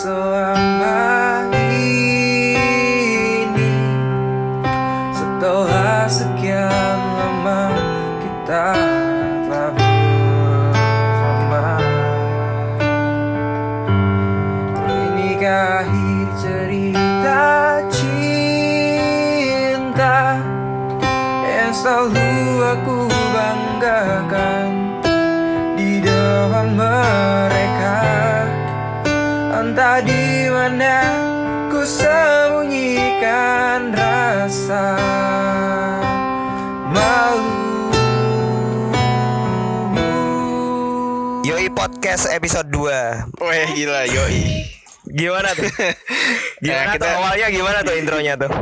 selama 0.00 0.29
Podcast 42.20 42.36
episode 42.36 42.68
2 42.68 43.40
Weh 43.40 43.66
gila 43.80 44.04
yoi. 44.04 44.44
Gimana 45.08 45.56
tuh? 45.56 45.64
Gimana 46.60 46.84
Nah, 46.84 46.92
kita- 46.92 47.00
tuh 47.00 47.12
awalnya 47.16 47.48
gimana 47.48 47.78
tuh 47.80 47.94
intronya 47.96 48.34
tuh? 48.36 48.52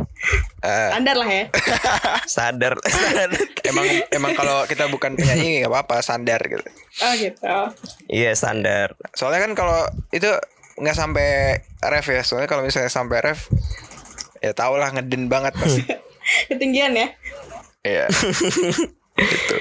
Eh, 0.63 0.87
Standar 0.95 1.15
lah 1.19 1.27
ya. 1.27 1.43
Sadar, 2.39 2.73
sadar. 2.79 3.29
emang 3.67 3.83
emang 4.15 4.31
kalau 4.31 4.63
kita 4.63 4.87
bukan 4.87 5.19
penyanyi 5.19 5.59
nggak 5.59 5.75
apa-apa 5.75 5.99
sandar 5.99 6.39
gitu. 6.39 6.63
Oh 7.03 7.11
gitu. 7.19 7.43
Iya 8.07 8.31
standar 8.31 8.95
Soalnya 9.11 9.43
kan 9.43 9.51
kalau 9.59 9.91
itu 10.15 10.31
nggak 10.79 10.95
sampai 10.95 11.59
ref 11.83 12.07
ya. 12.07 12.23
Soalnya 12.23 12.47
kalau 12.47 12.63
misalnya 12.63 12.87
sampai 12.87 13.19
ref 13.19 13.51
ya 14.39 14.55
tau 14.55 14.79
lah 14.79 14.95
ngeden 14.95 15.27
banget 15.27 15.51
pasti. 15.59 15.83
Ketinggian 16.47 16.95
ya. 16.95 17.11
Iya. 17.83 18.07
gitu. 19.19 19.55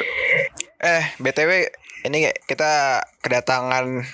Eh, 0.86 1.02
BTW 1.18 1.66
ini 2.06 2.30
kita 2.46 3.02
kedatangan 3.24 4.06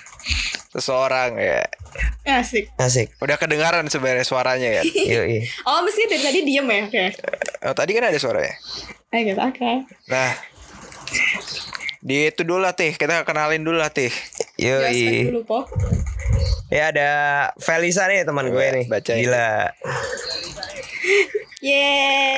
seseorang 0.73 1.37
ya. 1.37 1.61
Asik. 2.25 2.73
Asik 2.75 3.15
Udah 3.21 3.39
kedengaran 3.39 3.87
sebenarnya 3.87 4.25
suaranya 4.27 4.69
ya. 4.81 4.83
Yoi 5.15 5.45
Oh 5.63 5.85
mesti 5.85 6.09
dari 6.09 6.23
tadi 6.25 6.39
diem 6.43 6.67
ya. 6.67 6.81
Oke. 6.89 7.05
Oh, 7.63 7.73
tadi 7.77 7.91
kan 7.95 8.09
ada 8.09 8.19
suaranya. 8.19 8.53
Eh 9.13 9.21
gitu. 9.23 9.39
Oke. 9.39 9.87
Nah, 10.11 10.31
di 12.03 12.27
itu 12.27 12.41
dulu 12.43 12.65
lah 12.65 12.75
Tih, 12.75 12.97
kita 12.97 13.23
kenalin 13.23 13.63
dulu 13.63 13.79
lah 13.79 13.93
Tih. 13.93 14.11
Ya, 14.59 14.83
Yoi 14.83 15.31
dulu 15.31 15.41
po. 15.45 15.59
Ya 16.73 16.91
ada 16.91 17.09
Felisa 17.61 18.09
nih 18.09 18.25
teman 18.25 18.49
gue 18.51 18.65
nih 18.81 18.85
Bacain. 18.89 19.21
Gila 19.21 19.71
Yeay. 21.65 22.37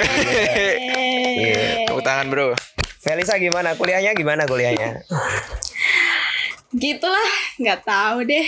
Tepuk 1.90 2.04
tangan 2.06 2.28
bro. 2.32 2.54
Felisa 3.02 3.38
gimana? 3.38 3.78
Kuliahnya 3.78 4.14
gimana 4.14 4.44
kuliahnya? 4.46 5.02
Gitulah. 6.74 7.30
Nggak 7.62 7.86
tahu 7.86 8.28
deh. 8.28 8.48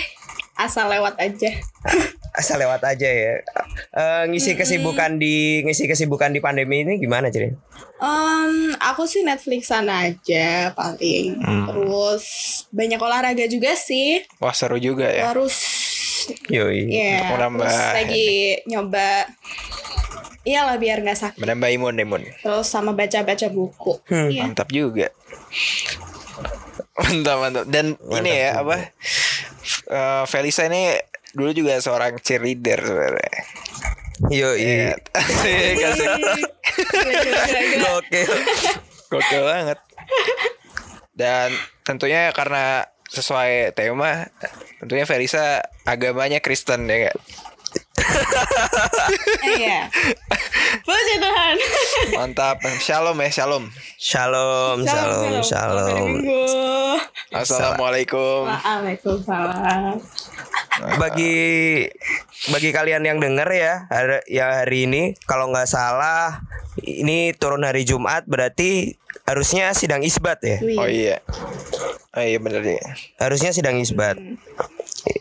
Asal 0.60 0.92
lewat 0.92 1.16
aja. 1.16 1.50
Asal 2.30 2.60
lewat 2.60 2.84
aja 2.84 3.08
ya 3.08 3.42
Eh, 3.90 4.22
Ngisi 4.28 4.54
kesibukan 4.54 5.16
di 5.16 5.64
Ngisi 5.64 5.88
kesibukan 5.88 6.30
di 6.30 6.38
pandemi 6.38 6.84
ini 6.84 7.00
gimana 7.00 7.32
Cirin? 7.32 7.56
Um, 7.98 8.76
aku 8.76 9.08
sih 9.08 9.24
Netflixan 9.24 9.88
aja 9.88 10.70
paling. 10.76 11.40
Terus 11.40 12.24
banyak 12.70 13.00
olahraga 13.00 13.48
juga 13.48 13.72
sih. 13.72 14.20
Wah 14.38 14.52
seru 14.52 14.76
juga 14.76 15.08
ya. 15.08 15.32
Terus 15.32 15.56
Yoi 16.52 16.86
ya 16.92 17.24
Untuk 17.24 17.32
menambah 17.40 17.64
terus 17.66 17.96
lagi 17.96 18.28
nyoba 18.68 19.08
Iyalah 20.40 20.80
biar 20.80 21.04
nggak 21.04 21.18
sakit. 21.18 21.40
Menambah 21.40 21.68
imun 21.68 21.96
imun. 22.00 22.22
Terus 22.40 22.64
sama 22.64 22.96
baca-baca 22.96 23.46
buku. 23.52 24.00
Iya. 24.08 24.48
Mantap 24.48 24.72
juga. 24.72 25.12
Mantap 26.96 27.36
mantap. 27.40 27.64
Dan 27.68 28.00
ini 28.16 28.32
ya 28.32 28.64
apa? 28.64 28.76
eh, 29.90 30.22
Felisa 30.24 30.64
ini 30.64 30.96
dulu 31.36 31.52
juga 31.52 31.76
seorang 31.76 32.16
cheerleader 32.18 32.80
sebenarnya. 32.80 33.32
Yoi 34.30 34.56
Iya. 34.60 34.92
Oke 37.96 38.20
Gokil 39.10 39.42
banget. 39.42 39.78
Dan 41.12 41.50
tentunya 41.82 42.30
karena 42.32 42.86
sesuai 43.10 43.74
tema, 43.74 44.30
tentunya 44.78 45.02
Felisa 45.02 45.66
agamanya 45.82 46.38
Kristen 46.38 46.86
ya 46.86 47.10
gak? 47.10 47.16
Iya. 49.40 49.90
Puji 50.86 51.14
Tuhan. 51.18 51.54
Mantap. 52.16 52.62
Shalom 52.80 53.16
ya, 53.18 53.30
shalom. 53.32 53.64
Shalom 53.98 54.86
Shalom 54.86 55.42
Shalom. 55.42 56.08
Assalamualaikum. 57.34 58.46
Waalaikumsalam. 58.48 59.98
bagi 60.96 61.84
bagi 62.48 62.70
kalian 62.72 63.04
yang 63.04 63.18
denger 63.20 63.48
ya 63.52 63.74
hari, 63.92 64.18
ya 64.30 64.64
hari 64.64 64.88
ini 64.88 65.02
kalau 65.28 65.52
nggak 65.52 65.68
salah 65.68 66.40
ini 66.80 67.36
turun 67.36 67.68
hari 67.68 67.84
Jumat 67.84 68.24
berarti 68.24 68.96
harusnya 69.30 69.70
sidang 69.70 70.02
isbat 70.02 70.42
ya 70.42 70.58
Wih. 70.58 70.74
Oh 70.76 70.90
iya. 70.90 71.22
Oh 72.10 72.18
iya 72.18 72.42
bener 72.42 72.66
ya. 72.66 72.82
harusnya 73.22 73.54
sidang 73.54 73.78
isbat 73.78 74.18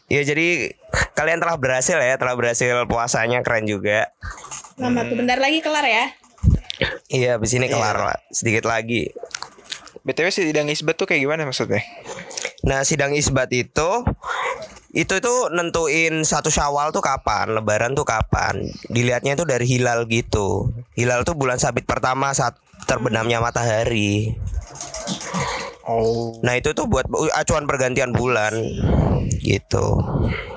ya 0.09 0.21
jadi 0.25 0.73
kalian 1.13 1.37
telah 1.37 1.55
berhasil 1.55 1.93
ya 1.95 2.17
telah 2.17 2.33
berhasil 2.33 2.89
puasanya 2.89 3.45
keren 3.45 3.69
juga 3.69 4.09
Selamat 4.73 5.11
tuh. 5.11 5.15
Bentar 5.19 5.37
lagi 5.37 5.59
kelar 5.61 5.85
ya. 5.85 6.05
iya 7.11 7.35
abis 7.35 7.53
ini 7.53 7.67
kelar 7.67 7.93
lah, 7.93 8.17
sedikit 8.31 8.63
lagi 8.65 9.11
BTW 10.01 10.31
sidang 10.31 10.71
isbat 10.71 10.95
tuh 10.95 11.05
kayak 11.05 11.21
gimana 11.21 11.43
maksudnya? 11.43 11.83
nah 12.63 12.81
sidang 12.81 13.11
isbat 13.13 13.51
itu 13.51 13.89
itu 14.89 15.21
tuh 15.21 15.53
nentuin 15.53 16.25
satu 16.25 16.49
syawal 16.49 16.89
tuh 16.89 17.05
kapan 17.05 17.53
lebaran 17.53 17.93
tuh 17.93 18.05
kapan. 18.05 18.65
Dilihatnya 18.89 19.37
itu 19.37 19.45
dari 19.45 19.65
hilal 19.69 20.09
gitu. 20.09 20.73
Hilal 20.97 21.21
tuh 21.21 21.37
bulan 21.37 21.61
sabit 21.61 21.85
pertama 21.85 22.33
saat 22.33 22.57
terbenamnya 22.89 23.37
matahari. 23.37 24.33
Oh. 25.89 26.37
nah 26.45 26.53
itu 26.53 26.69
tuh 26.77 26.85
buat 26.85 27.09
acuan 27.33 27.65
pergantian 27.65 28.13
bulan 28.13 28.53
gitu. 29.41 29.97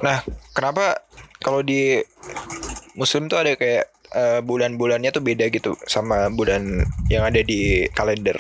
Nah, 0.04 0.20
kenapa 0.52 1.00
kalau 1.40 1.64
di 1.64 2.04
Muslim 3.00 3.32
tuh 3.32 3.40
ada 3.40 3.56
kayak 3.56 3.88
eh, 4.12 4.40
bulan-bulannya 4.44 5.08
tuh 5.08 5.24
beda 5.24 5.48
gitu 5.48 5.72
sama 5.88 6.28
bulan 6.28 6.84
yang 7.08 7.24
ada 7.24 7.40
di 7.40 7.88
kalender? 7.96 8.36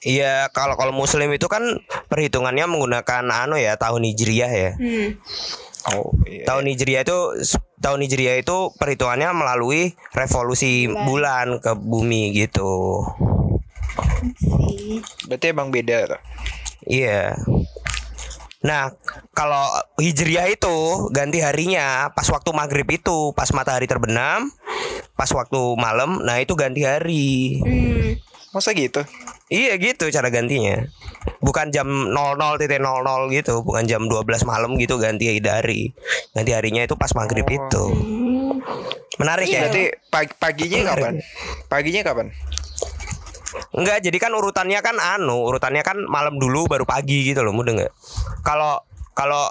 Iya 0.00 0.48
kalau 0.56 0.80
kalau 0.80 0.96
muslim 0.96 1.28
itu 1.36 1.44
kan 1.44 1.60
perhitungannya 2.08 2.64
menggunakan 2.64 3.28
anu 3.28 3.60
ya 3.60 3.76
tahun 3.76 4.08
hijriah 4.08 4.52
ya 4.52 4.70
Hmm. 4.80 5.08
Oh 5.96 6.12
iya. 6.28 6.44
tahun 6.44 6.68
hijriah 6.72 7.04
itu 7.08 7.18
tahun 7.80 8.04
hijriah 8.04 8.36
itu 8.40 8.72
perhitungannya 8.76 9.32
melalui 9.32 9.96
revolusi 10.12 10.88
bulan 10.88 11.60
ke 11.60 11.72
bumi 11.76 12.36
gitu 12.36 13.04
Sih. 14.36 15.00
Berarti 15.26 15.46
emang 15.50 15.72
beda 15.72 16.16
tuh. 16.16 16.20
Iya. 16.86 17.36
Nah, 18.60 18.92
kalau 19.32 19.72
hijriah 19.96 20.52
itu 20.52 21.08
ganti 21.16 21.40
harinya 21.40 22.12
pas 22.12 22.28
waktu 22.28 22.52
maghrib 22.52 22.84
itu, 22.92 23.32
pas 23.32 23.48
matahari 23.56 23.88
terbenam, 23.88 24.52
pas 25.16 25.30
waktu 25.32 25.60
malam, 25.80 26.20
nah 26.28 26.36
itu 26.36 26.52
ganti 26.52 26.84
hari. 26.84 27.56
Hmm. 27.64 28.10
Masa 28.52 28.76
gitu? 28.76 29.00
Iya 29.50 29.74
gitu 29.82 30.06
cara 30.14 30.30
gantinya. 30.30 30.86
Bukan 31.42 31.74
jam 31.74 31.90
00.00 32.14 32.70
gitu, 33.34 33.66
bukan 33.66 33.82
jam 33.82 34.06
12 34.06 34.46
malam 34.46 34.78
gitu 34.78 34.94
ganti 35.02 35.26
hari. 35.42 35.90
Ganti 36.30 36.54
harinya 36.54 36.86
itu 36.86 36.94
pas 36.94 37.10
maghrib 37.18 37.44
itu. 37.50 37.84
Hmm. 37.90 38.62
Menarik 39.18 39.50
ya? 39.50 39.66
Berarti 39.66 39.84
pag- 40.08 40.36
paginya 40.38 40.94
kapan? 40.94 41.14
Paginya 41.66 42.02
kapan? 42.06 42.26
Enggak, 43.74 43.98
jadi 44.06 44.16
kan 44.22 44.32
urutannya 44.38 44.78
kan 44.78 44.96
anu, 45.02 45.50
urutannya 45.50 45.82
kan 45.82 45.98
malam 46.06 46.38
dulu 46.38 46.70
baru 46.70 46.86
pagi 46.86 47.26
gitu 47.26 47.42
loh, 47.42 47.50
mudah 47.50 47.74
nggak? 47.74 47.92
Kalau 48.46 48.86
kalau 49.18 49.50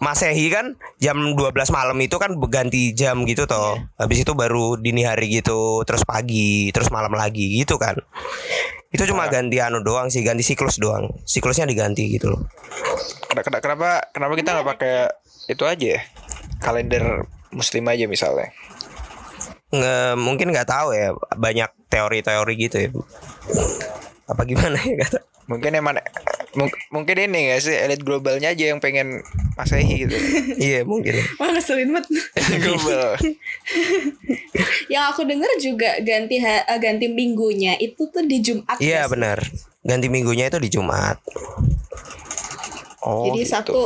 Masehi 0.00 0.52
kan 0.52 0.76
jam 1.00 1.16
12 1.36 1.52
malam 1.72 1.96
itu 2.00 2.16
kan 2.20 2.36
ganti 2.48 2.92
jam 2.92 3.24
gitu 3.28 3.44
toh. 3.48 3.76
Habis 3.96 4.22
itu 4.24 4.32
baru 4.36 4.76
dini 4.80 5.04
hari 5.04 5.28
gitu, 5.32 5.82
terus 5.88 6.04
pagi, 6.04 6.68
terus 6.72 6.88
malam 6.88 7.12
lagi 7.12 7.60
gitu 7.60 7.76
kan. 7.80 7.96
Itu 8.94 9.10
cuma 9.10 9.26
ganti 9.26 9.58
anu 9.58 9.82
doang 9.82 10.06
sih, 10.06 10.22
ganti 10.22 10.46
siklus 10.46 10.78
doang. 10.78 11.10
Siklusnya 11.26 11.66
diganti 11.66 12.06
gitu 12.14 12.30
loh. 12.30 12.46
Kenapa 13.26 13.58
kenapa, 13.58 13.88
kenapa 14.14 14.32
kita 14.38 14.54
nggak 14.54 14.68
pakai 14.70 14.94
itu 15.50 15.66
aja 15.66 15.86
ya? 15.98 16.00
Kalender 16.62 17.26
Muslim 17.50 17.90
aja 17.90 18.06
misalnya. 18.06 18.54
Nge, 19.74 20.14
mungkin 20.14 20.54
nggak 20.54 20.70
tahu 20.70 20.94
ya, 20.94 21.10
banyak 21.34 21.66
teori-teori 21.90 22.54
gitu 22.54 22.76
ya. 22.78 22.90
Apa 24.30 24.46
gimana 24.46 24.78
ya 24.78 24.94
kata? 25.02 25.33
Mungkin 25.44 25.72
emang 25.76 26.00
Mung- 26.54 26.70
mungkin 26.94 27.18
ini 27.18 27.50
gak 27.50 27.66
sih 27.66 27.74
elit 27.74 28.06
globalnya 28.06 28.54
aja 28.54 28.70
yang 28.70 28.78
pengen 28.78 29.20
masehi 29.58 30.06
gitu. 30.06 30.14
Iya 30.70 30.86
mungkin. 30.86 31.18
Wah 31.36 31.50
ngeselin 31.50 31.90
banget. 31.90 32.06
Global. 32.62 33.18
Yang 34.92 35.04
aku 35.10 35.20
denger 35.26 35.50
juga 35.58 35.90
ganti 36.06 36.38
eh, 36.38 36.62
ganti 36.78 37.10
minggunya 37.10 37.74
itu 37.82 38.06
tuh 38.06 38.22
di 38.22 38.38
Jumat. 38.38 38.78
Iya 38.78 39.06
sih? 39.06 39.10
benar. 39.10 39.38
Ganti 39.82 40.06
minggunya 40.06 40.46
itu 40.46 40.58
di 40.62 40.70
Jumat. 40.70 41.18
Oh, 43.04 43.28
Jadi 43.28 43.44
gitu. 43.44 43.50
Sabtu 43.50 43.80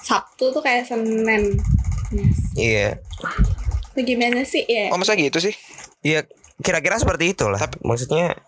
Sabtu 0.00 0.44
tuh 0.54 0.62
kayak 0.62 0.86
Senin. 0.86 1.58
Yes. 2.14 2.38
Iya. 2.54 2.88
Bagaimana 3.92 4.46
sih 4.46 4.62
ya? 4.64 4.94
Oh 4.94 4.96
masa 4.96 5.18
gitu 5.18 5.42
sih? 5.42 5.52
Iya 6.06 6.24
kira-kira 6.62 6.96
seperti 6.96 7.34
itulah. 7.34 7.58
Maksudnya 7.82 8.38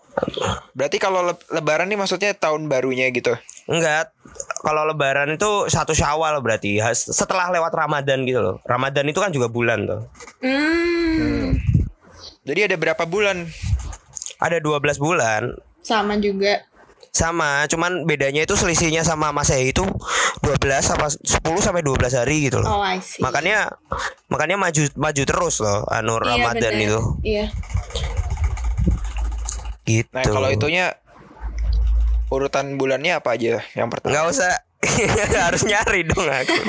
Berarti 0.73 0.97
kalau 0.97 1.23
le- 1.23 1.45
lebaran 1.49 1.87
nih 1.87 1.95
maksudnya 1.95 2.31
tahun 2.33 2.67
barunya 2.67 3.07
gitu. 3.09 3.35
enggak 3.63 4.11
kalau 4.59 4.83
lebaran 4.83 5.31
itu 5.31 5.47
satu 5.65 5.93
Syawal 5.93 6.41
berarti 6.41 6.81
setelah 6.93 7.47
lewat 7.49 7.71
Ramadan 7.71 8.23
gitu 8.23 8.39
loh. 8.39 8.55
Ramadan 8.63 9.05
itu 9.05 9.17
kan 9.17 9.29
juga 9.29 9.47
bulan 9.47 9.85
tuh. 9.85 10.01
Hmm, 10.41 11.55
Jadi 12.41 12.59
ada 12.63 12.75
berapa 12.75 13.03
bulan? 13.05 13.47
Ada 14.37 14.57
12 14.57 14.97
bulan. 14.97 15.53
sama 15.81 16.17
juga. 16.17 16.61
Sama, 17.11 17.67
cuman 17.67 18.05
bedanya 18.05 18.41
itu 18.41 18.55
selisihnya 18.55 19.03
sama 19.03 19.29
Masehi 19.29 19.69
itu 19.69 19.83
12 20.39 20.55
apa 20.89 21.11
10 21.11 21.19
sampai 21.59 21.83
12 21.83 22.15
hari 22.15 22.47
gitu 22.47 22.57
loh. 22.57 22.71
Oh, 22.71 22.81
I 22.81 22.97
see. 22.97 23.19
Makanya 23.19 23.67
makanya 24.25 24.55
maju 24.55 24.79
maju 24.95 25.21
terus 25.21 25.59
loh 25.59 25.83
anu 25.87 26.15
Iya, 26.15 26.23
Ramadan 26.23 26.71
bener. 26.71 26.85
itu. 26.87 26.99
Iya. 27.21 27.45
Gitu. 29.91 30.11
Nah 30.15 30.23
kalau 30.23 30.47
itunya 30.47 30.95
urutan 32.31 32.79
bulannya 32.79 33.19
apa 33.19 33.35
aja 33.35 33.59
yang 33.75 33.91
pertama? 33.91 34.15
nggak 34.15 34.27
usah 34.31 34.51
harus 35.45 35.61
nyari 35.67 36.07
dong 36.07 36.25
aku. 36.25 36.57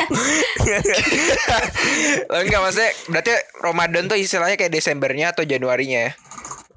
Oh, 2.33 2.41
enggak 2.41 2.61
maksudnya 2.63 2.91
berarti 3.11 3.33
Ramadan 3.61 4.05
tuh 4.09 4.17
istilahnya 4.17 4.57
kayak 4.57 4.73
Desembernya 4.73 5.33
atau 5.35 5.43
Januarinya 5.45 6.09
ya? 6.09 6.13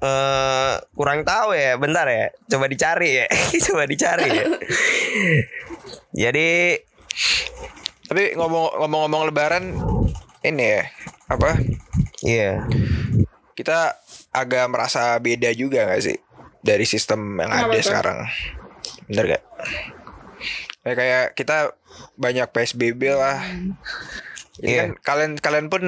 Eh 0.00 0.74
kurang 0.92 1.24
tahu 1.24 1.56
ya, 1.56 1.76
bentar 1.80 2.04
ya. 2.08 2.32
Coba 2.50 2.66
dicari 2.68 3.24
ya. 3.24 3.26
Coba 3.68 3.88
dicari 3.88 4.28
ya. 4.28 4.46
Jadi 6.12 6.48
Tapi 8.06 8.38
ngomong 8.38 8.86
ngomong-ngomong 8.86 9.22
lebaran 9.30 9.64
ini 10.46 10.64
ya 10.78 10.82
apa? 11.26 11.58
iya. 12.22 12.62
Kita 13.56 13.98
agak 14.30 14.68
merasa 14.68 15.16
beda 15.18 15.50
juga 15.56 15.88
gak 15.88 16.02
sih 16.04 16.16
dari 16.66 16.82
sistem 16.82 17.38
yang 17.38 17.48
Kenapa 17.48 17.70
ada 17.70 17.78
tuh? 17.78 17.86
sekarang? 17.86 18.18
Bener 19.06 19.24
gak? 19.30 19.42
Ya, 20.82 20.92
kayak 20.92 21.24
kita 21.32 21.56
banyak 22.14 22.46
PSBB 22.50 23.10
lah. 23.10 23.38
Jadi 24.56 24.66
Iya. 24.66 24.80
kan 24.80 24.88
kalian 24.98 25.32
kalian 25.36 25.66
pun 25.68 25.82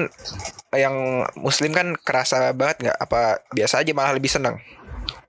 yang 0.71 0.95
muslim 1.35 1.73
kan 1.73 1.97
kerasa 1.97 2.53
banget 2.53 2.85
nggak 2.85 2.97
apa 2.99 3.21
biasa 3.49 3.81
aja 3.81 3.91
malah 3.91 4.13
lebih 4.13 4.29
seneng. 4.29 4.61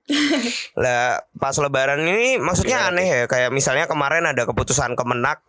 Lah 0.75 1.23
pas 1.33 1.55
lebaran 1.55 2.03
ini 2.03 2.35
maksudnya 2.37 2.85
Gimana 2.85 2.93
aneh 2.93 3.07
ya 3.07 3.21
kayak 3.25 3.49
misalnya 3.49 3.87
kemarin 3.87 4.27
ada 4.27 4.43
keputusan 4.43 4.93
Kemenak 4.93 5.41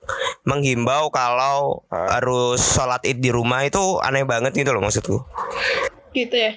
menghimbau 0.43 1.11
kalau 1.11 1.85
Ah. 1.89 2.17
harus 2.17 2.63
sholat 2.63 3.03
Id 3.03 3.19
di 3.19 3.29
rumah 3.29 3.61
itu 3.61 3.99
aneh 3.99 4.25
banget 4.25 4.55
gitu 4.55 4.71
loh 4.71 4.81
maksudku. 4.81 5.19
Gitu 6.13 6.33
ya. 6.33 6.53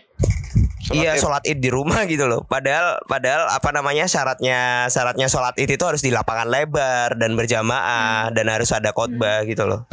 Sholat 0.86 1.02
iya 1.02 1.12
Id. 1.18 1.22
sholat 1.26 1.44
id 1.50 1.60
di 1.66 1.70
rumah 1.74 2.06
gitu 2.06 2.30
loh. 2.30 2.46
Padahal 2.46 3.02
padahal 3.10 3.50
apa 3.50 3.70
namanya 3.74 4.06
syaratnya 4.06 4.86
syaratnya 4.94 5.26
sholat 5.26 5.58
id 5.58 5.74
itu 5.74 5.82
harus 5.82 6.06
di 6.06 6.14
lapangan 6.14 6.46
lebar 6.46 7.18
dan 7.18 7.34
berjamaah 7.34 8.30
dan 8.30 8.46
harus 8.54 8.70
ada 8.70 8.94
khotbah 8.94 9.42
gitu 9.50 9.66
loh. 9.66 9.90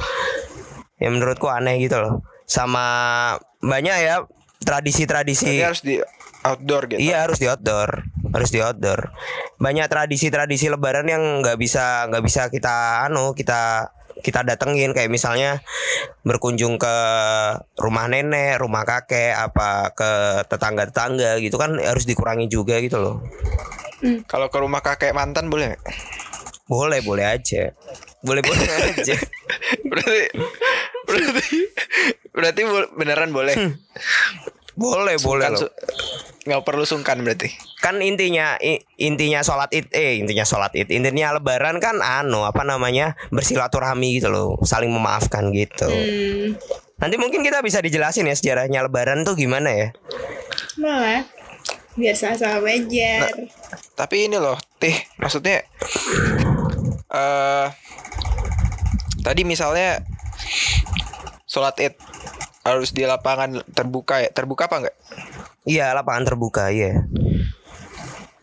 Ya 1.00 1.08
menurutku 1.08 1.48
aneh 1.48 1.80
gitu 1.80 1.96
loh. 1.96 2.20
Sama 2.44 2.84
banyak 3.64 3.96
ya 4.04 4.28
tradisi-tradisi. 4.60 5.48
Berarti 5.48 5.64
harus 5.64 5.80
di 5.80 5.96
outdoor 6.44 6.82
gitu. 6.92 7.00
Iya 7.00 7.24
harus 7.24 7.38
di 7.40 7.48
outdoor, 7.48 7.90
harus 8.34 8.50
di 8.52 8.60
outdoor. 8.60 9.16
Banyak 9.56 9.88
tradisi-tradisi 9.88 10.68
Lebaran 10.68 11.08
yang 11.08 11.40
nggak 11.40 11.56
bisa 11.56 12.04
nggak 12.12 12.20
bisa 12.20 12.52
kita 12.52 13.08
anu 13.08 13.32
kita 13.32 13.88
kita 14.22 14.46
datengin 14.46 14.94
kayak 14.94 15.10
misalnya 15.10 15.60
berkunjung 16.22 16.78
ke 16.78 16.96
rumah 17.76 18.06
nenek, 18.06 18.62
rumah 18.62 18.86
kakek, 18.86 19.34
apa 19.34 19.90
ke 19.92 20.10
tetangga-tetangga 20.46 21.42
gitu 21.42 21.58
kan 21.58 21.76
harus 21.82 22.06
dikurangi 22.06 22.46
juga 22.46 22.78
gitu 22.78 23.02
loh. 23.02 23.16
Kalau 24.30 24.48
ke 24.48 24.58
rumah 24.62 24.80
kakek 24.80 25.12
mantan 25.12 25.50
boleh? 25.50 25.74
Boleh 26.70 27.02
boleh 27.02 27.26
aja, 27.26 27.74
boleh 28.22 28.40
boleh 28.40 28.66
aja. 28.94 29.16
berarti 29.82 30.24
berarti 31.04 31.58
berarti 32.32 32.60
beneran 32.96 33.30
boleh. 33.34 33.54
Boleh 34.74 35.16
boleh 35.18 35.48
loh. 35.48 35.60
su- 35.62 35.74
nggak 36.42 36.62
perlu 36.62 36.82
sungkan 36.82 37.20
berarti. 37.20 37.54
kan 37.78 37.98
intinya 37.98 38.58
i- 38.58 38.82
intinya 38.96 39.38
sholat 39.40 39.70
id 39.70 39.90
eh 39.90 40.16
intinya 40.16 40.42
sholat 40.42 40.70
id 40.72 40.86
intinya 40.88 41.34
lebaran 41.34 41.78
kan 41.78 41.98
anu 41.98 42.42
apa 42.42 42.62
namanya 42.62 43.14
bersilaturahmi 43.28 44.16
gitu 44.16 44.26
loh 44.26 44.54
saling 44.60 44.86
memaafkan 44.88 45.50
gitu 45.50 45.86
Hmm. 45.86 46.54
nanti 46.96 47.14
mungkin 47.16 47.42
kita 47.42 47.58
bisa 47.58 47.78
dijelasin 47.78 48.24
ya 48.24 48.34
sejarahnya 48.34 48.82
lebaran 48.82 49.22
tuh 49.22 49.34
gimana 49.34 49.70
ya 49.70 49.88
Malah. 50.74 51.26
Biar 51.92 52.16
sama-sama 52.16 52.64
belajar. 52.64 53.28
Tapi 53.92 54.24
ini 54.24 54.34
loh, 54.34 54.56
teh 54.78 54.96
maksudnya 55.14 55.60
eh 57.08 57.66
tadi 59.20 59.42
misalnya 59.42 60.00
sholat 61.44 61.76
id 61.78 61.94
harus 62.62 62.94
di 62.94 63.02
lapangan 63.02 63.62
terbuka 63.70 64.22
ya 64.22 64.30
terbuka 64.30 64.70
apa 64.70 64.76
enggak? 64.86 64.96
iya 65.64 65.90
lapangan 65.92 66.24
terbuka 66.26 66.70
iya 66.70 67.02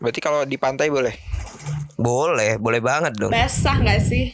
Berarti 0.00 0.20
kalau 0.24 0.48
di 0.48 0.56
pantai 0.56 0.88
boleh. 0.88 1.12
boleh 2.00 2.56
boleh 2.56 2.80
banget 2.80 3.12
dong 3.20 3.28
Basah 3.28 3.76
gak 3.80 4.00
sih? 4.00 4.32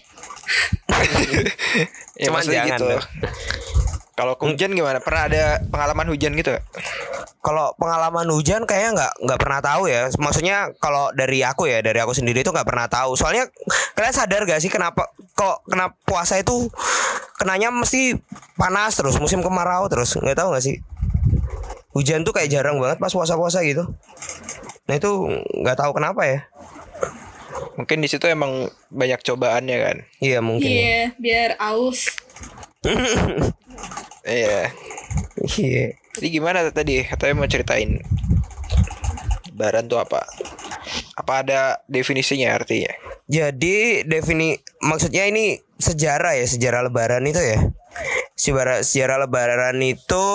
Ya, 2.16 2.32
Cuman 2.32 2.48
jangan 2.48 2.78
gitu. 2.80 2.86
Kalau 4.16 4.32
hujan 4.40 4.72
gimana? 4.72 5.04
Pernah 5.04 5.22
ada 5.28 5.44
pengalaman 5.68 6.08
hujan 6.08 6.32
gitu? 6.32 6.56
Kalau 7.46 7.70
pengalaman 7.78 8.26
hujan 8.34 8.66
kayaknya 8.66 8.90
nggak 8.98 9.12
nggak 9.22 9.38
pernah 9.38 9.60
tahu 9.62 9.86
ya 9.86 10.10
maksudnya 10.18 10.74
kalau 10.82 11.14
dari 11.14 11.46
aku 11.46 11.70
ya 11.70 11.78
dari 11.78 12.02
aku 12.02 12.10
sendiri 12.10 12.42
itu 12.42 12.50
nggak 12.50 12.66
pernah 12.66 12.90
tahu 12.90 13.14
soalnya 13.14 13.46
kalian 13.94 14.10
sadar 14.10 14.42
gak 14.50 14.58
sih 14.58 14.66
kenapa 14.66 15.14
kok 15.38 15.62
kenapa 15.70 15.94
puasa 16.02 16.42
itu 16.42 16.66
kenanya 17.38 17.70
mesti 17.70 18.18
panas 18.58 18.98
terus 18.98 19.14
musim 19.22 19.46
kemarau 19.46 19.86
terus 19.86 20.18
nggak 20.18 20.34
tahu 20.34 20.50
nggak 20.50 20.64
sih 20.66 20.82
hujan 21.94 22.26
tuh 22.26 22.34
kayak 22.34 22.50
jarang 22.50 22.82
banget 22.82 22.98
pas 22.98 23.14
puasa-puasa 23.14 23.62
gitu 23.62 23.86
nah 24.90 24.98
itu 24.98 25.10
nggak 25.62 25.78
tahu 25.78 25.94
kenapa 25.94 26.26
ya 26.26 26.40
Mungkin 27.76 28.00
di 28.00 28.08
situ 28.08 28.24
emang 28.24 28.72
banyak 28.88 29.20
cobaannya 29.20 29.76
kan. 29.76 29.96
iya 30.24 30.40
mungkin 30.40 30.64
ya. 30.64 30.80
Iya, 30.80 31.02
biar 31.20 31.50
aus. 31.60 32.08
Iya. 34.26 34.72
iya 35.60 35.94
Jadi 36.16 36.28
gimana 36.32 36.64
tadi? 36.72 37.04
Katanya 37.04 37.34
mau 37.36 37.48
ceritain 37.48 38.00
Lebaran 39.52 39.84
tuh 39.84 40.00
apa? 40.00 40.24
Apa 41.16 41.44
ada 41.44 41.80
definisinya 41.88 42.56
artinya? 42.56 42.92
Jadi 43.28 44.04
defini 44.04 44.56
maksudnya 44.80 45.28
ini 45.28 45.60
sejarah 45.76 46.36
ya 46.40 46.46
sejarah 46.48 46.88
Lebaran 46.88 47.24
itu 47.28 47.40
ya. 47.40 47.58
Sejarah 48.36 48.80
sejarah 48.80 49.28
Lebaran 49.28 49.76
itu 49.84 50.26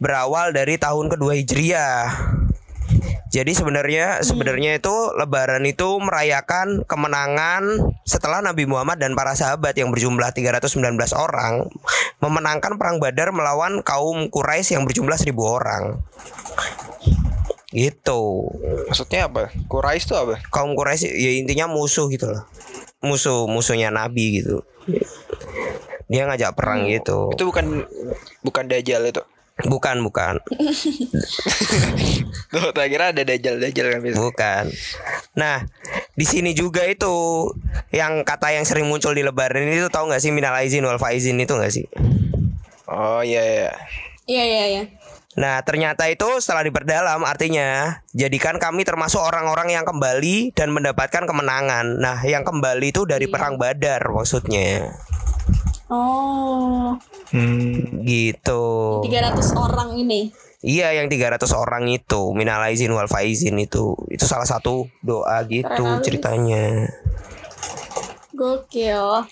berawal 0.00 0.56
dari 0.56 0.80
tahun 0.80 1.12
kedua 1.12 1.36
Hijriah. 1.36 2.08
Jadi 3.30 3.54
sebenarnya 3.54 4.26
sebenarnya 4.26 4.82
itu 4.82 4.90
Lebaran 5.14 5.62
itu 5.62 6.02
merayakan 6.02 6.82
kemenangan 6.82 7.94
setelah 8.02 8.42
Nabi 8.42 8.66
Muhammad 8.66 8.98
dan 8.98 9.14
para 9.14 9.38
sahabat 9.38 9.78
yang 9.78 9.94
berjumlah 9.94 10.34
319 10.34 10.82
orang 11.14 11.70
memenangkan 12.18 12.74
perang 12.74 12.98
Badar 12.98 13.30
melawan 13.30 13.86
kaum 13.86 14.26
Quraisy 14.34 14.74
yang 14.74 14.82
berjumlah 14.82 15.14
1000 15.14 15.30
orang. 15.46 16.02
Gitu 17.70 18.50
Maksudnya 18.90 19.30
apa? 19.30 19.54
Quraisy 19.70 20.10
tuh 20.10 20.18
apa? 20.18 20.34
kaum 20.50 20.74
Quraisy 20.74 21.06
ya 21.06 21.30
intinya 21.38 21.70
musuh 21.70 22.10
gitu 22.10 22.26
loh. 22.26 22.42
Musuh 22.98 23.46
musuhnya 23.46 23.94
Nabi 23.94 24.42
gitu. 24.42 24.66
Dia 26.10 26.26
ngajak 26.26 26.58
perang 26.58 26.90
gitu. 26.90 27.30
Itu 27.30 27.46
bukan 27.46 27.86
bukan 28.42 28.66
dajjal 28.66 29.06
itu. 29.06 29.22
Bukan, 29.66 30.00
bukan. 30.00 30.40
Tuh, 32.50 32.70
tak 32.74 32.86
kira 32.90 33.14
ada 33.14 33.22
dajjal-dajjal 33.22 33.86
kan 33.92 34.00
biasa. 34.02 34.18
Bukan. 34.18 34.64
Nah, 35.38 35.62
di 36.18 36.26
sini 36.26 36.50
juga 36.52 36.82
itu 36.84 37.46
yang 37.94 38.26
kata 38.26 38.50
yang 38.50 38.66
sering 38.66 38.90
muncul 38.90 39.14
di 39.14 39.22
lebaran 39.22 39.66
ini 39.66 39.78
tuh 39.78 39.92
tahu 39.92 40.10
nggak 40.10 40.22
sih 40.22 40.34
minal 40.34 40.54
aizin 40.58 40.82
wal 40.82 40.98
faizin 40.98 41.38
itu 41.38 41.54
nggak 41.54 41.72
sih? 41.72 41.86
Oh 42.90 43.22
iya 43.22 43.42
iya. 43.42 43.72
Iya, 44.26 44.44
iya, 44.46 44.64
iya. 44.66 44.82
Nah, 45.38 45.62
ternyata 45.62 46.10
itu 46.10 46.26
setelah 46.42 46.66
diperdalam 46.66 47.22
artinya 47.22 48.02
jadikan 48.10 48.58
kami 48.58 48.82
termasuk 48.82 49.22
orang-orang 49.22 49.70
yang 49.70 49.86
kembali 49.86 50.50
dan 50.58 50.74
mendapatkan 50.74 51.22
kemenangan. 51.22 52.02
Nah, 52.02 52.18
yang 52.26 52.42
kembali 52.42 52.90
itu 52.90 53.06
dari 53.06 53.30
Iya. 53.30 53.34
perang 53.38 53.54
Badar 53.54 54.02
maksudnya. 54.10 54.90
Oh, 55.90 56.94
Hmm. 57.30 58.02
Gitu. 58.02 58.62
300 59.06 59.54
orang 59.54 59.94
ini. 59.94 60.34
Iya, 60.60 60.92
yang 60.92 61.08
300 61.08 61.50
orang 61.56 61.88
itu 61.88 62.36
minal 62.36 62.60
aizin 62.66 62.92
wal 62.92 63.08
faizin 63.08 63.56
itu. 63.56 63.96
Itu 64.12 64.26
salah 64.28 64.44
satu 64.44 64.90
doa 65.00 65.40
gitu 65.48 65.66
Keren 65.66 66.04
ceritanya. 66.04 66.90
Gokil. 68.36 69.24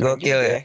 Gokil 0.00 0.38
ya. 0.40 0.58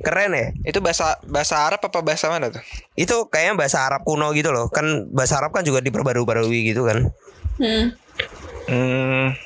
Keren 0.00 0.32
ya? 0.32 0.46
Itu 0.64 0.80
bahasa 0.80 1.20
bahasa 1.28 1.60
Arab 1.60 1.84
apa 1.84 2.00
bahasa 2.00 2.32
mana 2.32 2.48
tuh? 2.48 2.64
Itu 2.96 3.28
kayaknya 3.28 3.60
bahasa 3.60 3.84
Arab 3.84 4.00
kuno 4.08 4.32
gitu 4.32 4.48
loh. 4.48 4.72
Kan 4.72 5.12
bahasa 5.12 5.36
Arab 5.36 5.52
kan 5.52 5.60
juga 5.60 5.84
diperbarui-barui 5.84 6.72
gitu 6.72 6.88
kan. 6.88 7.12
Hmm. 7.60 7.92
Hmm. 8.64 9.36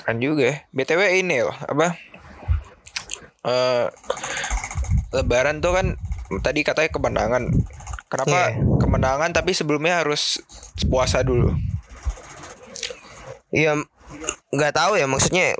Keren 0.00 0.18
juga 0.22 0.42
ya. 0.48 0.56
BTW 0.72 1.00
ini 1.20 1.44
loh, 1.44 1.52
apa? 1.66 2.09
Eh 3.46 3.86
lebaran 5.10 5.58
tuh 5.58 5.72
kan 5.74 5.86
tadi 6.44 6.60
katanya 6.62 6.90
kemenangan. 6.92 7.44
Kenapa 8.10 8.50
Iya. 8.50 8.58
kemenangan 8.82 9.30
tapi 9.30 9.54
sebelumnya 9.54 10.02
harus 10.02 10.42
puasa 10.90 11.22
dulu? 11.22 11.54
Iya 13.50 13.78
nggak 14.50 14.74
tahu 14.74 14.98
ya 14.98 15.06
maksudnya 15.06 15.54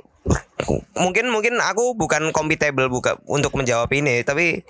mungkin 0.99 1.31
mungkin 1.31 1.57
aku 1.57 1.95
bukan 1.97 2.29
compatible 2.35 2.91
buka 2.91 3.17
untuk 3.25 3.55
menjawab 3.55 3.87
ini 3.95 4.21
tapi 4.21 4.61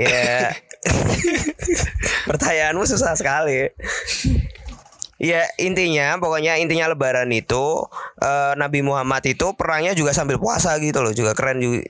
ya 0.00 0.50
pertanyaanmu 2.28 2.82
susah 2.88 3.12
sekali 3.14 3.70
Ya 5.20 5.44
intinya 5.54 6.16
pokoknya 6.16 6.56
intinya 6.56 6.88
lebaran 6.88 7.28
itu 7.28 7.84
eh, 8.16 8.52
Nabi 8.56 8.80
Muhammad 8.80 9.20
itu 9.22 9.52
perangnya 9.52 9.92
juga 9.92 10.10
sambil 10.10 10.40
puasa 10.40 10.74
gitu 10.76 10.98
loh 10.98 11.12
juga 11.12 11.36
keren 11.36 11.60
juga. 11.60 11.84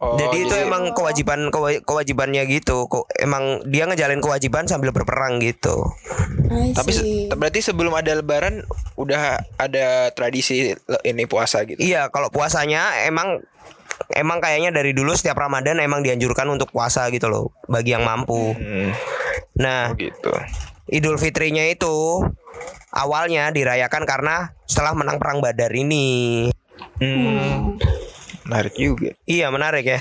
Oh, 0.00 0.16
jadi 0.16 0.36
itu 0.38 0.50
jadi- 0.50 0.64
emang 0.64 0.92
kewajiban 0.92 1.48
kewa- 1.48 1.80
kewajibannya 1.80 2.40
gitu. 2.46 2.88
Ko- 2.88 3.04
emang 3.14 3.60
dia 3.64 3.84
ngejalin 3.84 4.18
kewajiban 4.18 4.64
sambil 4.64 4.90
berperang 4.90 5.38
gitu. 5.38 5.92
Tapi 6.72 6.90
se- 6.90 7.04
berarti 7.30 7.60
sebelum 7.60 7.92
ada 7.92 8.12
lebaran 8.14 8.64
udah 8.94 9.44
ada 9.54 10.08
tradisi 10.10 10.72
ini 11.02 11.24
puasa 11.24 11.64
gitu. 11.64 11.76
Iya, 11.78 12.08
kalau 12.08 12.28
puasanya 12.28 13.04
emang 13.04 13.44
emang 14.10 14.40
kayaknya 14.40 14.72
dari 14.72 14.90
dulu 14.90 15.12
setiap 15.12 15.36
Ramadan 15.36 15.78
emang 15.78 16.00
dianjurkan 16.00 16.48
untuk 16.48 16.68
puasa 16.68 17.06
gitu 17.08 17.28
loh 17.28 17.44
bagi 17.64 17.92
yang 17.92 18.02
mampu. 18.02 18.52
Hmm, 18.52 18.90
Nah, 19.54 19.92
gitu. 19.94 20.32
Idul 20.86 21.16
Fitrinya 21.16 21.64
itu 21.64 22.20
awalnya 22.90 23.48
dirayakan 23.50 24.04
karena 24.04 24.52
setelah 24.64 24.92
menang 24.92 25.16
perang 25.16 25.40
Badar 25.40 25.72
ini. 25.72 26.48
Hmm, 27.00 27.78
menarik 28.44 28.74
juga. 28.74 29.16
Iya, 29.24 29.48
menarik 29.48 29.86
ya. 29.86 30.00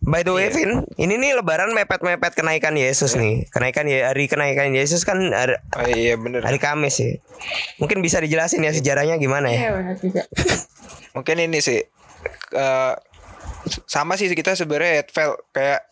By 0.00 0.24
the 0.24 0.32
way, 0.32 0.48
Iya. 0.48 0.56
Vin, 0.56 0.72
ini 0.96 1.20
nih 1.20 1.36
Lebaran 1.36 1.76
mepet-mepet 1.76 2.32
kenaikan 2.32 2.72
Yesus 2.72 3.20
nih. 3.20 3.44
Kenaikan 3.52 3.84
ya 3.84 4.08
hari 4.08 4.32
kenaikan 4.32 4.72
Yesus 4.72 5.04
kan 5.04 5.20
hari, 5.28 5.60
Oh, 5.76 5.84
iya 5.86 6.16
bener. 6.16 6.40
hari 6.40 6.56
Kamis 6.56 6.96
ya. 6.96 7.20
Mungkin 7.76 8.00
bisa 8.00 8.16
dijelasin 8.16 8.64
ya 8.64 8.72
sejarahnya 8.72 9.20
gimana 9.20 9.52
ya? 9.52 9.60
Iya 9.60 9.70
benar 9.76 9.94
juga. 10.00 10.22
Mungkin 11.20 11.36
ini 11.44 11.60
sih 11.60 11.84
eh, 12.56 12.94
sama 13.84 14.16
sih 14.16 14.32
kita 14.32 14.56
sebenarnya 14.56 15.04
kayak 15.52 15.84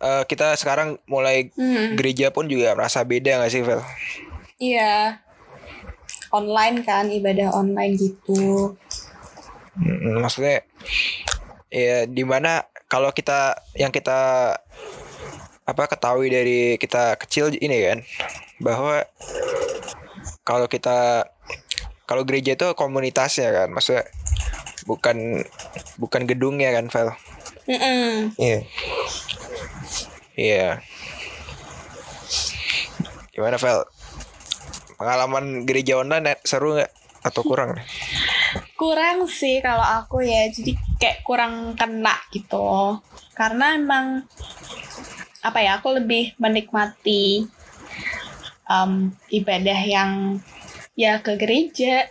eh, 0.00 0.24
kita 0.24 0.56
sekarang 0.56 0.98
mulai 1.04 1.52
Hmm. 1.54 1.94
gereja 1.94 2.32
pun 2.32 2.48
juga 2.48 2.72
merasa 2.72 3.04
beda 3.04 3.38
gak 3.38 3.52
sih 3.52 3.60
Vel? 3.60 3.80
Iya. 4.56 5.20
Online 6.30 6.80
kan 6.80 7.08
ibadah 7.08 7.50
online 7.50 7.96
gitu. 7.96 8.74
Mm, 9.74 10.20
maksudnya 10.20 10.66
ya 11.70 12.02
di 12.04 12.22
mana 12.22 12.66
kalau 12.86 13.14
kita 13.14 13.54
yang 13.74 13.94
kita 13.94 14.52
apa 15.62 15.82
ketahui 15.86 16.26
dari 16.26 16.60
kita 16.76 17.14
kecil 17.14 17.54
ini 17.54 17.78
kan 17.86 17.98
bahwa 18.58 19.06
kalau 20.42 20.66
kita 20.66 21.30
kalau 22.04 22.26
gereja 22.26 22.58
itu 22.58 22.66
komunitasnya 22.74 23.54
kan 23.54 23.68
maksudnya 23.70 24.02
bukan 24.84 25.46
bukan 25.96 26.22
gedungnya 26.26 26.74
kan 26.74 26.90
Vel 26.90 27.10
Mm-mm. 27.70 28.34
Iya. 28.34 28.66
Iya. 30.40 30.80
Gimana 33.36 33.60
Vel? 33.60 33.84
Pengalaman 34.96 35.68
gereja 35.68 36.00
online 36.00 36.36
eh, 36.36 36.38
seru 36.48 36.76
nggak? 36.80 36.92
Atau 37.20 37.44
kurang 37.44 37.76
Kurang 38.80 39.28
sih 39.28 39.60
kalau 39.60 39.84
aku 39.84 40.24
ya, 40.24 40.48
jadi 40.48 40.72
kayak 40.96 41.20
kurang 41.20 41.76
kena 41.76 42.16
gitu. 42.32 42.96
Karena 43.36 43.76
emang 43.76 44.24
apa 45.44 45.58
ya, 45.60 45.76
aku 45.76 46.00
lebih 46.00 46.32
menikmati 46.40 47.44
um, 48.64 49.12
ibadah 49.28 49.80
yang 49.84 50.40
ya 50.96 51.20
ke 51.20 51.36
gereja, 51.36 52.08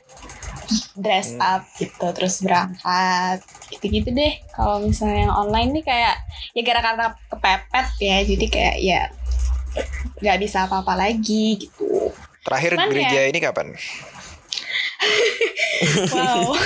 dress 0.93 1.33
up 1.41 1.65
gitu, 1.81 2.13
terus 2.13 2.41
berangkat, 2.45 3.41
gitu-gitu 3.69 4.09
deh. 4.09 4.33
Kalau 4.49 4.81
misalnya 4.81 5.25
yang 5.25 5.35
online 5.35 5.69
nih 5.71 5.83
kayak 5.83 6.15
ya 6.51 6.61
gara-gara 6.61 7.05
kepepet 7.27 7.87
ya, 7.99 8.17
jadi 8.23 8.45
kayak 8.45 8.75
ya 8.77 9.01
nggak 10.19 10.37
bisa 10.39 10.65
apa-apa 10.65 10.97
lagi 10.97 11.61
gitu. 11.61 12.09
terakhir 12.41 12.73
Cuman 12.75 12.89
gereja 12.89 13.19
ya- 13.21 13.29
ini 13.29 13.39
kapan 13.39 13.67
Wow. 16.11 16.57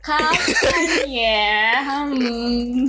Kapan 0.00 0.82
ya? 1.06 1.82
Hmm. 2.08 2.88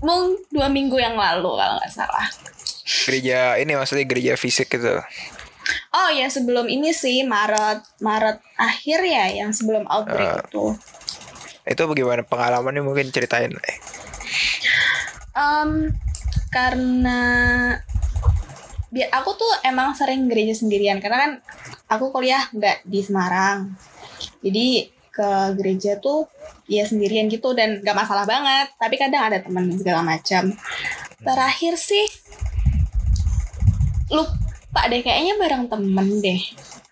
Mung 0.00 0.22
dua 0.48 0.68
minggu 0.68 0.96
yang 0.96 1.14
lalu 1.14 1.50
kalau 1.50 1.74
nggak 1.76 1.92
salah. 1.92 2.26
gereja 3.04 3.56
ini 3.56 3.72
maksudnya 3.74 4.04
gereja 4.04 4.32
fisik 4.34 4.68
gitu 4.70 5.00
Oh 5.90 6.10
ya 6.10 6.26
sebelum 6.26 6.66
ini 6.66 6.90
sih 6.90 7.22
Maret 7.22 7.80
Maret 7.98 8.38
akhir 8.54 8.98
ya 9.02 9.44
yang 9.44 9.50
sebelum 9.50 9.86
outbreak 9.86 10.28
Ah. 10.28 10.42
itu. 10.42 10.64
itu 11.64 11.80
bagaimana 11.80 12.20
pengalamannya 12.20 12.84
mungkin 12.84 13.08
ceritain. 13.08 13.48
Em, 15.32 15.96
karena 16.52 17.20
biar 18.92 19.08
aku 19.10 19.32
tuh 19.32 19.52
emang 19.64 19.96
sering 19.96 20.28
gereja 20.28 20.52
sendirian 20.54 21.00
karena 21.00 21.18
kan 21.18 21.32
aku 21.88 22.12
kuliah 22.12 22.44
nggak 22.52 22.84
di 22.84 23.00
Semarang. 23.00 23.72
Jadi 24.44 24.86
ke 25.08 25.30
gereja 25.56 25.96
tuh 25.96 26.28
ya 26.68 26.84
sendirian 26.84 27.26
gitu 27.26 27.56
dan 27.56 27.80
nggak 27.80 27.96
masalah 27.96 28.28
banget. 28.28 28.68
Tapi 28.76 28.94
kadang 29.00 29.32
ada 29.32 29.40
teman 29.40 29.72
segala 29.72 30.04
macam. 30.04 30.52
Terakhir 31.24 31.80
sih 31.80 32.04
lupa 34.74 34.90
deh 34.90 35.06
kayaknya 35.06 35.38
bareng 35.38 35.70
temen 35.70 36.08
deh. 36.18 36.42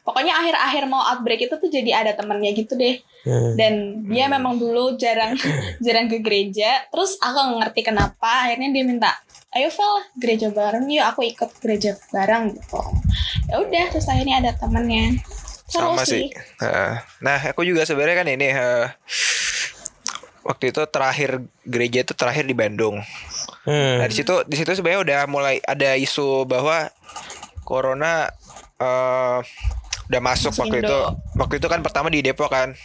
Pokoknya 0.07 0.39
akhir-akhir 0.39 0.87
mau 0.87 1.03
outbreak 1.03 1.51
itu 1.51 1.59
tuh 1.59 1.67
jadi 1.67 2.07
ada 2.07 2.15
temennya 2.15 2.55
gitu 2.55 2.79
deh. 2.79 3.03
Hmm. 3.23 3.55
dan 3.55 4.03
dia 4.11 4.27
memang 4.27 4.59
dulu 4.59 4.99
jarang 4.99 5.39
jarang 5.85 6.07
ke 6.07 6.23
gereja. 6.23 6.87
Terus 6.95 7.19
aku 7.19 7.59
ngerti 7.59 7.83
kenapa 7.87 8.47
akhirnya 8.47 8.71
dia 8.71 8.83
minta 8.87 9.11
ayo 9.55 9.71
Vel 9.71 9.95
gereja 10.19 10.51
bareng 10.51 10.91
yuk 10.91 11.07
aku 11.07 11.27
ikut 11.27 11.51
gereja 11.59 11.99
bareng 12.15 12.55
gitu. 12.55 12.83
Ya 13.51 13.59
udah 13.59 13.85
terus 13.91 14.07
akhirnya 14.07 14.43
ada 14.47 14.51
temennya. 14.55 15.19
Seru 15.67 15.95
sama 15.99 16.07
sih. 16.07 16.31
Heeh. 16.63 16.93
nah 17.19 17.39
aku 17.43 17.67
juga 17.67 17.83
sebenarnya 17.83 18.23
kan 18.23 18.29
ini 18.31 18.47
eh, 18.51 18.87
waktu 20.47 20.71
itu 20.71 20.83
terakhir 20.87 21.47
gereja 21.67 21.99
itu 22.07 22.15
terakhir 22.15 22.47
di 22.47 22.55
Bandung. 22.55 23.03
Hmm. 23.63 24.03
nah 24.03 24.11
di 24.11 24.19
situ 24.19 24.35
di 24.51 24.59
situ 24.59 24.75
sebenarnya 24.75 25.03
udah 25.07 25.21
mulai 25.31 25.63
ada 25.63 25.95
isu 25.95 26.43
bahwa 26.51 26.91
corona 27.63 28.29
eh, 28.79 29.39
udah 30.11 30.21
masuk 30.21 30.53
waktu 30.59 30.83
Indo. 30.83 30.89
itu 30.89 30.99
waktu 31.41 31.55
itu 31.57 31.67
kan 31.71 31.81
pertama 31.81 32.13
di 32.13 32.21
Depok 32.21 32.53
kan 32.53 32.77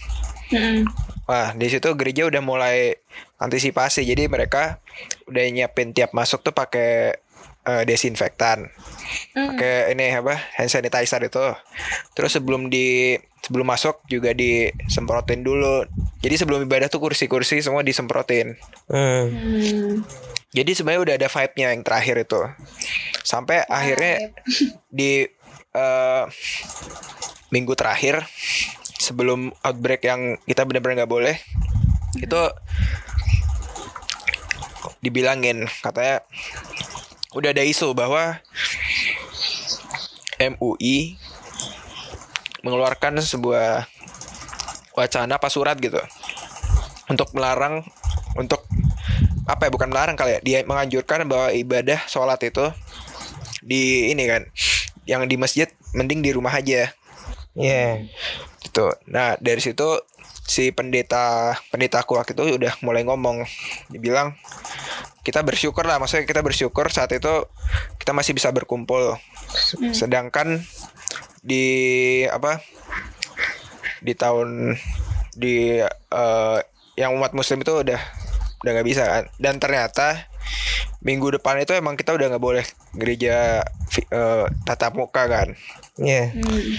Mm-mm. 0.48 0.88
Wah, 1.28 1.52
di 1.60 1.68
situ 1.68 1.92
gereja 2.00 2.24
udah 2.24 2.40
mulai 2.40 2.96
antisipasi. 3.36 4.08
Jadi 4.08 4.32
mereka 4.32 4.80
udah 5.28 5.44
nyiapin 5.52 5.92
tiap 5.92 6.16
masuk 6.16 6.40
tuh 6.40 6.56
pakai 6.56 7.20
eh, 7.68 7.84
desinfektan. 7.84 8.72
Mm. 9.36 9.48
Pakai 9.52 9.92
ini 9.92 10.08
apa? 10.16 10.40
hand 10.56 10.72
sanitizer 10.72 11.20
itu. 11.28 11.52
Terus 12.16 12.32
sebelum 12.32 12.72
di 12.72 13.20
sebelum 13.44 13.68
masuk 13.68 14.08
juga 14.08 14.32
disemprotin 14.32 15.44
dulu. 15.44 15.84
Jadi 16.24 16.36
sebelum 16.40 16.64
ibadah 16.64 16.88
tuh 16.88 17.04
kursi-kursi 17.04 17.60
semua 17.60 17.84
disemprotin. 17.84 18.56
Hmm. 18.88 20.04
Hmm. 20.48 20.64
Jadi 20.64 20.72
sebenarnya 20.74 21.02
udah 21.04 21.16
ada 21.20 21.28
vibe-nya 21.28 21.68
yang 21.76 21.84
terakhir 21.84 22.16
itu. 22.24 22.42
Sampai 23.28 23.68
akhirnya 23.68 24.32
di 25.00 25.28
eh, 25.76 26.24
minggu 27.52 27.74
terakhir 27.76 28.24
sebelum 29.00 29.56
outbreak 29.64 30.04
yang 30.04 30.36
kita 30.44 30.68
benar-benar 30.68 31.04
nggak 31.04 31.14
boleh 31.14 31.36
itu 32.18 32.42
dibilangin 35.00 35.70
katanya 35.80 36.26
udah 37.32 37.50
ada 37.54 37.64
isu 37.64 37.94
bahwa 37.94 38.42
MUI 40.42 41.16
mengeluarkan 42.66 43.22
sebuah 43.22 43.88
wacana 44.98 45.38
apa 45.38 45.48
surat 45.48 45.78
gitu 45.78 46.02
untuk 47.08 47.32
melarang 47.38 47.86
untuk 48.36 48.66
apa 49.48 49.68
ya 49.68 49.72
bukan 49.72 49.88
melarang 49.88 50.20
kali 50.20 50.38
ya 50.38 50.40
dia 50.44 50.58
menganjurkan 50.68 51.24
bahwa 51.24 51.56
ibadah 51.56 52.04
sholat 52.12 52.44
itu 52.44 52.68
di 53.64 54.12
ini 54.12 54.28
kan 54.28 54.44
yang 55.08 55.24
di 55.24 55.40
masjid 55.40 55.72
mending 55.96 56.20
di 56.20 56.36
rumah 56.36 56.52
aja. 56.52 56.92
Iya. 57.58 58.06
gitu. 58.62 58.92
Nah 59.10 59.40
dari 59.40 59.64
situ 59.64 60.04
si 60.46 60.70
pendeta 60.70 61.58
pendeta 61.72 62.04
aku 62.04 62.20
waktu 62.20 62.36
itu 62.36 62.60
udah 62.60 62.76
mulai 62.84 63.08
ngomong. 63.08 63.48
Dibilang 63.88 64.36
kita 65.24 65.42
bersyukur 65.44 65.88
lah 65.88 65.98
maksudnya 65.98 66.28
kita 66.28 66.44
bersyukur 66.44 66.92
saat 66.92 67.16
itu 67.16 67.48
kita 67.98 68.12
masih 68.12 68.36
bisa 68.36 68.52
berkumpul. 68.52 69.16
Sedangkan 69.96 70.62
di 71.40 72.24
apa 72.28 72.60
di 74.04 74.14
tahun 74.14 74.76
di 75.34 75.82
eh, 75.88 76.60
yang 76.98 77.16
umat 77.16 77.32
muslim 77.32 77.62
itu 77.62 77.74
udah 77.74 78.02
udah 78.58 78.72
nggak 78.72 78.88
bisa 78.88 79.04
kan 79.04 79.24
dan 79.38 79.58
ternyata 79.58 80.26
minggu 81.00 81.30
depan 81.32 81.58
itu 81.58 81.72
emang 81.72 81.94
kita 81.94 82.12
udah 82.12 82.28
nggak 82.28 82.42
boleh 82.42 82.66
gereja 82.92 83.62
eh, 84.04 84.46
tatap 84.64 84.94
muka 84.94 85.24
kan 85.26 85.48
Iya. 85.96 86.30
Hmm. 86.32 86.74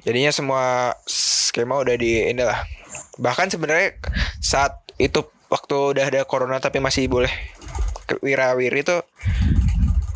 jadinya 0.00 0.30
semua 0.30 0.64
skema 1.04 1.76
udah 1.76 1.94
di 1.94 2.24
inilah 2.24 2.66
bahkan 3.16 3.46
sebenarnya 3.46 3.94
saat 4.36 4.74
itu 4.96 5.22
waktu 5.46 5.74
udah 5.92 6.04
ada 6.04 6.20
corona 6.22 6.58
tapi 6.58 6.78
masih 6.78 7.06
boleh 7.06 7.30
ke- 8.04 8.18
wirawiri 8.20 8.80
itu 8.80 8.98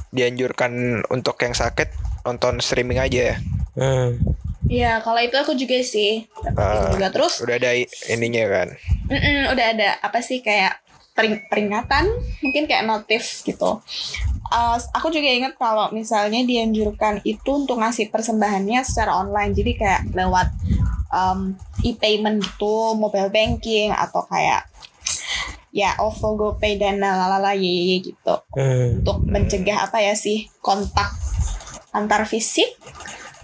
dianjurkan 0.09 0.73
untuk 1.07 1.37
yang 1.39 1.53
sakit 1.53 1.93
nonton 2.23 2.59
streaming 2.59 2.99
aja 2.99 3.35
ya 3.35 3.37
Hmm. 3.73 4.19
Iya, 4.67 4.99
kalau 5.01 5.23
itu 5.23 5.33
aku 5.33 5.55
juga 5.55 5.79
sih. 5.79 6.27
Itu 6.27 6.51
Ah, 6.53 6.91
juga 6.91 7.09
terus 7.09 7.39
udah 7.39 7.57
ada 7.57 7.71
ininya 8.11 8.43
kan 8.45 8.69
mm-mm, 9.07 9.55
udah 9.55 9.67
ada 9.71 9.89
apa 10.03 10.19
sih 10.19 10.43
kayak 10.43 10.83
peringatan, 11.51 12.05
mungkin 12.41 12.65
kayak 12.71 12.87
notif 12.87 13.43
gitu. 13.43 13.83
Uh, 14.49 14.77
aku 14.97 15.13
juga 15.13 15.29
ingat 15.29 15.55
kalau 15.61 15.93
misalnya 15.93 16.41
dianjurkan 16.41 17.21
itu 17.27 17.51
untuk 17.53 17.77
ngasih 17.83 18.09
persembahannya 18.09 18.81
secara 18.81 19.19
online, 19.19 19.53
jadi 19.53 19.73
kayak 19.77 20.01
lewat 20.17 20.49
um, 21.11 21.53
e-payment 21.85 22.41
gitu, 22.41 22.97
mobile 22.97 23.29
banking 23.29 23.93
atau 23.93 24.25
kayak 24.25 24.65
ya 25.69 25.93
OVO, 26.01 26.57
GoPay 26.57 26.81
dan 26.81 26.97
lalala 26.97 27.53
ye, 27.53 27.69
ye, 27.69 27.83
ye 27.85 27.97
gitu 28.01 28.35
Hmm. 28.57 29.05
untuk 29.05 29.21
mencegah 29.23 29.85
apa 29.85 30.01
ya 30.01 30.17
sih 30.17 30.49
kontak 30.59 31.13
antar 31.93 32.25
fisik 32.25 32.67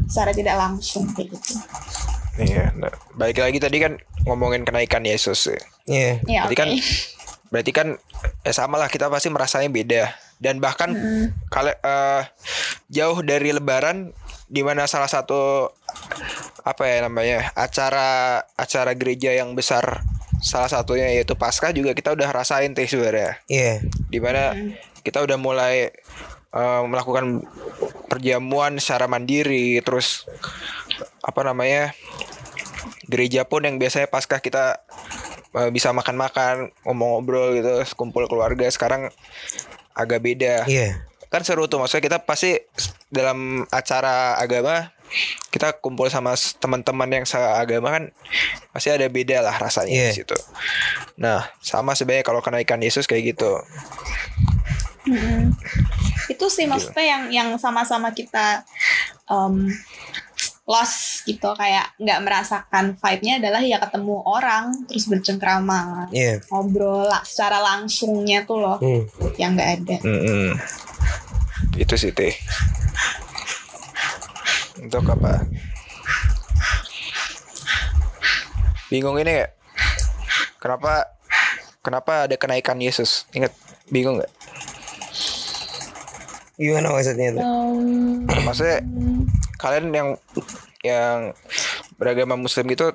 secara 0.09 0.33
tidak 0.33 0.57
langsung 0.59 1.07
kayak 1.13 1.37
gitu. 1.37 1.61
iya 2.41 2.75
nah, 2.75 2.91
balik 3.15 3.39
lagi 3.39 3.63
tadi 3.63 3.79
kan 3.79 3.95
ngomongin 4.27 4.65
kenaikan 4.65 5.05
Yesus 5.05 5.47
ya. 5.47 5.61
Iya. 5.85 6.13
Ya, 6.25 6.41
Berarti 6.49 6.57
oke. 6.57 6.63
kan 6.65 6.71
berarti 7.55 7.71
kan 7.71 7.95
ya 8.43 8.51
sama 8.51 8.75
lah 8.77 8.91
kita 8.91 9.07
pasti 9.07 9.31
merasanya 9.31 9.71
beda 9.71 10.11
dan 10.43 10.59
bahkan 10.59 10.91
Mm. 10.91 11.27
kalau 11.47 11.71
eh, 11.71 12.23
jauh 12.91 13.23
dari 13.23 13.55
Lebaran 13.55 14.11
di 14.51 14.67
mana 14.67 14.91
salah 14.91 15.07
satu 15.07 15.71
apa 16.67 16.83
ya 16.85 17.07
namanya 17.07 17.55
acara 17.55 18.43
acara 18.59 18.99
gereja 18.99 19.31
yang 19.31 19.55
besar 19.55 20.03
salah 20.43 20.67
satunya 20.67 21.09
yaitu 21.09 21.39
Paskah 21.39 21.71
juga 21.71 21.95
kita 21.95 22.11
udah 22.13 22.27
rasain 22.29 22.75
teh 22.75 22.85
sebenarnya 22.85 23.39
Iya. 23.47 23.87
di 24.11 24.19
mana 24.19 24.51
Mm. 24.53 24.75
kita 25.07 25.23
udah 25.23 25.39
mulai 25.39 25.95
eh, 26.51 26.83
melakukan 26.85 27.47
perjamuan 28.07 28.83
secara 28.83 29.07
mandiri 29.07 29.79
terus 29.81 30.27
apa 31.23 31.41
namanya 31.41 31.95
gereja 33.07 33.45
pun 33.45 33.63
yang 33.63 33.77
biasanya 33.77 34.09
Paskah 34.09 34.41
kita 34.41 34.81
bisa 35.71 35.95
makan-makan 35.95 36.75
ngomong-ngobrol 36.83 37.55
gitu 37.55 37.73
kumpul 37.95 38.27
keluarga 38.27 38.67
sekarang 38.69 39.09
agak 39.95 40.21
beda 40.21 40.67
Iya. 40.67 40.99
kan 41.31 41.43
seru 41.47 41.67
tuh 41.67 41.79
maksudnya 41.79 42.03
kita 42.03 42.19
pasti 42.23 42.59
dalam 43.11 43.63
acara 43.71 44.39
agama 44.39 44.91
kita 45.55 45.79
kumpul 45.79 46.11
sama 46.11 46.35
teman-teman 46.59 47.23
yang 47.23 47.27
seagama 47.27 47.91
kan 47.95 48.05
pasti 48.75 48.91
ada 48.91 49.07
beda 49.07 49.43
lah 49.47 49.55
rasanya 49.55 49.95
Iya. 49.95 50.11
di 50.11 50.19
situ. 50.27 50.37
Nah, 51.15 51.47
sama 51.63 51.95
sebenarnya 51.95 52.27
kalau 52.27 52.43
kenaikan 52.43 52.83
Yesus 52.83 53.07
kayak 53.07 53.35
gitu. 53.39 53.63
Mm-mm. 55.07 55.55
Itu 56.33 56.49
sih 56.49 56.65
maksudnya 56.67 57.05
yang 57.05 57.23
yang 57.31 57.49
sama-sama 57.61 58.11
kita 58.17 58.65
um, 59.29 59.69
lost 60.65 61.23
gitu 61.25 61.53
kayak 61.53 61.93
nggak 61.97 62.25
merasakan 62.25 62.97
vibe-nya 62.97 63.37
adalah 63.37 63.61
ya 63.61 63.77
ketemu 63.77 64.25
orang 64.25 64.73
terus 64.89 65.05
bercengkrama 65.05 66.09
Iya. 66.09 66.41
ngobrol 66.49 67.05
lah 67.05 67.21
secara 67.21 67.61
langsungnya 67.61 68.43
tuh 68.43 68.59
loh 68.59 68.81
Hmm. 68.81 69.05
yang 69.37 69.53
nggak 69.53 69.71
ada. 69.79 69.97
Mm-mm. 70.01 70.57
Itu 71.75 71.95
sih 71.95 72.11
teh. 72.11 72.33
Untuk 74.81 75.05
apa? 75.07 75.45
Bingung 78.89 79.17
ini 79.17 79.43
ya? 79.43 79.47
Kenapa 80.57 81.13
kenapa 81.81 82.25
ada 82.25 82.37
kenaikan 82.37 82.81
Yesus? 82.81 83.29
Ingat 83.33 83.53
bingung 83.89 84.17
nggak? 84.17 84.33
Gimana 86.55 86.89
maksudnya 86.89 87.35
itu? 87.35 87.41
Um, 87.43 88.23
Maksudnya 88.47 88.79
kalian 89.61 89.91
yang 89.95 90.09
yang 90.85 91.33
beragama 91.97 92.37
Muslim 92.37 92.69
gitu 92.69 92.93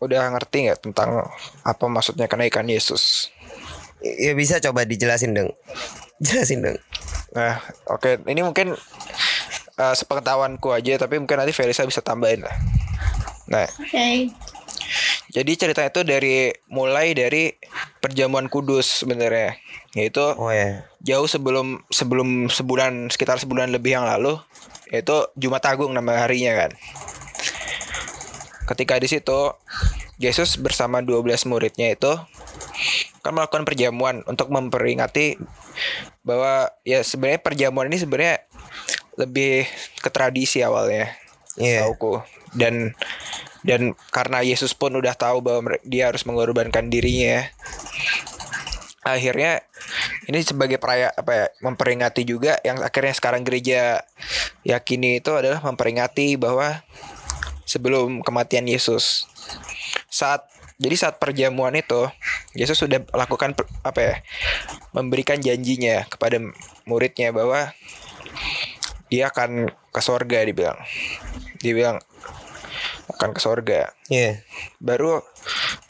udah 0.00 0.32
ngerti 0.36 0.68
nggak 0.68 0.80
tentang 0.84 1.28
apa 1.64 1.84
maksudnya 1.88 2.28
kenaikan 2.28 2.66
Yesus? 2.68 3.28
Ya 4.00 4.32
bisa 4.32 4.60
coba 4.64 4.88
dijelasin 4.88 5.36
dong. 5.36 5.52
Jelasin 6.24 6.64
dong. 6.64 6.78
Nah, 7.36 7.60
oke, 7.86 8.24
ini 8.26 8.40
mungkin 8.42 8.74
eh, 9.76 9.94
sepengetahuanku 9.94 10.72
aja, 10.72 10.98
tapi 11.00 11.20
mungkin 11.20 11.40
nanti 11.40 11.52
Felisa 11.54 11.84
bisa 11.84 12.02
tambahin 12.04 12.42
lah. 12.42 12.56
Nah, 13.50 13.66
Oke. 13.66 14.30
jadi 15.34 15.52
ceritanya 15.58 15.90
itu 15.90 16.02
dari 16.06 16.54
mulai 16.70 17.14
dari 17.18 17.54
perjamuan 17.98 18.46
kudus 18.46 19.02
sebenarnya, 19.02 19.58
yaitu 19.94 20.22
Oh 20.38 20.50
ya. 20.54 20.86
jauh 21.02 21.26
sebelum 21.26 21.82
sebelum 21.90 22.46
sebulan 22.46 23.10
sekitar 23.10 23.42
sebulan 23.42 23.74
lebih 23.74 23.98
yang 23.98 24.06
lalu, 24.06 24.38
yaitu 24.90 25.16
Jumat 25.38 25.62
Agung 25.66 25.94
nama 25.94 26.26
harinya 26.26 26.66
kan. 26.66 26.70
Ketika 28.70 28.98
di 29.02 29.08
situ 29.10 29.54
Yesus 30.20 30.60
bersama 30.60 31.00
12 31.00 31.48
muridnya 31.48 31.94
itu 31.94 32.12
kan 33.20 33.32
melakukan 33.36 33.64
perjamuan 33.64 34.22
untuk 34.24 34.48
memperingati 34.52 35.36
bahwa 36.24 36.68
ya 36.84 37.00
sebenarnya 37.00 37.40
perjamuan 37.40 37.88
ini 37.88 37.98
sebenarnya 38.00 38.44
lebih 39.16 39.68
ke 40.00 40.08
tradisi 40.08 40.64
awalnya 40.64 41.12
Iya. 41.58 41.84
tauku 41.84 42.22
dan 42.54 42.94
dan 43.66 43.92
karena 44.14 44.40
Yesus 44.40 44.72
pun 44.72 44.94
udah 44.96 45.12
tahu 45.12 45.44
bahwa 45.44 45.76
dia 45.84 46.08
harus 46.08 46.24
mengorbankan 46.24 46.88
dirinya 46.88 47.50
akhirnya 49.00 49.64
ini 50.28 50.44
sebagai 50.44 50.76
peraya 50.76 51.08
apa 51.16 51.32
ya 51.32 51.46
memperingati 51.64 52.22
juga 52.28 52.60
yang 52.60 52.84
akhirnya 52.84 53.16
sekarang 53.16 53.42
gereja 53.42 54.04
yakini 54.60 55.24
itu 55.24 55.32
adalah 55.32 55.64
memperingati 55.64 56.36
bahwa 56.36 56.84
sebelum 57.64 58.20
kematian 58.20 58.68
Yesus. 58.68 59.24
Saat 60.12 60.44
jadi 60.80 60.96
saat 60.96 61.16
perjamuan 61.20 61.76
itu 61.76 62.08
Yesus 62.56 62.80
sudah 62.80 63.04
lakukan 63.12 63.52
apa 63.84 64.00
ya 64.00 64.14
memberikan 64.96 65.36
janjinya 65.40 66.08
kepada 66.08 66.40
muridnya 66.88 67.32
bahwa 67.32 67.72
dia 69.12 69.28
akan 69.32 69.68
ke 69.92 70.00
sorga 70.00 70.44
dibilang. 70.44 70.78
Dibilang 71.60 72.00
akan 73.16 73.36
ke 73.36 73.40
sorga. 73.42 73.92
Iya. 74.08 74.40
baru 74.80 75.20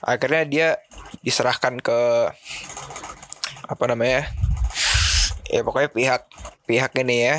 akhirnya 0.03 0.43
dia 0.49 0.69
diserahkan 1.23 1.79
ke 1.83 2.01
apa 3.71 3.85
namanya 3.87 4.27
ya 5.51 5.63
pokoknya 5.63 5.91
pihak 5.91 6.23
pihak 6.67 6.93
ini 6.99 7.17
ya 7.31 7.37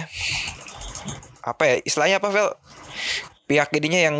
apa 1.42 1.64
ya 1.66 1.76
istilahnya 1.84 2.20
apa 2.20 2.30
Vel 2.30 2.50
pihak 3.48 3.72
ininya 3.76 4.00
yang 4.00 4.18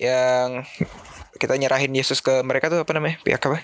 yang 0.00 0.48
kita 1.38 1.54
nyerahin 1.54 1.94
Yesus 1.94 2.20
ke 2.20 2.42
mereka 2.42 2.68
tuh 2.72 2.82
apa 2.82 2.92
namanya 2.96 3.16
pihak 3.24 3.40
apa 3.44 3.60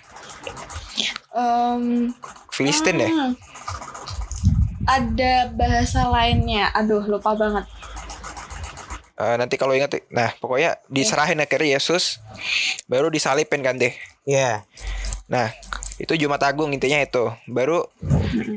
Um, 1.34 2.14
Filistin 2.54 3.02
ya 3.02 3.10
hmm. 3.10 3.34
Ada 4.84 5.48
bahasa 5.56 6.06
lainnya. 6.12 6.68
Aduh, 6.76 7.00
lupa 7.08 7.32
banget. 7.32 7.64
Eh, 9.14 9.36
nanti 9.38 9.54
kalau 9.54 9.78
ingat 9.78 9.94
nah 10.10 10.34
pokoknya 10.42 10.74
diserahin 10.90 11.38
akhirnya 11.38 11.78
Yesus 11.78 12.18
baru 12.90 13.14
disalipin 13.14 13.62
kan 13.62 13.78
deh 13.78 13.94
Iya. 14.24 14.64
Nah, 15.28 15.52
itu 16.00 16.16
Jumat 16.16 16.40
Agung 16.44 16.72
intinya 16.72 16.96
itu. 16.96 17.28
Baru 17.44 17.84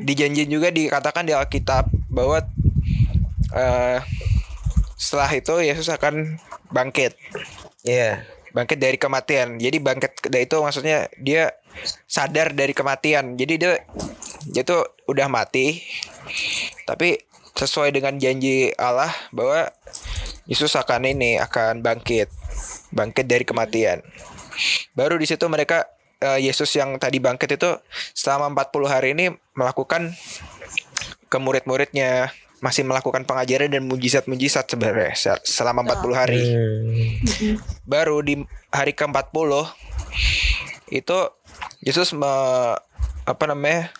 dijanjiin 0.04 0.48
juga 0.48 0.72
dikatakan 0.72 1.28
di 1.28 1.36
Alkitab 1.36 1.92
bahwa 2.08 2.40
eh 3.52 4.00
setelah 4.98 5.30
itu 5.30 5.54
Yesus 5.62 5.88
akan 5.92 6.40
bangkit 6.74 7.14
Iya. 7.86 8.26
bangkit 8.48 8.80
dari 8.80 8.96
kematian 8.98 9.60
jadi 9.60 9.76
bangkit 9.78 10.32
dari 10.32 10.48
itu 10.48 10.56
maksudnya 10.58 11.06
dia 11.20 11.52
sadar 12.08 12.50
dari 12.56 12.72
kematian 12.74 13.36
jadi 13.38 13.54
dia 13.60 13.72
dia 14.50 14.64
tuh 14.66 14.82
udah 15.06 15.28
mati 15.30 15.84
tapi 16.88 17.22
sesuai 17.54 17.92
dengan 17.92 18.16
janji 18.18 18.72
Allah 18.74 19.12
bahwa 19.30 19.68
Yesus 20.48 20.72
akan 20.72 21.04
ini 21.06 21.36
akan 21.36 21.78
bangkit 21.78 22.32
bangkit 22.90 23.24
dari 23.24 23.44
kematian 23.44 24.00
baru 24.92 25.14
di 25.14 25.28
situ 25.28 25.44
mereka 25.46 25.86
eh, 26.18 26.40
Yesus 26.42 26.72
yang 26.72 26.96
tadi 26.96 27.20
bangkit 27.20 27.52
itu 27.52 27.70
selama 28.10 28.50
40 28.50 28.88
hari 28.88 29.08
ini 29.12 29.26
melakukan 29.52 30.10
ke 31.28 31.36
murid-muridnya 31.36 32.32
masih 32.58 32.82
melakukan 32.82 33.22
pengajaran 33.22 33.70
dan 33.70 33.86
mujizat-mujizat 33.86 34.66
sebenarnya 34.66 35.14
sel- 35.14 35.44
selama 35.44 35.86
40 35.86 36.16
hari 36.16 36.40
Hmm. 36.42 37.54
baru 37.84 38.18
di 38.18 38.42
hari 38.68 38.90
ke-40 38.90 39.52
itu 40.90 41.18
Yesus 41.78 42.10
me- 42.12 42.78
apa 43.22 43.44
namanya 43.44 43.92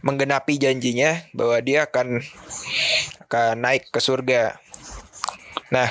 menggenapi 0.00 0.58
janjinya 0.58 1.24
bahwa 1.30 1.56
dia 1.60 1.86
akan 1.86 2.20
akan 3.24 3.54
naik 3.56 3.88
ke 3.88 3.98
surga. 3.98 4.58
Nah, 5.68 5.88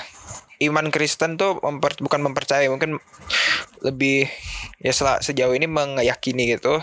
iman 0.60 0.90
Kristen 0.90 1.36
tuh 1.36 1.62
memper- 1.62 2.00
bukan 2.00 2.22
mempercayai, 2.22 2.68
mungkin 2.68 2.98
lebih 3.80 4.26
ya 4.78 4.90
sejauh 4.94 5.54
ini 5.54 5.66
meyakini 5.66 6.54
gitu 6.54 6.82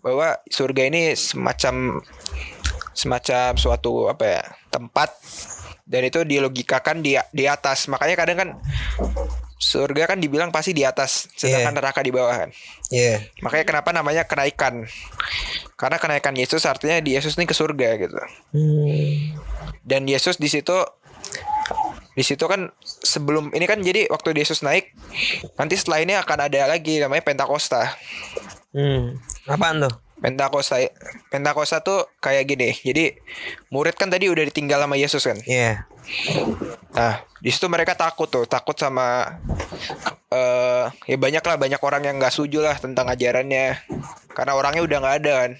bahwa 0.00 0.38
surga 0.46 0.86
ini 0.86 1.12
semacam 1.12 1.98
semacam 2.92 3.56
suatu 3.56 4.06
apa 4.06 4.24
ya 4.24 4.42
tempat 4.68 5.12
dan 5.82 6.02
itu 6.02 6.22
dilogikakan 6.22 7.00
di 7.00 7.16
di 7.30 7.44
atas 7.44 7.88
makanya 7.88 8.16
kadang 8.16 8.38
kan 8.38 8.50
surga 9.56 10.06
kan 10.06 10.18
dibilang 10.18 10.48
pasti 10.48 10.72
di 10.72 10.84
atas 10.84 11.28
sedangkan 11.32 11.72
Iya. 11.72 11.78
neraka 11.80 12.00
di 12.00 12.12
bawah 12.12 12.36
kan 12.38 12.50
Iya. 12.88 13.24
makanya 13.40 13.64
kenapa 13.66 13.90
namanya 13.92 14.22
kenaikan 14.24 14.84
karena 15.74 15.96
kenaikan 15.96 16.32
Yesus 16.32 16.64
artinya 16.64 17.00
di 17.00 17.16
Yesus 17.16 17.36
ini 17.36 17.44
ke 17.44 17.52
surga 17.52 17.88
gitu 17.98 18.20
Hmm. 18.52 19.36
dan 19.82 20.04
Yesus 20.04 20.36
di 20.36 20.48
situ 20.48 20.76
di 22.16 22.24
situ 22.24 22.48
kan 22.48 22.72
sebelum 22.80 23.52
ini 23.52 23.68
kan 23.68 23.84
jadi 23.84 24.08
waktu 24.08 24.32
Yesus 24.32 24.64
naik 24.64 24.96
nanti 25.60 25.76
setelah 25.76 26.00
ini 26.00 26.16
akan 26.16 26.48
ada 26.48 26.64
lagi 26.66 26.98
namanya 26.98 27.22
Pentakosta 27.22 27.92
Hmm. 28.76 29.16
Apaan 29.48 29.88
tuh? 29.88 29.94
Pentakosta 30.20 30.76
Pentakosta 31.32 31.80
tuh 31.80 32.08
kayak 32.20 32.44
gini 32.48 32.76
jadi 32.80 33.16
murid 33.68 33.96
kan 33.96 34.08
tadi 34.08 34.28
udah 34.28 34.44
ditinggal 34.48 34.80
sama 34.84 34.96
Yesus 34.96 35.24
kan 35.24 35.40
Iya. 35.44 35.88
Nah, 36.94 37.26
di 37.42 37.50
situ 37.50 37.66
mereka 37.66 37.98
takut 37.98 38.30
tuh, 38.30 38.46
takut 38.46 38.78
sama 38.78 39.36
eh 40.30 40.86
ya 41.06 41.16
banyak 41.18 41.42
lah 41.42 41.56
banyak 41.58 41.80
orang 41.82 42.02
yang 42.06 42.16
nggak 42.18 42.30
setuju 42.30 42.62
lah 42.62 42.76
tentang 42.78 43.10
ajarannya. 43.10 43.82
Karena 44.30 44.52
orangnya 44.54 44.82
udah 44.86 44.98
nggak 45.02 45.16
ada 45.24 45.32
kan. 45.44 45.52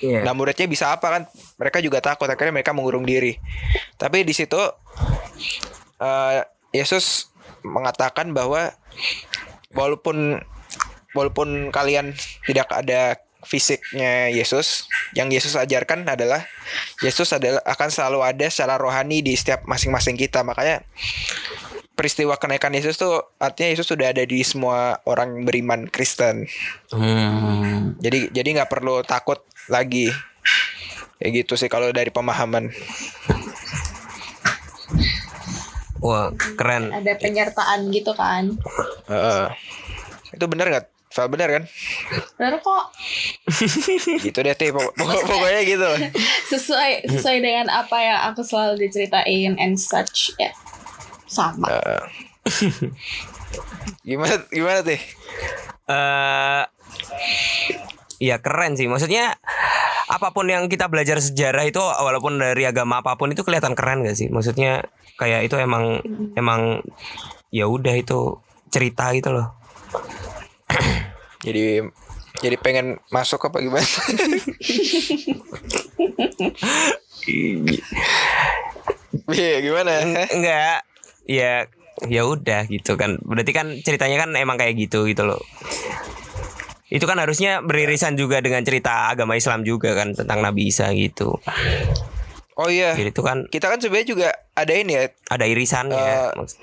Iya. 0.00 0.24
Nah, 0.24 0.32
muridnya 0.32 0.66
bisa 0.70 0.94
apa 0.94 1.06
kan? 1.12 1.22
Mereka 1.60 1.84
juga 1.84 2.00
takut 2.00 2.26
akhirnya 2.26 2.56
mereka 2.56 2.72
mengurung 2.72 3.04
diri. 3.04 3.36
Tapi 4.00 4.24
di 4.24 4.32
situ 4.32 4.58
eh 6.00 6.42
Yesus 6.72 7.30
mengatakan 7.60 8.32
bahwa 8.32 8.72
walaupun 9.74 10.40
walaupun 11.12 11.74
kalian 11.74 12.14
tidak 12.46 12.70
ada 12.70 13.18
fisiknya 13.44 14.28
Yesus, 14.28 14.86
yang 15.16 15.32
Yesus 15.32 15.56
ajarkan 15.56 16.04
adalah 16.04 16.44
Yesus 17.00 17.32
adalah 17.32 17.64
akan 17.64 17.88
selalu 17.88 18.20
ada 18.20 18.46
secara 18.52 18.76
rohani 18.76 19.24
di 19.24 19.32
setiap 19.32 19.64
masing-masing 19.64 20.16
kita. 20.16 20.44
Makanya 20.44 20.84
peristiwa 21.96 22.36
kenaikan 22.36 22.72
Yesus 22.72 22.96
tuh 23.00 23.20
artinya 23.40 23.72
Yesus 23.72 23.88
sudah 23.88 24.12
ada 24.12 24.24
di 24.24 24.40
semua 24.44 25.00
orang 25.08 25.44
beriman 25.44 25.88
Kristen. 25.88 26.48
Hmm. 26.92 27.96
Jadi 28.00 28.32
jadi 28.32 28.48
nggak 28.60 28.70
perlu 28.72 29.04
takut 29.04 29.40
lagi. 29.68 30.12
Kayak 31.20 31.44
gitu 31.44 31.52
sih 31.60 31.68
kalau 31.68 31.92
dari 31.92 32.08
pemahaman. 32.08 32.72
Wah, 36.00 36.28
keren. 36.54 36.88
Ada 36.90 37.12
penyertaan 37.14 37.88
gitu 37.88 38.12
kan. 38.12 38.56
Heeh. 39.06 39.44
itu 40.30 40.44
benar 40.46 40.66
nggak? 40.68 40.86
Val 41.10 41.26
benar 41.26 41.50
kan? 41.50 41.64
Bener 42.36 42.54
kok 42.56 42.84
gitu 44.24 44.38
deh 44.38 44.54
Teh. 44.54 44.70
Pokok- 44.70 44.94
pokok- 44.94 45.24
pokoknya 45.26 45.60
gitu. 45.64 45.90
sesuai 46.54 47.02
sesuai 47.04 47.38
dengan 47.40 47.66
apa 47.66 47.98
yang 47.98 48.20
aku 48.30 48.40
selalu 48.40 48.78
diceritain 48.80 49.58
and 49.58 49.74
such 49.74 50.30
ya 50.36 50.54
sama. 51.26 51.66
Heeh. 51.66 52.02
gimana 54.06 54.38
gimana 54.48 54.80
Teh? 54.80 55.02
eh 55.90 56.62
ya 58.22 58.38
keren 58.38 58.78
sih. 58.78 58.86
Maksudnya 58.86 59.34
apa 60.10 60.34
pun 60.34 60.50
yang 60.50 60.66
kita 60.66 60.90
belajar 60.90 61.22
sejarah 61.22 61.62
itu 61.70 61.78
walaupun 61.78 62.42
dari 62.42 62.66
agama 62.66 62.98
apa 62.98 63.14
pun 63.14 63.30
itu 63.30 63.46
kelihatan 63.46 63.78
keren 63.78 64.02
gak 64.02 64.18
sih? 64.18 64.26
Maksudnya 64.26 64.82
kayak 65.14 65.46
itu 65.46 65.54
emang 65.54 66.02
emang 66.34 66.82
ya 67.54 67.70
udah 67.70 67.94
itu 67.94 68.42
cerita 68.74 69.14
gitu 69.14 69.30
loh. 69.30 69.54
Jadi 71.46 71.86
jadi 72.40 72.56
pengen 72.56 72.96
masuk 73.12 73.52
apa 73.52 73.60
gimana? 73.60 73.84
Iya 79.30 79.56
gimana? 79.62 79.92
Enggak. 80.32 80.82
Ya 81.28 81.68
ya 82.08 82.22
udah 82.24 82.64
gitu 82.66 82.96
kan. 82.96 83.20
Berarti 83.20 83.52
kan 83.52 83.66
ceritanya 83.84 84.24
kan 84.24 84.30
emang 84.34 84.56
kayak 84.56 84.74
gitu 84.80 85.04
gitu 85.04 85.22
loh. 85.28 85.40
Itu 86.90 87.06
kan 87.06 87.16
harusnya 87.16 87.62
beririsan 87.62 88.14
juga 88.14 88.42
dengan 88.42 88.60
cerita 88.60 89.08
agama 89.08 89.34
Islam 89.34 89.62
juga 89.62 89.94
kan 89.94 90.12
tentang 90.12 90.42
Nabi 90.42 90.68
Isa 90.68 90.90
gitu. 90.90 91.38
Oh 92.54 92.68
iya. 92.68 92.92
Jadi 92.92 93.14
itu 93.14 93.22
kan 93.22 93.46
Kita 93.46 93.70
kan 93.70 93.78
sebenarnya 93.78 94.08
juga 94.10 94.28
ada 94.52 94.72
ini 94.74 94.92
ya 94.92 95.04
ada 95.26 95.46
irisannya. 95.46 96.34
Maksud- 96.36 96.60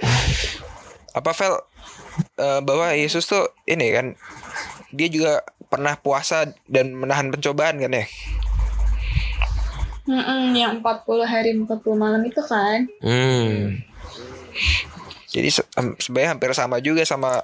apa 1.11 1.31
Vel 1.33 1.55
Eh, 2.17 2.61
bahwa 2.61 2.93
Yesus 2.93 3.25
tuh 3.25 3.45
ini 3.63 3.93
kan 3.93 4.17
dia 4.89 5.05
juga 5.05 5.45
pernah 5.67 5.93
puasa 5.93 6.49
dan 6.65 6.89
menahan 6.91 7.29
pencobaan 7.29 7.77
kan 7.77 7.93
ya. 7.93 8.05
Mm-mm, 10.07 10.55
yang 10.55 10.79
40 10.79 11.27
hari 11.27 11.53
40 11.53 11.67
malam 11.93 12.23
itu 12.23 12.39
kan. 12.41 12.89
Hmm. 13.03 13.83
Jadi 15.27 15.49
se- 15.51 15.67
sebenarnya 15.99 16.33
hampir 16.33 16.49
sama 16.55 16.79
juga 16.79 17.03
sama 17.03 17.43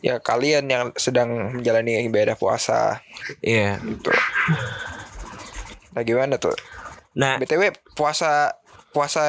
ya 0.00 0.20
kalian 0.20 0.64
yang 0.68 0.84
sedang 0.94 1.56
menjalani 1.56 2.04
ibadah 2.04 2.36
puasa 2.36 3.00
Iya. 3.40 3.80
gitu. 3.80 4.12
Nah 5.96 6.02
gimana 6.04 6.36
tuh? 6.36 6.54
Nah, 7.16 7.40
BTW 7.40 7.72
puasa 7.96 8.52
puasa 8.92 9.24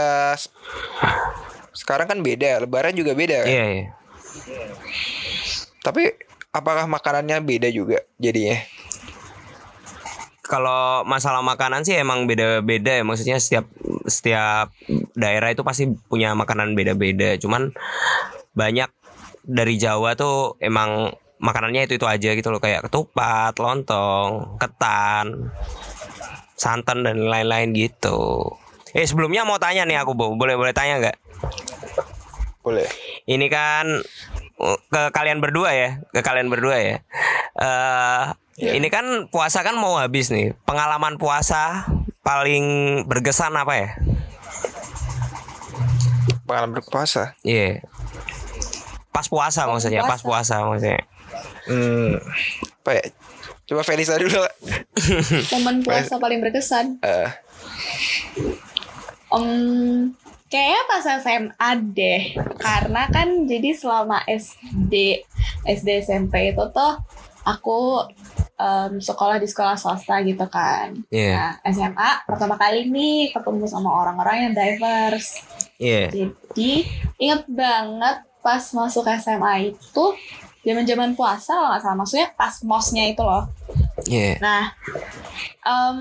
sekarang 1.71 2.07
kan 2.07 2.19
beda, 2.19 2.59
lebaran 2.63 2.91
juga 2.91 3.15
beda 3.15 3.47
kan? 3.47 3.51
iya, 3.51 3.65
iya. 3.71 3.85
Tapi 5.79 6.11
apakah 6.51 6.83
makanannya 6.83 7.39
beda 7.39 7.71
juga 7.71 8.03
jadinya? 8.19 8.59
Kalau 10.43 11.03
masalah 11.03 11.43
makanan 11.43 11.83
sih 11.83 11.95
emang 11.95 12.23
beda-beda 12.23 12.91
ya. 12.99 13.03
Maksudnya 13.03 13.35
setiap 13.35 13.67
setiap 14.07 14.71
daerah 15.11 15.51
itu 15.51 15.59
pasti 15.63 15.91
punya 16.07 16.31
makanan 16.35 16.71
beda-beda. 16.71 17.35
Cuman 17.35 17.75
banyak 18.55 18.87
dari 19.47 19.79
Jawa 19.79 20.19
tuh 20.19 20.59
emang 20.59 21.15
makanannya 21.39 21.87
itu 21.87 21.95
itu 21.95 22.03
aja 22.03 22.35
gitu 22.35 22.51
loh 22.51 22.59
kayak 22.59 22.91
ketupat, 22.91 23.55
lontong, 23.57 24.59
ketan, 24.59 25.55
santan 26.59 27.07
dan 27.07 27.23
lain-lain 27.23 27.71
gitu. 27.71 28.51
Eh 28.91 29.07
sebelumnya 29.07 29.47
mau 29.47 29.55
tanya 29.55 29.87
nih 29.87 30.03
aku 30.03 30.11
Bo. 30.11 30.35
boleh 30.35 30.59
boleh 30.59 30.75
tanya 30.75 30.99
nggak? 30.99 31.17
Boleh. 32.61 32.87
Ini 33.23 33.47
kan 33.47 34.03
uh, 34.59 34.79
ke 34.91 35.01
kalian 35.15 35.39
berdua 35.39 35.71
ya, 35.71 35.89
ke 36.11 36.19
kalian 36.19 36.51
berdua 36.51 36.75
ya. 36.77 36.95
Eh 37.55 38.25
Iya. 38.57 38.73
ini 38.73 38.89
kan 38.89 39.29
puasa 39.29 39.61
kan 39.61 39.77
mau 39.77 40.01
habis 40.01 40.33
nih. 40.33 40.57
Pengalaman 40.65 41.21
puasa 41.21 41.85
paling 42.25 42.65
berkesan 43.05 43.53
apa 43.53 43.73
ya? 43.77 43.89
Pengalaman 46.49 46.81
berpuasa. 46.81 47.37
Iya. 47.45 47.85
Pas 49.17 49.25
puasa 49.25 49.65
maksudnya, 49.65 50.05
pas 50.05 50.21
puasa 50.21 50.61
maksudnya. 50.61 51.01
Hmm, 51.65 52.21
apa 52.85 52.91
ya? 53.01 53.03
Coba 53.65 53.81
Felisa 53.81 54.13
dulu. 54.13 54.45
Momen 55.57 55.81
puasa 55.85 56.21
paling 56.21 56.37
berkesan. 56.37 57.01
Eh, 57.01 57.29
Om 59.33 60.13
kayaknya 60.47 60.81
pas 60.85 61.05
SMA 61.25 61.69
deh. 61.97 62.21
Karena 62.61 63.09
kan 63.09 63.49
jadi 63.49 63.73
selama 63.73 64.21
SD 64.29 65.25
SD 65.65 65.89
SMP 66.05 66.53
itu 66.53 66.63
tuh 66.71 66.93
aku 67.43 68.07
em, 68.55 69.03
sekolah 69.03 69.41
di 69.41 69.47
sekolah 69.47 69.75
swasta 69.75 70.19
gitu 70.23 70.47
kan. 70.47 70.95
Iya. 71.11 71.33
Nah, 71.35 71.51
SMA 71.67 72.09
pertama 72.23 72.55
kali 72.55 72.87
nih 72.87 73.35
ketemu 73.35 73.65
sama 73.67 73.91
orang-orang 73.91 74.51
yang 74.51 74.53
diverse. 74.55 75.43
Iya. 75.75 76.07
Jadi 76.13 76.87
inget 77.19 77.43
banget 77.51 78.26
pas 78.47 78.63
masuk 78.63 79.03
SMA 79.19 79.75
itu 79.75 80.05
zaman-zaman 80.63 81.19
puasa 81.19 81.51
kalau 81.51 81.67
nggak 81.75 81.83
salah 81.83 81.97
maksudnya 81.99 82.27
pas 82.39 82.55
mosnya 82.63 83.11
itu 83.11 83.19
loh. 83.19 83.43
Iya. 84.07 84.39
Nah, 84.39 84.71
em, 85.67 85.99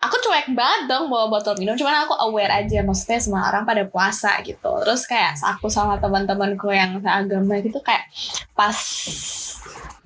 aku 0.00 0.16
cuek 0.24 0.56
banget 0.56 0.88
dong 0.88 1.12
bawa 1.12 1.28
botol 1.28 1.52
minum, 1.60 1.76
cuman 1.76 2.08
aku 2.08 2.16
aware 2.16 2.64
aja 2.64 2.80
maksudnya 2.80 3.20
semua 3.20 3.52
orang 3.52 3.68
pada 3.68 3.84
puasa 3.84 4.40
gitu. 4.40 4.72
Terus 4.88 5.04
kayak 5.04 5.36
aku 5.44 5.68
sama 5.68 6.00
teman-temanku 6.00 6.72
yang 6.72 6.96
seagama 7.04 7.60
gitu 7.60 7.76
kayak 7.84 8.08
pas 8.56 8.76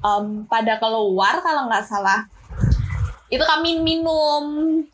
em, 0.03 0.43
pada 0.51 0.75
keluar 0.83 1.39
kalau 1.39 1.71
nggak 1.71 1.87
salah 1.87 2.27
itu 3.29 3.45
kami 3.45 3.85
minum 3.85 4.45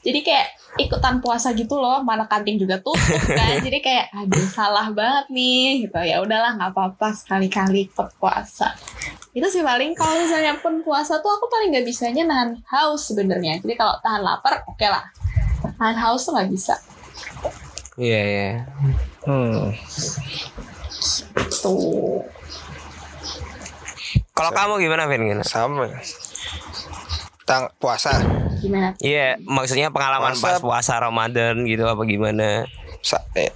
jadi 0.03 0.21
kayak 0.27 0.49
ikutan 0.75 1.23
puasa 1.23 1.55
gitu 1.55 1.79
loh 1.79 2.03
mana 2.03 2.27
kantin 2.27 2.59
juga 2.59 2.83
tutup 2.83 2.99
kan 3.31 3.59
jadi 3.67 3.79
kayak 3.79 4.07
aduh 4.11 4.49
salah 4.51 4.91
banget 4.91 5.31
nih 5.31 5.87
gitu 5.87 5.99
ya 6.03 6.19
udahlah 6.19 6.59
nggak 6.59 6.75
apa-apa 6.75 7.15
sekali-kali 7.15 7.87
ikut 7.95 8.11
puasa 8.19 8.75
itu 9.35 9.47
sih 9.47 9.63
paling 9.63 9.95
kalau 9.95 10.19
misalnya 10.19 10.59
pun 10.59 10.83
puasa 10.83 11.23
tuh 11.23 11.31
aku 11.31 11.47
paling 11.47 11.71
nggak 11.71 11.87
bisanya 11.87 12.27
nahan 12.27 12.51
haus 12.67 13.07
sebenarnya 13.07 13.63
jadi 13.63 13.75
kalau 13.79 13.95
tahan 14.03 14.23
lapar 14.27 14.67
oke 14.67 14.87
lah 14.87 15.07
tahan 15.79 15.95
haus 15.95 16.27
tuh 16.27 16.35
nggak 16.35 16.51
bisa 16.51 16.75
Iya, 17.95 18.21
iya. 18.27 18.51
Hmm. 19.23 19.71
tuh 21.63 22.27
Kalau 24.35 24.51
kamu 24.51 24.83
gimana, 24.83 25.07
Vin? 25.07 25.31
Gimana? 25.31 25.47
Sama. 25.47 25.87
Tang 27.45 27.69
puasa. 27.77 28.17
gimana 28.57 28.97
Iya, 28.99 29.37
maksudnya 29.39 29.93
pengalaman 29.93 30.33
Puasa- 30.33 30.57
pas 30.57 30.59
puasa 30.59 30.95
Ramadan 30.97 31.65
gitu 31.65 31.85
apa 31.85 32.01
gimana? 32.03 32.65
Sa 33.05 33.21
eh, 33.35 33.53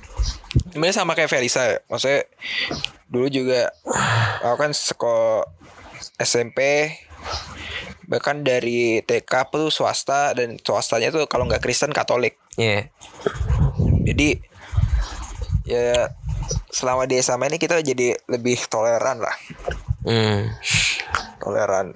sebenarnya 0.68 0.92
sama 0.94 1.12
kayak 1.12 1.32
Felisa 1.32 1.64
ya. 1.64 1.78
Maksudnya 1.88 2.28
dulu 3.08 3.26
juga 3.26 3.72
aku 4.42 4.56
kan 4.58 4.72
sekolah 4.72 5.48
SMP 6.20 6.92
bahkan 8.04 8.40
dari 8.40 9.00
TK 9.00 9.32
tuh 9.48 9.68
swasta 9.68 10.32
dan 10.32 10.56
swastanya 10.58 11.08
tuh 11.08 11.24
kalau 11.24 11.44
nggak 11.44 11.60
Kristen 11.60 11.88
Katolik. 11.90 12.36
Iya. 12.56 12.92
Jadi 14.04 14.40
ya 15.64 16.08
selama 16.68 17.04
di 17.04 17.16
SMA 17.16 17.48
ini 17.48 17.56
kita 17.56 17.76
jadi 17.78 18.16
lebih 18.26 18.56
toleran 18.66 19.20
lah, 19.20 19.36
Hmm. 20.00 20.48
toleran. 21.38 21.92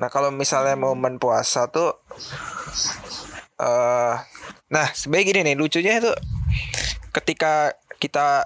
Nah 0.00 0.08
kalau 0.10 0.34
misalnya 0.34 0.74
momen 0.74 1.22
puasa 1.22 1.70
tuh, 1.70 1.94
eh, 3.60 4.14
nah 4.68 4.86
sebagai 4.92 5.30
gini 5.30 5.40
nih 5.46 5.56
lucunya 5.58 6.02
itu 6.02 6.10
ketika 7.14 7.72
kita 8.02 8.42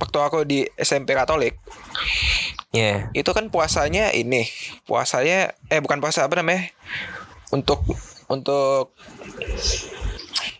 waktu 0.00 0.18
aku 0.18 0.38
di 0.48 0.64
SMP 0.80 1.12
Katolik 1.12 1.60
Iya. 2.68 3.08
itu 3.16 3.30
kan 3.32 3.48
puasanya 3.48 4.12
ini 4.12 4.44
puasanya 4.84 5.56
eh 5.72 5.80
bukan 5.80 6.04
puasa 6.04 6.28
apa 6.28 6.40
namanya 6.40 6.68
untuk 7.48 7.80
untuk 8.28 8.92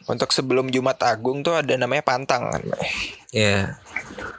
untuk 0.08 0.28
sebelum 0.32 0.72
Jumat 0.72 0.96
Agung 1.04 1.44
tuh 1.44 1.60
ada 1.60 1.76
namanya 1.76 2.00
pantang 2.00 2.48
kan 2.48 2.64
Iya. 3.28 3.76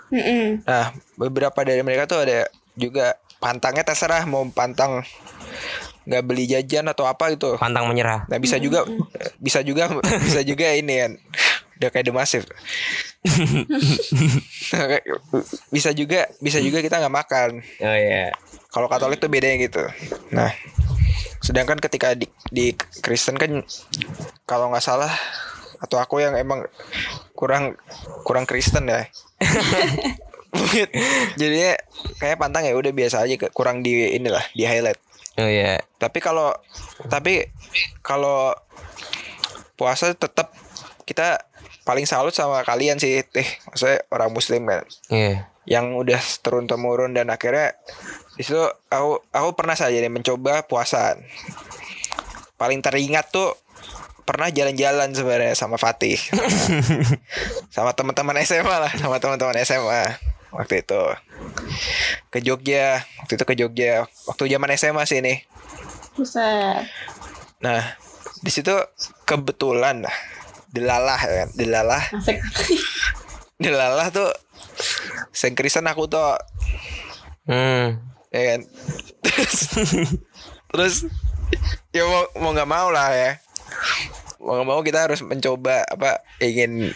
Mm-mm. 0.10 0.66
Nah, 0.66 0.98
beberapa 1.14 1.62
dari 1.62 1.86
mereka 1.86 2.10
tuh 2.10 2.26
ada 2.26 2.50
juga 2.74 3.14
pantangnya 3.38 3.86
terserah 3.86 4.26
mau 4.26 4.42
pantang 4.50 5.06
nggak 6.10 6.24
beli 6.26 6.50
jajan 6.50 6.90
atau 6.90 7.06
apa 7.06 7.30
gitu. 7.34 7.56
Pantang 7.62 7.86
menyerah. 7.86 8.26
Nah, 8.26 8.42
bisa 8.42 8.58
juga 8.58 8.82
bisa 9.38 9.62
juga 9.62 9.94
bisa 10.28 10.42
juga 10.42 10.74
ini 10.74 11.06
kan. 11.06 11.12
Udah 11.80 11.90
kayak 11.94 12.12
demasif. 12.12 12.44
Nah, 14.74 14.86
bisa 15.76 15.90
juga 15.92 16.28
bisa 16.40 16.60
juga 16.60 16.80
kita 16.82 17.00
nggak 17.00 17.16
makan. 17.16 17.50
Oh 17.84 17.96
iya. 17.96 18.34
Kalau 18.70 18.88
Katolik 18.90 19.22
tuh 19.22 19.32
bedanya 19.32 19.58
gitu. 19.60 19.84
Nah, 20.34 20.54
sedangkan 21.42 21.82
ketika 21.82 22.14
di, 22.14 22.30
di 22.52 22.76
Kristen 23.02 23.40
kan 23.40 23.64
kalau 24.46 24.70
nggak 24.70 24.84
salah 24.84 25.12
atau 25.80 25.98
aku 25.98 26.20
yang 26.20 26.36
emang 26.36 26.68
kurang 27.34 27.80
kurang 28.28 28.44
Kristen 28.44 28.92
ya. 28.92 29.08
Jadinya 31.40 31.80
kayak 32.20 32.38
pantang 32.38 32.68
ya 32.68 32.76
udah 32.76 32.92
biasa 32.92 33.24
aja 33.24 33.36
kurang 33.56 33.82
di 33.82 34.16
inilah 34.16 34.44
di 34.52 34.68
highlight. 34.68 35.00
Oh 35.40 35.48
iya. 35.48 35.80
Tapi 35.96 36.20
kalau 36.20 36.52
tapi 37.08 37.48
kalau 38.04 38.52
puasa 39.80 40.12
tetap 40.12 40.52
kita 41.08 41.40
paling 41.88 42.04
salut 42.04 42.36
sama 42.36 42.62
kalian 42.68 43.00
sih, 43.00 43.24
teh. 43.24 43.48
Maksudnya 43.72 44.04
orang 44.12 44.30
muslim 44.36 44.68
kan 44.68 44.84
Iya. 45.10 45.48
yang 45.70 45.94
udah 45.94 46.18
turun 46.42 46.66
temurun 46.66 47.14
dan 47.14 47.30
akhirnya 47.30 47.78
di 48.34 48.42
situ 48.42 48.58
aku 48.90 49.22
aku 49.30 49.50
pernah 49.54 49.78
saja 49.78 49.96
nih 50.02 50.12
mencoba 50.12 50.66
puasa. 50.68 51.16
Paling 52.60 52.84
teringat 52.84 53.32
tuh 53.32 53.56
pernah 54.28 54.52
jalan-jalan 54.52 55.10
sebenarnya 55.16 55.54
sama 55.56 55.80
Fatih. 55.80 56.20
sama 57.76 57.96
teman-teman 57.96 58.38
SMA 58.44 58.76
lah, 58.78 58.92
sama 58.98 59.18
teman-teman 59.18 59.58
SMA 59.64 60.04
waktu 60.52 60.82
itu. 60.82 61.04
Ke 62.30 62.40
Jogja, 62.40 63.02
waktu 63.24 63.34
itu 63.36 63.46
ke 63.46 63.56
Jogja. 63.58 64.06
Waktu 64.26 64.44
zaman 64.50 64.70
SMA 64.76 65.04
sih 65.06 65.20
nih. 65.22 65.44
Buset. 66.14 66.86
Nah, 67.60 67.82
di 68.40 68.52
situ 68.52 68.72
kebetulan 69.24 70.04
lah 70.04 70.16
delalah 70.70 71.18
ya 71.18 71.34
kan, 71.44 71.50
delalah 71.58 72.04
Asik. 72.14 72.38
delalah 73.64 74.08
tuh 74.14 74.30
sengkrisan 75.34 75.90
aku 75.90 76.06
tuh 76.06 76.38
Hmm. 77.50 77.98
ya 78.30 78.42
kan 78.54 78.60
terus 79.26 79.54
terus 80.70 80.96
ya 81.90 82.06
mau 82.06 82.30
mau 82.38 82.52
nggak 82.54 82.70
mau 82.70 82.94
lah 82.94 83.10
ya 83.10 83.42
mau 84.38 84.62
nggak 84.62 84.68
mau 84.70 84.82
kita 84.86 85.10
harus 85.10 85.26
mencoba 85.26 85.82
apa 85.90 86.22
ingin 86.38 86.94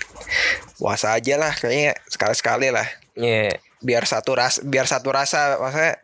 puasa 0.78 1.18
aja 1.18 1.42
lah 1.42 1.58
kayaknya 1.58 1.98
sekali 2.06 2.38
sekali 2.38 2.68
lah 2.70 2.86
Iya. 3.14 3.58
biar 3.84 4.08
satu 4.08 4.34
ras 4.34 4.64
biar 4.64 4.88
satu 4.88 5.12
rasa 5.12 5.60
maksudnya 5.60 6.00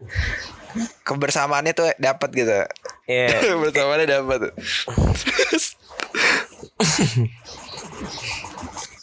kebersamaannya 1.02 1.74
tuh 1.74 1.90
dapat 1.98 2.30
gitu 2.34 2.54
Iya. 3.10 3.34
bersamaannya 3.66 4.08
dapat 4.08 4.40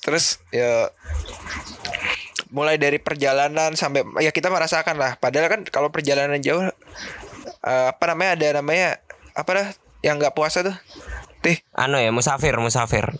terus 0.02 0.38
ya 0.54 0.90
mulai 2.54 2.78
dari 2.78 3.02
perjalanan 3.02 3.74
sampai 3.74 4.06
ya 4.22 4.30
kita 4.30 4.48
merasakan 4.48 4.96
lah 4.96 5.18
padahal 5.18 5.50
kan 5.50 5.60
kalau 5.66 5.90
perjalanan 5.90 6.38
jauh 6.38 6.62
eh, 6.62 7.86
apa 7.90 8.04
namanya 8.14 8.30
ada 8.38 8.46
namanya 8.62 9.02
apa 9.34 9.50
dah 9.50 9.68
yang 10.06 10.22
nggak 10.22 10.32
puasa 10.32 10.62
tuh 10.62 10.76
tih 11.42 11.58
Anu 11.74 11.98
ya, 11.98 12.14
musafir, 12.14 12.54
musafir. 12.62 13.10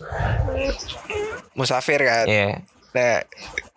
musafir 1.53 1.99
kan 2.01 2.25
Iya. 2.25 2.63
nah 2.95 3.19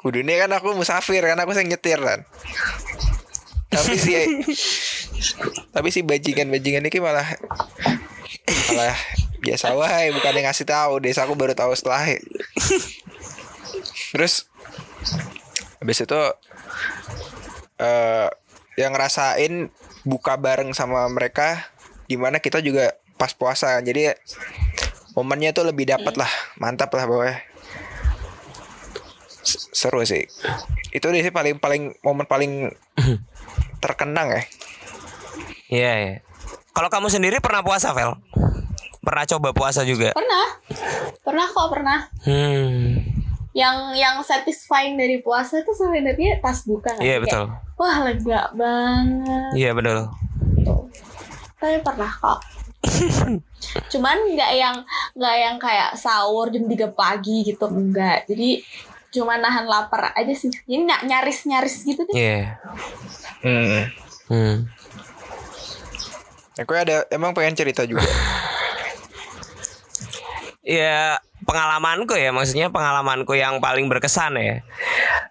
kudunya 0.01 0.41
kan 0.41 0.51
aku 0.57 0.73
musafir 0.73 1.21
kan 1.21 1.37
aku 1.37 1.53
sing 1.53 1.69
nyetir 1.69 2.01
kan 2.01 2.25
tapi 3.71 3.95
si 4.01 4.17
tapi 5.77 5.89
si 5.95 6.01
bajingan 6.03 6.51
bajingan 6.51 6.89
ini 6.89 6.99
malah 6.99 7.29
malah 8.75 8.99
biasa 9.41 9.73
wae 9.73 10.13
bukan 10.13 10.37
yang 10.37 10.47
ngasih 10.53 10.69
tahu. 10.69 11.01
Desa 11.01 11.25
aku 11.25 11.35
baru 11.35 11.57
tahu 11.57 11.73
setelah 11.73 12.05
terus 14.13 14.51
habis 15.81 16.03
itu 16.03 16.23
eh 17.81 18.29
yang 18.77 18.93
ngerasain 18.93 19.73
buka 20.05 20.37
bareng 20.37 20.75
sama 20.77 21.07
mereka 21.09 21.71
di 22.11 22.19
mana 22.19 22.43
kita 22.43 22.61
juga 22.61 22.97
pas 23.17 23.33
puasa 23.37 23.77
kan. 23.79 23.85
jadi 23.85 24.17
momennya 25.15 25.53
tuh 25.53 25.69
lebih 25.69 25.89
dapat 25.89 26.17
lah 26.17 26.31
mantap 26.57 26.91
lah 26.93 27.07
bawah 27.07 27.37
seru 29.43 30.05
sih 30.05 30.29
itu 30.91 31.05
deh 31.05 31.21
sih 31.21 31.33
paling 31.33 31.57
paling 31.57 31.97
momen 32.01 32.25
paling 32.25 32.69
terkenang 33.83 34.31
ya 34.31 34.43
Iya, 35.71 35.93
iya. 36.03 36.15
Kalau 36.75 36.91
kamu 36.91 37.07
sendiri 37.07 37.39
pernah 37.39 37.63
puasa, 37.63 37.95
Vel? 37.95 38.19
Pernah 39.07 39.23
coba 39.23 39.55
puasa 39.55 39.87
juga? 39.87 40.11
Pernah. 40.11 40.47
Pernah 41.23 41.47
kok, 41.47 41.69
pernah. 41.71 41.99
Hmm. 42.27 42.99
Yang 43.55 43.77
yang 43.95 44.19
satisfying 44.27 44.99
dari 44.99 45.23
puasa 45.23 45.63
itu 45.63 45.71
sebenarnya 45.71 46.43
pas 46.43 46.59
buka 46.67 46.99
nggak 46.99 47.07
Iya, 47.07 47.17
sih? 47.17 47.23
betul. 47.23 47.45
Kayak, 47.47 47.79
Wah, 47.79 47.97
lega 48.03 48.43
banget. 48.51 49.51
Iya, 49.55 49.71
betul. 49.71 49.99
Tapi 51.55 51.77
pernah 51.87 52.11
kok. 52.19 52.39
Cuman 53.95 54.17
nggak 54.27 54.53
yang 54.59 54.77
nggak 55.15 55.37
yang 55.39 55.57
kayak 55.63 55.95
sahur 55.95 56.51
jam 56.51 56.67
3 56.67 56.91
pagi 56.91 57.47
gitu 57.47 57.71
enggak. 57.71 58.27
Jadi 58.27 58.59
cuma 59.11 59.39
nahan 59.39 59.67
lapar 59.67 60.15
aja 60.15 60.35
sih. 60.35 60.51
Ini 60.67 60.87
nggak 60.87 61.03
nyaris-nyaris 61.07 61.77
gitu 61.87 62.03
deh. 62.11 62.15
Iya. 62.15 62.59
hmm. 63.43 63.83
Hmm. 64.31 64.57
Aku 66.61 66.73
ada 66.75 67.07
emang 67.11 67.35
pengen 67.35 67.59
cerita 67.59 67.83
juga. 67.87 68.07
ya 70.61 71.19
pengalamanku 71.43 72.15
ya 72.15 72.31
maksudnya 72.31 72.69
pengalamanku 72.71 73.33
yang 73.35 73.59
paling 73.59 73.89
berkesan 73.89 74.37
ya 74.37 74.57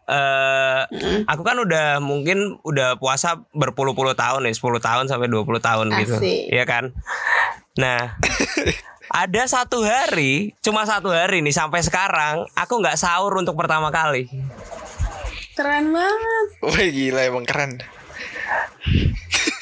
eh 0.10 0.82
aku 1.30 1.42
kan 1.46 1.62
udah 1.62 2.02
mungkin 2.02 2.58
udah 2.66 2.98
puasa 2.98 3.46
berpuluh-puluh 3.54 4.18
tahun 4.18 4.50
ya 4.50 4.54
10 4.58 4.82
tahun 4.82 5.06
sampai 5.06 5.30
20 5.30 5.46
tahun 5.62 5.88
gitu 6.02 6.18
Asik. 6.18 6.50
ya 6.50 6.66
kan 6.66 6.92
nah 7.78 8.18
ada 9.10 9.44
satu 9.46 9.82
hari 9.82 10.54
cuma 10.62 10.86
satu 10.86 11.10
hari 11.10 11.42
nih 11.42 11.54
sampai 11.54 11.82
sekarang 11.82 12.46
aku 12.54 12.74
nggak 12.78 12.98
sahur 12.98 13.34
untuk 13.36 13.58
pertama 13.58 13.90
kali 13.90 14.30
Keren 15.60 15.92
banget. 15.92 16.48
Wah 16.64 16.88
gila 16.88 17.22
emang 17.28 17.44
keren. 17.44 17.84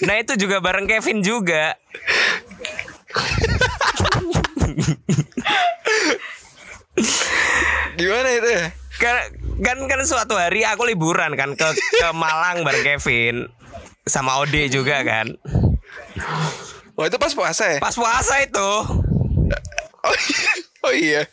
nah 0.06 0.14
itu 0.22 0.38
juga 0.38 0.62
bareng 0.62 0.86
Kevin 0.86 1.26
juga 1.26 1.74
Gimana 7.98 8.30
itu? 8.34 8.50
kan 8.98 9.14
kan 9.62 9.78
kan 9.86 10.02
suatu 10.02 10.34
hari 10.34 10.66
aku 10.66 10.90
liburan 10.90 11.38
kan 11.38 11.54
ke 11.54 11.68
ke 11.74 12.10
Malang 12.18 12.66
bareng 12.66 12.82
Kevin 12.82 13.46
sama 14.10 14.42
Ode 14.42 14.74
juga 14.74 15.06
kan 15.06 15.38
Oh 16.98 17.06
itu 17.06 17.18
pas 17.22 17.30
puasa 17.30 17.78
ya? 17.78 17.78
pas 17.78 17.94
puasa 17.94 18.42
itu 18.42 18.70
Oh, 20.08 20.16
oh 20.88 20.94
iya. 20.94 21.26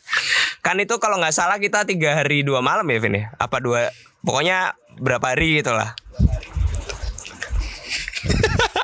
kan 0.65 0.81
itu 0.81 0.97
kalau 0.97 1.21
nggak 1.21 1.37
salah 1.37 1.61
kita 1.61 1.85
tiga 1.85 2.17
hari 2.17 2.41
dua 2.41 2.65
malam 2.65 2.89
ya 2.89 2.99
Vin 2.99 3.21
ya? 3.21 3.25
Apa 3.37 3.61
dua 3.61 3.93
pokoknya 4.25 4.73
berapa 4.99 5.37
hari 5.37 5.61
gitu 5.61 5.75
lah. 5.75 5.93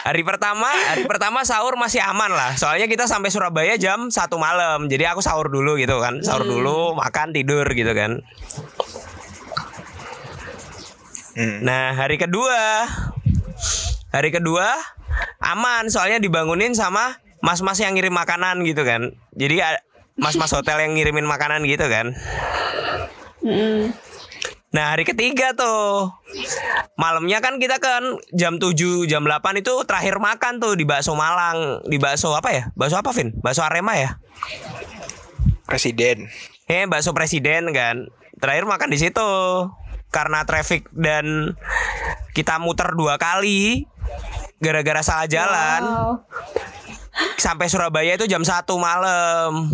Hari 0.00 0.24
pertama 0.24 0.64
hari 0.66 1.04
pertama 1.04 1.44
sahur 1.44 1.76
masih 1.76 2.00
aman 2.00 2.32
lah. 2.32 2.56
Soalnya 2.56 2.88
kita 2.88 3.04
sampai 3.04 3.28
Surabaya 3.28 3.76
jam 3.76 4.08
satu 4.08 4.40
malam. 4.40 4.88
Jadi 4.88 5.04
aku 5.04 5.20
sahur 5.20 5.52
dulu 5.52 5.76
gitu 5.76 6.00
kan. 6.00 6.24
Sahur 6.24 6.48
dulu 6.48 6.96
makan 6.96 7.36
tidur 7.36 7.68
gitu 7.76 7.92
kan. 7.92 8.24
Hmm. 11.30 11.62
nah 11.62 11.94
hari 11.94 12.18
kedua 12.18 12.88
hari 14.08 14.32
kedua 14.32 14.72
aman. 15.44 15.92
Soalnya 15.92 16.16
dibangunin 16.16 16.72
sama 16.72 17.20
mas-mas 17.40 17.80
yang 17.80 17.96
ngirim 17.96 18.12
makanan 18.12 18.62
gitu 18.64 18.84
kan 18.84 19.16
jadi 19.32 19.80
mas-mas 20.20 20.52
hotel 20.52 20.84
yang 20.84 20.92
ngirimin 20.94 21.24
makanan 21.24 21.64
gitu 21.64 21.88
kan. 21.88 22.12
Nah 24.70 24.94
hari 24.94 25.02
ketiga 25.02 25.50
tuh 25.56 26.14
Malamnya 26.94 27.42
kan 27.42 27.58
kita 27.58 27.82
kan 27.82 28.20
jam 28.30 28.62
7 28.62 29.08
jam 29.10 29.26
8 29.26 29.42
itu 29.58 29.74
terakhir 29.82 30.22
makan 30.22 30.62
tuh 30.62 30.78
di 30.78 30.86
bakso 30.86 31.16
Malang 31.18 31.82
Di 31.88 31.98
bakso 31.98 32.36
apa 32.36 32.54
ya? 32.54 32.64
Bakso 32.78 33.00
apa 33.00 33.10
Vin? 33.10 33.34
Bakso 33.42 33.66
Arema 33.66 33.98
ya? 33.98 34.22
Presiden. 35.66 36.30
Eh 36.70 36.86
bakso 36.86 37.10
presiden 37.10 37.74
kan 37.74 38.06
Terakhir 38.38 38.68
makan 38.68 38.94
di 38.94 38.98
situ 39.00 39.30
Karena 40.14 40.46
traffic 40.46 40.86
dan 40.94 41.56
kita 42.30 42.62
muter 42.62 42.94
dua 42.94 43.18
kali 43.18 43.90
Gara-gara 44.62 45.02
salah 45.02 45.26
jalan 45.26 45.82
Wow. 45.82 46.14
Sampai 47.36 47.66
Surabaya 47.72 48.14
itu 48.16 48.28
jam 48.28 48.44
1 48.44 48.64
malam 48.76 49.72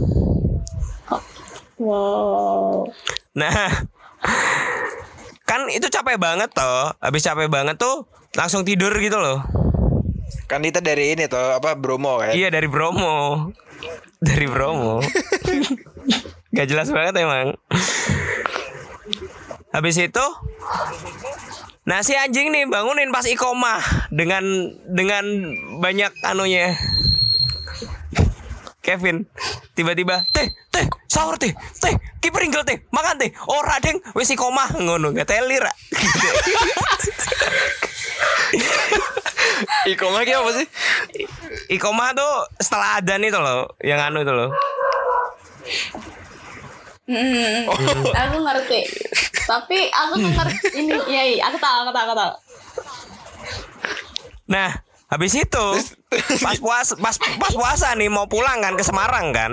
Wow. 1.77 2.89
Nah, 3.37 3.69
kan 5.45 5.69
itu 5.69 5.93
capek 5.93 6.17
banget 6.17 6.49
toh. 6.57 6.89
Habis 7.05 7.29
capek 7.29 7.53
banget 7.53 7.77
tuh 7.77 8.09
langsung 8.33 8.65
tidur 8.65 8.93
gitu 8.97 9.21
loh. 9.21 9.45
Kan 10.49 10.65
kita 10.65 10.81
dari 10.81 11.13
ini 11.13 11.29
tuh 11.29 11.61
apa 11.61 11.77
Bromo 11.77 12.17
kan? 12.17 12.33
Iya 12.33 12.49
dari 12.49 12.65
Bromo. 12.65 13.53
Dari 14.25 14.49
Bromo. 14.49 15.05
Gak 16.57 16.67
jelas 16.73 16.89
banget 16.89 17.21
emang. 17.21 17.53
Habis 19.77 20.01
itu 20.01 20.27
Nah 21.87 22.03
si 22.03 22.19
anjing 22.19 22.51
nih 22.51 22.67
bangunin 22.67 23.15
pas 23.15 23.23
ikomah 23.29 23.79
dengan 24.11 24.43
dengan 24.91 25.23
banyak 25.79 26.11
anunya. 26.27 26.75
Kevin 28.87 29.27
tiba-tiba 29.75 30.23
teh 30.31 30.47
teh 30.71 30.87
sahur 31.11 31.35
teh 31.35 31.51
teh 31.83 31.91
kipringgel 32.23 32.63
teh 32.63 32.79
makan 32.95 33.19
teh 33.19 33.35
ora 33.51 33.83
deng 33.83 33.99
wis 34.15 34.31
ikomah 34.31 34.79
ngono 34.79 35.11
gak 35.11 35.27
telir 35.27 35.59
Ra. 35.59 35.75
Iko 39.89 40.07
lagi 40.13 40.33
apa 40.37 40.51
sih? 40.55 40.67
ikomah 41.73 42.15
tuh 42.15 42.33
setelah 42.63 43.03
adan 43.03 43.25
itu 43.25 43.39
loh 43.41 43.75
yang 43.83 43.99
anu 43.99 44.23
itu 44.23 44.31
loh 44.31 44.51
Mm, 47.07 47.71
Oh. 47.71 47.79
aku 48.19 48.37
ngerti. 48.43 48.83
Tapi 49.47 49.79
aku 49.95 50.19
tuh 50.19 50.31
ngerti 50.35 50.67
ini. 50.75 50.91
Iya, 51.07 51.23
iya, 51.23 51.43
aku 51.47 51.55
tahu, 51.63 51.87
aku 51.87 51.93
tahu, 51.95 52.05
aku 52.11 52.17
tahu. 52.19 52.33
Nah, 54.51 54.71
habis 55.17 55.33
itu 55.33 55.67
pas 56.45 56.61
puas 56.61 56.93
pas 57.01 57.17
pas 57.17 57.53
puasa 57.57 57.97
nih 57.97 58.13
mau 58.13 58.29
pulang 58.29 58.61
kan 58.61 58.77
ke 58.77 58.85
Semarang 58.85 59.33
kan. 59.33 59.53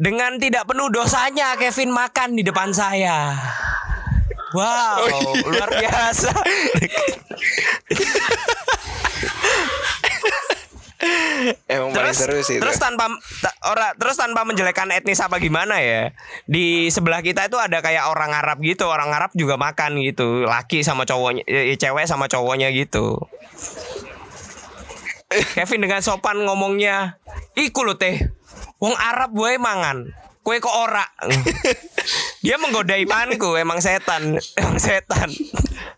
Dengan 0.00 0.40
tidak 0.40 0.64
penuh 0.64 0.88
dosanya 0.88 1.60
Kevin 1.60 1.92
makan 1.92 2.32
di 2.32 2.40
depan 2.40 2.72
saya. 2.72 3.36
Wow, 4.56 5.04
luar 5.44 5.68
biasa. 5.68 6.32
Emang 11.64 11.96
paling 11.96 12.12
terus 12.12 12.16
seru 12.20 12.38
sih 12.44 12.56
itu. 12.56 12.62
terus 12.62 12.76
tanpa 12.76 13.08
ta- 13.40 13.56
ora 13.64 13.96
terus 13.96 14.20
tanpa 14.20 14.44
menjelekkan 14.44 14.92
etnis 14.92 15.16
apa 15.18 15.40
gimana 15.40 15.80
ya 15.80 16.12
di 16.44 16.92
sebelah 16.92 17.24
kita 17.24 17.48
itu 17.48 17.56
ada 17.56 17.80
kayak 17.80 18.04
orang 18.04 18.36
Arab 18.36 18.60
gitu 18.60 18.84
orang 18.84 19.08
Arab 19.08 19.32
juga 19.32 19.56
makan 19.56 19.96
gitu 20.04 20.44
laki 20.44 20.84
sama 20.84 21.08
cowoknya 21.08 21.40
eh, 21.48 21.72
cewek 21.74 22.04
sama 22.04 22.28
cowoknya 22.28 22.68
gitu 22.70 23.16
Kevin 25.56 25.86
dengan 25.86 26.02
sopan 26.02 26.42
ngomongnya 26.42 27.16
iku 27.54 27.86
lo 27.86 27.94
teh 27.94 28.20
wong 28.76 28.92
Arab 28.92 29.32
gue 29.32 29.56
mangan 29.56 30.10
kue 30.40 30.58
kok 30.58 30.72
ora 30.74 31.04
dia 32.44 32.56
menggoda 32.56 32.96
imanku 32.96 33.56
emang 33.56 33.80
setan 33.80 34.36
emang 34.60 34.76
setan 34.76 35.32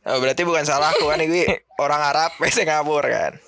Oh, 0.03 0.19
berarti 0.19 0.43
bukan 0.43 0.67
salahku 0.67 1.07
kan 1.07 1.23
ini 1.23 1.47
orang 1.85 2.03
Arab 2.03 2.35
pasti 2.35 2.67
ngabur 2.67 3.07
kan. 3.07 3.39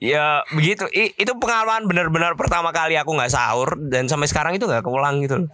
Ya, 0.00 0.40
begitu 0.56 0.88
I- 0.96 1.12
itu 1.12 1.32
pengalaman 1.36 1.84
benar-benar 1.84 2.32
pertama 2.32 2.72
kali 2.72 2.96
aku 2.96 3.12
nggak 3.12 3.28
sahur 3.28 3.76
dan 3.76 4.08
sampai 4.08 4.32
sekarang 4.32 4.56
itu 4.56 4.64
nggak 4.64 4.80
keulang 4.80 5.20
gitu. 5.20 5.44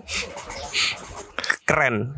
Keren. 1.66 2.14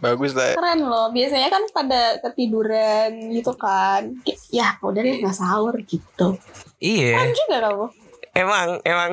Bagus 0.00 0.32
lah. 0.32 0.56
Keren 0.56 0.88
loh. 0.88 1.12
Biasanya 1.12 1.52
kan 1.52 1.60
pada 1.68 2.16
ketiduran 2.24 3.28
gitu 3.28 3.52
kan. 3.60 4.08
Ya, 4.48 4.80
udah 4.80 5.04
deh 5.04 5.20
nggak 5.20 5.36
sahur 5.36 5.76
gitu. 5.84 6.40
Iya. 6.80 7.20
Keren 7.20 7.32
juga 7.36 7.56
kamu. 7.68 7.86
Emang 8.32 8.68
emang 8.88 9.10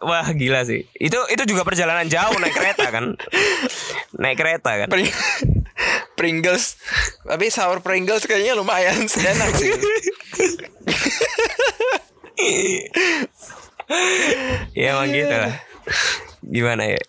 wah 0.00 0.24
gila 0.32 0.64
sih. 0.64 0.88
Itu 0.96 1.20
itu 1.28 1.42
juga 1.44 1.68
perjalanan 1.68 2.08
jauh 2.08 2.32
naik 2.40 2.56
kereta 2.56 2.88
kan. 2.88 3.12
Naik 4.20 4.40
kereta 4.40 4.72
kan. 4.80 4.88
Pring- 6.20 6.44
Pringles. 6.44 6.76
Tapi 7.24 7.48
sahur 7.48 7.80
Pringles 7.80 8.28
kayaknya 8.28 8.52
lumayan 8.52 9.08
enak 9.08 9.50
sih. 9.56 9.72
Ya 14.72 14.94
emang 14.94 15.08
gitu 15.10 15.32
lah. 15.32 15.54
Gimana 16.40 16.82
ya? 16.86 17.00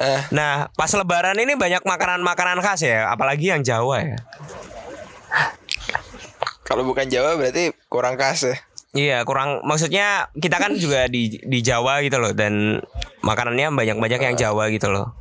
Eh, 0.00 0.20
Nah, 0.32 0.68
pas 0.72 0.88
lebaran 0.92 1.36
ini 1.36 1.56
banyak 1.56 1.84
makanan-makanan 1.84 2.60
khas 2.60 2.80
ya, 2.80 3.08
apalagi 3.08 3.52
yang 3.52 3.60
Jawa 3.60 4.00
ya. 4.00 4.18
kalau 6.62 6.86
bukan 6.86 7.10
Jawa 7.10 7.34
berarti 7.34 7.74
kurang 7.90 8.14
khas 8.14 8.46
ya. 8.46 8.56
Iya 8.90 9.18
kurang 9.22 9.62
maksudnya 9.62 10.30
kita 10.34 10.58
kan 10.58 10.74
juga 10.74 11.06
di 11.06 11.38
di 11.38 11.62
Jawa 11.62 12.02
gitu 12.02 12.18
loh 12.18 12.34
dan 12.34 12.78
makanannya 13.22 13.70
banyak-banyak 13.70 14.20
yang 14.22 14.36
Jawa 14.38 14.66
gitu 14.70 14.90
loh. 14.90 15.14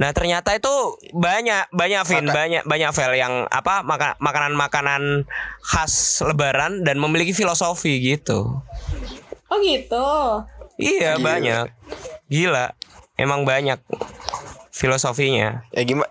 Nah 0.00 0.10
ternyata 0.10 0.56
itu 0.56 0.72
banyak 1.12 1.68
banyak 1.70 2.02
Vin 2.08 2.24
Maka- 2.24 2.34
banyak 2.34 2.62
banyak 2.64 2.90
Vel 2.90 3.12
yang 3.14 3.44
apa 3.46 3.84
maka- 3.84 4.16
makanan-makanan 4.16 5.28
khas 5.60 6.24
Lebaran 6.24 6.80
dan 6.82 6.96
memiliki 6.96 7.30
filosofi 7.30 8.00
gitu. 8.00 8.64
Oh 9.46 9.58
gitu. 9.60 10.08
Iya 10.80 11.14
Gila. 11.14 11.20
banyak 11.20 11.64
gila 12.26 12.72
emang 13.14 13.44
banyak 13.44 13.76
filosofinya. 14.70 15.68
Ya 15.70 15.84
gimana? 15.84 16.08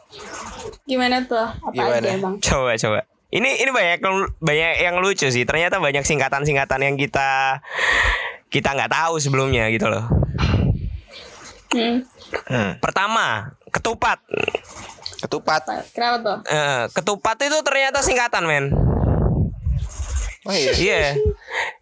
Gimana 0.86 1.26
tuh? 1.26 1.42
Apa 1.42 1.74
Gimana? 1.74 1.98
aja 1.98 2.18
bang? 2.18 2.36
Coba 2.38 2.72
coba. 2.78 3.00
Ini 3.30 3.50
ini 3.62 3.70
banyak 3.70 3.98
yang- 4.00 4.30
banyak 4.38 4.72
yang 4.82 4.96
lucu 5.02 5.30
sih. 5.30 5.46
Ternyata 5.46 5.78
banyak 5.78 6.02
singkatan-singkatan 6.02 6.82
yang 6.84 6.94
kita 6.94 7.62
kita 8.50 8.70
nggak 8.74 8.90
tahu 8.90 9.18
sebelumnya 9.18 9.70
gitu 9.70 9.90
loh. 9.90 10.06
Hmm. 11.70 12.02
Hmm. 12.50 12.72
Pertama, 12.82 13.54
ketupat. 13.70 14.20
Ketupat. 15.20 15.62
Kenapa 15.94 16.18
tuh? 16.24 16.38
Eh, 16.48 16.84
ketupat 16.94 17.38
itu 17.44 17.58
ternyata 17.62 18.00
singkatan 18.04 18.44
men. 18.48 18.72
Oh 20.48 20.56
iya. 20.56 20.72
Iya. 20.74 20.98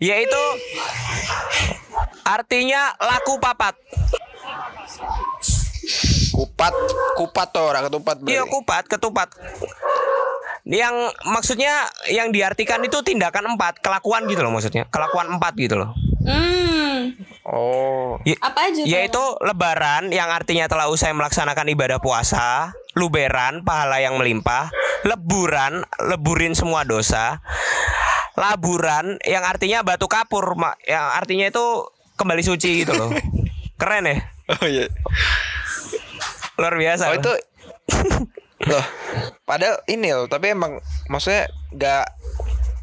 Yaitu 0.01 0.43
artinya 2.25 2.91
laku 2.97 3.37
papat. 3.37 3.77
Kupat, 6.33 6.73
kupat 7.17 7.47
tuh 7.53 7.63
orang 7.65 7.87
ketupat. 7.89 8.15
Iya 8.25 8.43
kupat, 8.45 8.83
ketupat. 8.89 9.29
Yang 10.67 11.15
maksudnya 11.23 11.87
yang 12.11 12.35
diartikan 12.35 12.83
itu 12.83 12.99
tindakan 12.99 13.55
empat, 13.55 13.79
kelakuan 13.79 14.27
gitu 14.27 14.43
loh 14.43 14.51
maksudnya. 14.51 14.89
Kelakuan 14.91 15.31
empat 15.37 15.53
gitu 15.55 15.79
loh. 15.79 15.95
Hmm. 16.27 17.15
Oh. 17.47 18.19
Ya- 18.27 18.35
Apa 18.43 18.67
aja? 18.67 18.83
tuh? 18.83 18.87
Yaitu 18.87 19.23
lebaran 19.39 20.11
yang 20.11 20.27
artinya 20.27 20.67
telah 20.67 20.91
usai 20.91 21.15
melaksanakan 21.15 21.71
ibadah 21.71 22.03
puasa, 22.03 22.75
luberan 22.93 23.63
pahala 23.63 24.03
yang 24.03 24.19
melimpah, 24.19 24.67
leburan 25.07 25.87
leburin 26.03 26.51
semua 26.51 26.83
dosa, 26.83 27.39
laburan 28.35 29.15
yang 29.23 29.47
artinya 29.47 29.81
batu 29.81 30.05
kapur, 30.05 30.53
yang 30.83 31.07
artinya 31.15 31.47
itu 31.47 31.65
kembali 32.19 32.43
suci 32.43 32.83
gitu 32.83 32.91
loh. 32.91 33.09
Keren 33.79 34.09
ya? 34.09 34.17
Oh 34.51 34.67
iya. 34.67 34.91
Luar 36.57 36.75
biasa. 36.75 37.03
Oh 37.07 37.15
loh. 37.15 37.19
itu 37.21 37.31
loh. 38.69 38.85
Padahal 39.45 39.79
ini 39.87 40.11
loh, 40.11 40.27
tapi 40.27 40.51
emang 40.51 40.81
maksudnya 41.07 41.47
nggak 41.71 42.05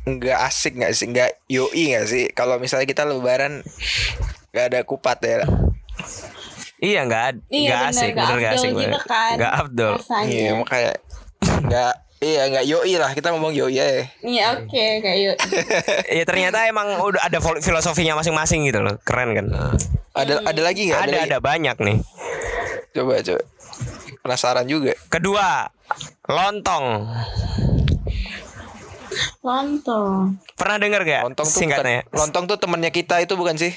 nggak 0.05 0.39
asik 0.45 0.77
nggak 0.77 0.93
sih, 0.93 1.07
nggak 1.09 1.31
yoi 1.49 1.83
nggak 1.97 2.07
sih? 2.07 2.25
Kalau 2.33 2.61
misalnya 2.61 2.85
kita 2.85 3.09
lebaran 3.09 3.65
nggak 4.53 4.67
ada 4.71 4.81
kupat 4.85 5.19
ya. 5.25 5.49
Iya 6.79 7.01
nggak 7.09 7.49
Iya, 7.49 7.69
nggak 7.73 7.83
asik, 7.89 8.11
nggak 8.13 8.27
bener 8.29 8.39
nggak 8.39 8.55
asik, 8.55 8.71
gitu 8.71 8.81
bener. 8.93 9.03
kan. 9.09 9.35
nggak 9.41 9.53
afdol. 9.57 9.93
Rasanya. 9.97 10.29
Iya 10.29 10.51
makanya 10.53 10.93
nggak 11.65 11.95
iya 12.25 12.43
nggak 12.49 12.65
yoi 12.69 12.93
lah 13.01 13.11
kita 13.17 13.29
ngomong 13.33 13.53
yoi 13.57 13.73
ya. 13.73 13.87
Iya 14.21 14.45
oke 14.61 14.85
kayak 15.01 15.19
yuk. 15.25 15.37
Ya 16.13 16.25
ternyata 16.29 16.69
emang 16.69 17.01
udah 17.01 17.25
ada 17.25 17.39
filosofinya 17.41 18.21
masing-masing 18.21 18.69
gitu 18.69 18.85
loh, 18.85 19.01
keren 19.01 19.33
kan? 19.33 19.47
Ada 20.13 20.45
ada 20.45 20.61
lagi 20.61 20.93
nggak? 20.93 21.01
Ada 21.01 21.13
lagi? 21.17 21.27
ada 21.33 21.39
banyak 21.41 21.77
nih. 21.81 21.97
Coba 22.93 23.19
coba. 23.25 23.43
Penasaran 24.21 24.65
juga. 24.65 24.93
Kedua, 25.09 25.69
lontong. 26.29 27.09
Lontong. 29.41 30.39
Pernah 30.55 30.77
denger 30.79 31.01
gak 31.05 31.23
Lontong 31.27 31.49
tuh 31.49 31.59
singkatnya? 31.61 32.03
bukan- 32.05 32.19
lontong 32.19 32.45
tuh 32.47 32.57
temannya 32.57 32.91
kita 32.91 33.21
itu 33.21 33.35
bukan 33.35 33.57
sih? 33.57 33.73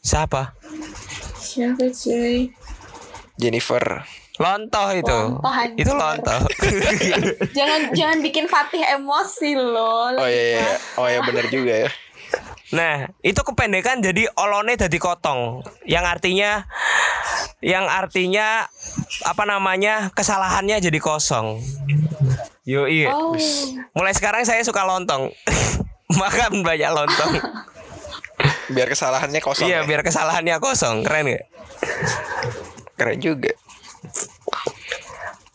Siapa? 0.00 0.54
Siapa 1.36 1.84
cuy? 1.88 2.50
Jennifer. 3.36 4.04
Lontoh 4.36 4.88
itu. 4.92 5.08
Lontoh, 5.08 5.48
anjir. 5.48 5.80
itu 5.80 5.92
lontoh. 5.92 6.40
jangan 7.58 7.80
jangan 7.96 8.18
bikin 8.20 8.44
Fatih 8.46 8.84
emosi 8.84 9.56
loh. 9.56 10.12
Oh 10.12 10.28
iya 10.28 10.60
iya. 10.60 10.66
Oh 11.00 11.08
iya 11.08 11.20
benar 11.24 11.48
juga 11.48 11.88
ya. 11.88 11.90
nah, 12.74 13.06
itu 13.22 13.38
kependekan 13.40 14.02
jadi 14.04 14.28
olone 14.36 14.76
jadi 14.76 14.98
kotong. 15.00 15.64
Yang 15.88 16.04
artinya 16.04 16.50
yang 17.64 17.88
artinya 17.88 18.68
apa 19.24 19.42
namanya? 19.48 20.12
kesalahannya 20.12 20.84
jadi 20.84 20.98
kosong. 21.00 21.62
Yo 22.66 22.90
iya. 22.90 23.14
Oh. 23.14 23.38
Mulai 23.94 24.10
sekarang 24.10 24.42
saya 24.42 24.58
suka 24.66 24.82
lontong. 24.82 25.30
Makan 26.20 26.66
banyak 26.66 26.90
lontong. 26.90 27.32
Biar 28.74 28.90
kesalahannya 28.90 29.38
kosong. 29.38 29.70
iya, 29.70 29.80
ya. 29.80 29.86
biar 29.86 30.02
kesalahannya 30.02 30.58
kosong. 30.58 31.06
Keren 31.06 31.30
gak? 31.30 31.46
Keren 32.98 33.18
juga. 33.22 33.54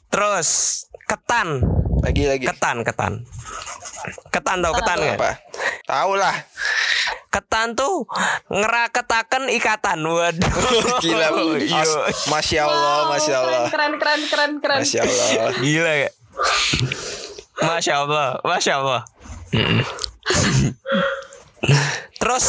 Terus 0.07 0.49
ketan, 1.03 1.59
Lagi 1.99 2.23
lagi. 2.23 2.47
ketan, 2.47 2.87
ketan. 2.87 3.27
Ketan 4.31 4.63
tau 4.63 4.71
ketan 4.79 4.97
nggak? 4.97 5.19
Apa? 5.19 5.31
Tahu 5.83 6.11
lah. 6.15 6.35
Ketan 7.27 7.75
tuh 7.75 8.07
ngeraketaken 8.47 9.51
ikatan. 9.59 9.99
Waduh. 10.07 10.51
Gila. 11.03 11.27
Iya. 11.59 11.83
As- 11.83 12.31
Masya 12.31 12.61
Allah, 12.63 12.95
Wow, 12.95 13.11
Masya 13.11 13.35
Allah. 13.35 13.61
Keren 13.67 13.93
keren 13.99 14.21
keren 14.31 14.51
keren. 14.63 14.79
Masya 14.83 14.99
Allah. 15.03 15.51
Gila 15.59 15.93
ya. 16.07 16.09
Masya 17.61 17.93
Allah, 18.01 18.27
Masya 18.41 18.73
Allah. 18.77 19.01
Terus 22.17 22.45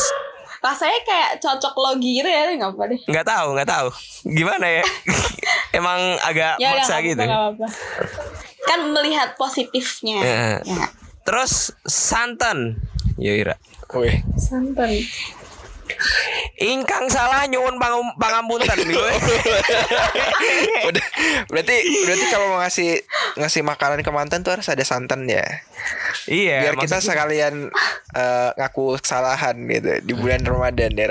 Rasanya 0.62 0.95
kayak 1.03 1.30
cocok 1.43 1.74
logi 1.74 2.22
gitu 2.22 2.30
ya, 2.30 2.47
nggak 2.55 2.78
apa 2.78 2.86
deh. 2.86 3.01
nggak 3.11 3.26
tahu, 3.26 3.47
nggak 3.59 3.66
tahu. 3.66 3.88
Gimana 4.30 4.62
ya? 4.78 4.84
Emang 5.78 5.99
agak 6.22 6.55
Ya 6.62 6.78
maksa 6.78 7.03
gitu. 7.03 7.18
nggak 7.18 7.34
apa-apa. 7.59 7.66
Kan 8.62 8.95
melihat 8.95 9.34
positifnya. 9.34 10.22
Ya. 10.22 10.62
Ya. 10.62 10.86
Terus 11.26 11.74
santan. 11.82 12.78
Yo 13.18 13.34
Ira. 13.34 13.59
Wih. 13.90 14.22
Santan. 14.38 15.03
Ingkang 16.62 17.09
salah 17.11 17.46
nyuwun 17.48 17.78
pangum- 17.78 18.16
pangampunten. 18.18 18.78
Udah, 20.88 21.07
berarti 21.50 21.76
berarti 22.07 22.26
kalau 22.30 22.46
mau 22.55 22.61
ngasih 22.62 23.03
ngasih 23.38 23.62
makanan 23.64 24.03
ke 24.05 24.11
mantan 24.11 24.42
tuh 24.46 24.55
harus 24.59 24.68
ada 24.68 24.82
santan 24.82 25.26
ya. 25.26 25.44
iya. 26.26 26.62
Biar 26.62 26.76
kita 26.78 26.98
sekalian 27.03 27.70
eh, 28.14 28.50
ngaku 28.59 28.98
kesalahan 29.03 29.57
gitu 29.66 29.90
di 30.03 30.12
bulan 30.14 30.42
Ramadan 30.42 30.92
ya. 30.94 31.07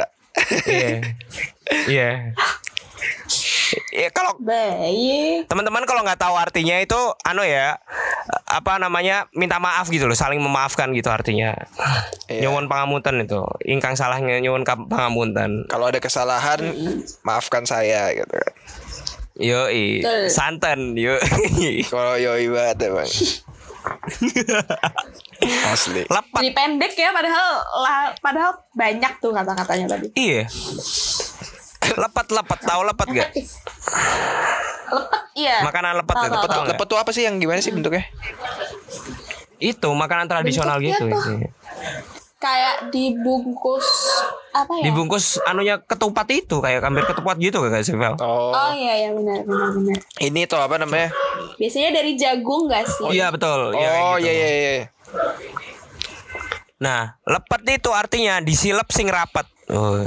Iya. 0.66 0.90
Iya. 1.88 2.10
Ya 3.92 4.08
kalau 4.08 4.40
Baik. 4.40 5.46
teman-teman 5.46 5.84
kalau 5.84 6.00
nggak 6.02 6.16
tahu 6.18 6.34
artinya 6.34 6.80
itu 6.80 6.96
anu 7.22 7.42
ya 7.42 7.76
apa 8.46 8.76
namanya 8.78 9.28
minta 9.32 9.58
maaf 9.58 9.88
gitu 9.88 10.08
loh 10.08 10.16
saling 10.16 10.40
memaafkan 10.40 10.92
gitu 10.92 11.08
artinya 11.08 11.52
Iya. 12.26 12.48
nyuwun 12.48 12.66
pangapunten 12.66 13.20
itu 13.22 13.40
ingkang 13.66 13.94
salahnya 13.94 14.40
nyuwun 14.40 14.64
pangapunten 14.64 15.68
Kalau 15.68 15.86
ada 15.86 16.00
kesalahan, 16.00 16.72
maafkan 17.22 17.64
saya 17.64 18.12
gitu 18.14 18.32
kan. 18.32 18.54
yo 19.36 19.68
Betul. 19.68 20.30
santen 20.30 20.96
yo 20.96 21.20
Kalau 21.92 22.16
yoi 22.16 22.48
banget 22.48 22.88
emang. 22.88 23.10
Asli. 25.68 26.06
lepat 26.06 26.38
Jadi 26.38 26.54
pendek 26.54 26.94
ya 26.94 27.10
padahal 27.10 27.50
lah, 27.76 28.14
padahal 28.16 28.54
banyak 28.72 29.10
tuh 29.18 29.34
kata-katanya 29.34 29.88
tadi. 29.90 30.08
iya 30.14 30.46
lepat 31.94 32.28
lepat 32.30 32.60
tahu 32.62 32.82
lepat 32.84 33.08
gak 33.10 33.30
Lepet 33.32 33.48
iya. 35.34 35.64
makanan 35.64 35.96
lepat 35.98 36.16
Tahu, 36.16 36.24
itu 36.24 36.30
tahu, 36.30 36.42
tahu 36.42 36.48
tahu. 36.48 36.62
nggak? 36.62 36.72
Lepet 36.76 36.88
tuh 36.88 36.98
apa 36.98 37.12
sih 37.12 37.24
yang 37.24 37.36
gimana 37.38 37.60
sih 37.60 37.72
bentuknya? 37.72 38.04
itu 39.58 39.86
makanan 39.88 40.26
tradisional 40.26 40.76
Bentuknya 40.76 40.98
gitu 40.98 41.06
tuh. 41.08 41.38
itu. 41.38 41.48
Kayak 42.36 42.90
dibungkus 42.90 43.86
apa 44.52 44.74
ya? 44.74 44.84
dibungkus 44.84 45.26
anunya 45.44 45.78
ketupat 45.80 46.28
itu 46.30 46.58
kayak 46.58 46.82
hampir 46.82 47.06
ketupat 47.06 47.38
gitu 47.38 47.62
gak 47.62 47.80
sih 47.82 47.94
Vel? 47.94 48.18
Oh, 48.18 48.50
Oh 48.50 48.74
iya 48.74 48.98
iya 48.98 49.10
benar 49.12 49.46
benar 49.46 49.70
benar. 49.72 49.98
ini 50.20 50.44
tuh 50.44 50.58
apa 50.58 50.76
namanya? 50.76 51.14
Biasanya 51.56 51.94
dari 51.94 52.18
jagung 52.18 52.66
gak 52.66 52.84
sih? 52.84 53.14
Iya 53.14 53.30
betul. 53.30 53.72
Iya, 53.72 53.86
kayak 53.88 54.02
Oh 54.02 54.16
gitu. 54.18 54.26
iya 54.26 54.34
iya 54.34 54.50
iya. 54.50 54.86
Nah, 56.80 57.02
lepet 57.24 57.62
itu 57.72 57.90
artinya 57.92 58.42
disilep 58.42 58.90
sing 58.90 59.06
rapat. 59.06 59.46
Oh. 59.70 60.02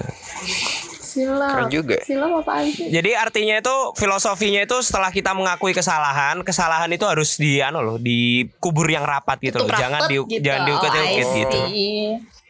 Silap. 1.15 1.55
Keren 1.55 1.71
juga. 1.71 1.97
Silap 2.03 2.43
apaan 2.43 2.67
sih? 2.67 2.91
Jadi 2.91 3.15
artinya 3.15 3.63
itu 3.63 3.77
filosofinya 3.95 4.67
itu 4.67 4.83
setelah 4.83 5.15
kita 5.15 5.31
mengakui 5.31 5.71
kesalahan, 5.71 6.43
kesalahan 6.43 6.91
itu 6.91 7.07
harus 7.07 7.39
di 7.39 7.63
anu 7.63 7.87
loh, 7.87 7.97
dikubur 8.03 8.91
yang 8.91 9.07
rapat 9.07 9.39
gitu 9.39 9.63
loh. 9.63 9.71
Jangan 9.71 10.11
di 10.11 10.19
gitu. 10.19 10.43
jangan 10.43 10.63
diukit-ukit 10.67 11.25
Oh, 11.25 11.35
gitu. 11.39 11.59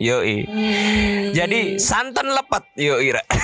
Yoi. 0.03 0.43
Hmm. 0.43 1.31
Jadi 1.31 1.79
santan 1.79 2.35
lepet, 2.35 2.67
yo 2.75 2.99
Ira. 2.99 3.23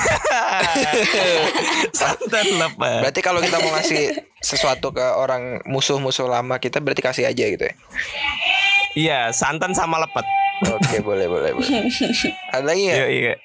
santan 2.00 2.46
lepet. 2.58 3.00
Berarti 3.06 3.20
kalau 3.22 3.38
kita 3.38 3.62
mau 3.62 3.70
ngasih 3.78 4.18
sesuatu 4.42 4.90
ke 4.90 5.04
orang 5.14 5.62
musuh-musuh 5.68 6.26
lama 6.26 6.58
kita 6.58 6.82
berarti 6.82 7.06
kasih 7.06 7.30
aja 7.30 7.44
gitu 7.46 7.64
ya. 7.70 7.74
Iya, 8.98 9.20
santan 9.30 9.78
sama 9.78 10.02
lepet. 10.02 10.26
Oke, 10.74 10.98
boleh 11.00 11.30
boleh 11.30 11.54
boleh. 11.54 11.86
Ada 12.52 12.64
lagi 12.66 12.82
ya? 12.82 12.94
Yoi. 13.06 13.38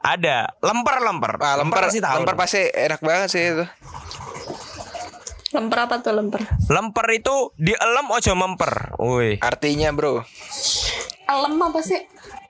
Ada 0.00 0.56
lemper-lemper. 0.58 1.36
Ah, 1.36 1.60
lemper, 1.60 1.84
pasti 1.84 2.00
tahu. 2.00 2.14
lemper 2.16 2.34
pasti 2.34 2.60
enak 2.64 3.00
banget 3.00 3.28
sih 3.28 3.42
itu. 3.52 3.64
Lemper 5.50 5.78
apa 5.82 6.00
tuh 6.00 6.14
lemper? 6.14 6.40
Lemper 6.70 7.06
itu 7.10 7.52
dielem 7.58 8.06
ojo 8.08 8.32
memper. 8.32 8.96
Woi. 8.96 9.36
Artinya, 9.42 9.92
Bro. 9.92 10.24
Elem 11.26 11.54
apa 11.58 11.80
sih? 11.82 12.00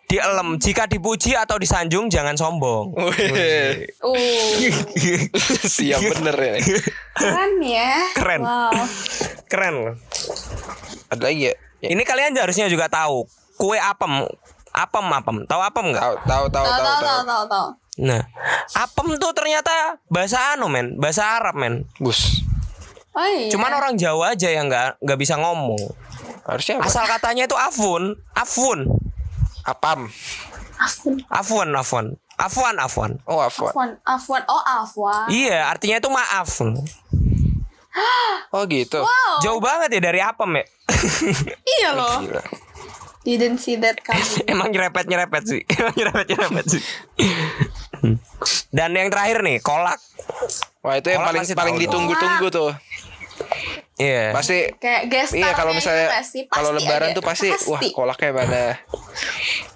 Dielem 0.06 0.58
jika 0.58 0.90
dipuji 0.90 1.34
atau 1.34 1.54
disanjung 1.54 2.10
jangan 2.10 2.34
sombong. 2.34 2.90
Wih, 2.92 3.86
Uh, 4.02 4.14
siap 5.70 6.02
bener 6.02 6.34
ya. 6.34 6.54
keren 7.14 7.52
ya. 7.62 7.92
Keren. 8.12 8.40
Wow. 8.42 8.74
Keren 9.46 9.74
loh. 9.80 9.94
Ada 11.08 11.22
lagi 11.24 11.50
ya? 11.50 11.54
Ya, 11.80 11.88
Ini 11.94 12.02
kalian 12.02 12.34
harusnya 12.34 12.66
juga 12.66 12.86
tahu 12.86 13.24
kue 13.54 13.78
apem. 13.78 14.26
Apem 14.70 15.06
apem. 15.10 15.36
Tahu 15.46 15.60
apem 15.60 15.84
nggak? 15.90 16.02
Tahu 16.02 16.16
tahu 16.26 16.44
tahu 16.50 16.66
Tahu 16.66 17.22
tahu 17.26 17.44
tahu. 17.50 17.66
Nah, 18.00 18.22
apem 18.78 19.18
tuh 19.20 19.32
ternyata 19.36 19.98
bahasa 20.08 20.56
anu 20.56 20.70
men, 20.72 20.96
bahasa 20.96 21.36
Arab 21.36 21.58
men. 21.58 21.84
Bus. 22.00 22.40
Oh 23.10 23.20
Oh 23.20 23.26
iya. 23.26 23.50
Cuman 23.50 23.74
orang 23.74 23.98
Jawa 23.98 24.38
aja 24.38 24.48
yang 24.48 24.70
nggak 24.70 25.02
nggak 25.02 25.18
bisa 25.18 25.34
ngomong. 25.34 25.82
Harusnya 26.46 26.78
apa? 26.78 26.86
Asal 26.86 27.04
katanya 27.10 27.44
itu 27.50 27.58
afun, 27.58 28.14
afun, 28.32 28.86
Apam. 29.66 30.08
Afwan. 30.80 31.16
afwan, 31.28 31.68
afwan, 31.76 32.06
afwan, 32.40 32.76
afwan. 32.80 33.10
Oh, 33.28 33.44
Afwan. 33.44 33.72
Afwan. 33.76 33.90
Afwan. 34.08 34.42
Oh 34.48 34.62
Afwan. 34.64 35.28
Iya, 35.28 35.68
artinya 35.68 36.00
itu 36.00 36.08
maaf. 36.08 36.48
Oh, 38.54 38.66
gitu. 38.70 39.02
Jauh 39.42 39.58
banget 39.62 39.98
ya 39.98 40.00
dari 40.02 40.22
apem 40.22 40.62
ya. 40.62 40.64
Iya 41.78 41.90
loh. 41.94 42.22
Gila. 42.22 42.42
Didn't 43.38 43.62
see 43.62 43.78
that 43.78 44.02
coming. 44.02 44.26
Emang 44.52 44.74
nyerepet 44.74 45.06
nyerepet 45.06 45.44
sih. 45.46 45.60
Emang 45.78 45.94
nyerepet 45.94 46.26
nyerepet 46.26 46.66
sih. 46.66 46.82
Dan 48.74 48.90
yang 48.96 49.12
terakhir 49.12 49.44
nih, 49.44 49.62
kolak. 49.62 50.00
Wah, 50.80 50.96
itu 50.96 51.12
yang 51.12 51.20
Kolak 51.20 51.36
paling 51.36 51.44
paling 51.52 51.76
ditunggu-tunggu 51.76 52.46
tuh. 52.48 52.72
Iya. 54.00 54.32
Pasti 54.32 54.72
Kayak 54.80 55.02
guest 55.12 55.32
Iya 55.36 55.52
kalau 55.52 55.76
misalnya 55.76 56.08
kalau 56.48 56.72
Pasti 56.72 56.88
lebaran 56.88 57.12
ada. 57.12 57.16
tuh 57.20 57.24
pasti, 57.24 57.48
wah 57.68 57.80
kolaknya 57.92 58.30
mana? 58.32 58.64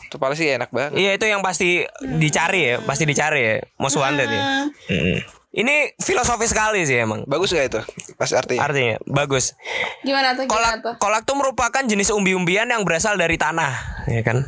Itu 0.09 0.17
pasti 0.17 0.45
enak 0.49 0.71
banget. 0.73 0.93
Iya 0.97 1.11
itu 1.21 1.27
yang 1.29 1.45
pasti 1.45 1.85
dicari 2.01 2.73
ya, 2.73 2.75
pasti 2.81 3.05
dicari 3.05 3.41
ya. 3.45 3.57
Most 3.77 4.01
wanted 4.01 4.29
ya. 4.33 4.43
Hmm. 4.89 5.19
Ini 5.55 5.95
filosofis 6.03 6.51
sekali 6.51 6.83
sih 6.83 6.99
emang. 6.99 7.23
Bagus 7.31 7.55
gak 7.55 7.71
itu? 7.71 7.79
Pas 8.19 8.27
artinya. 8.35 8.67
Artinya 8.67 8.99
bagus. 9.07 9.55
Gimana 10.03 10.35
tuh? 10.35 10.51
Gimana 10.51 10.51
Kolak 10.51 10.75
tuh? 10.83 10.95
kolak 10.99 11.23
tuh 11.23 11.39
merupakan 11.39 11.83
jenis 11.87 12.11
umbi-umbian 12.11 12.67
yang 12.67 12.83
berasal 12.83 13.15
dari 13.15 13.39
tanah, 13.39 14.03
ya 14.11 14.27
kan? 14.27 14.43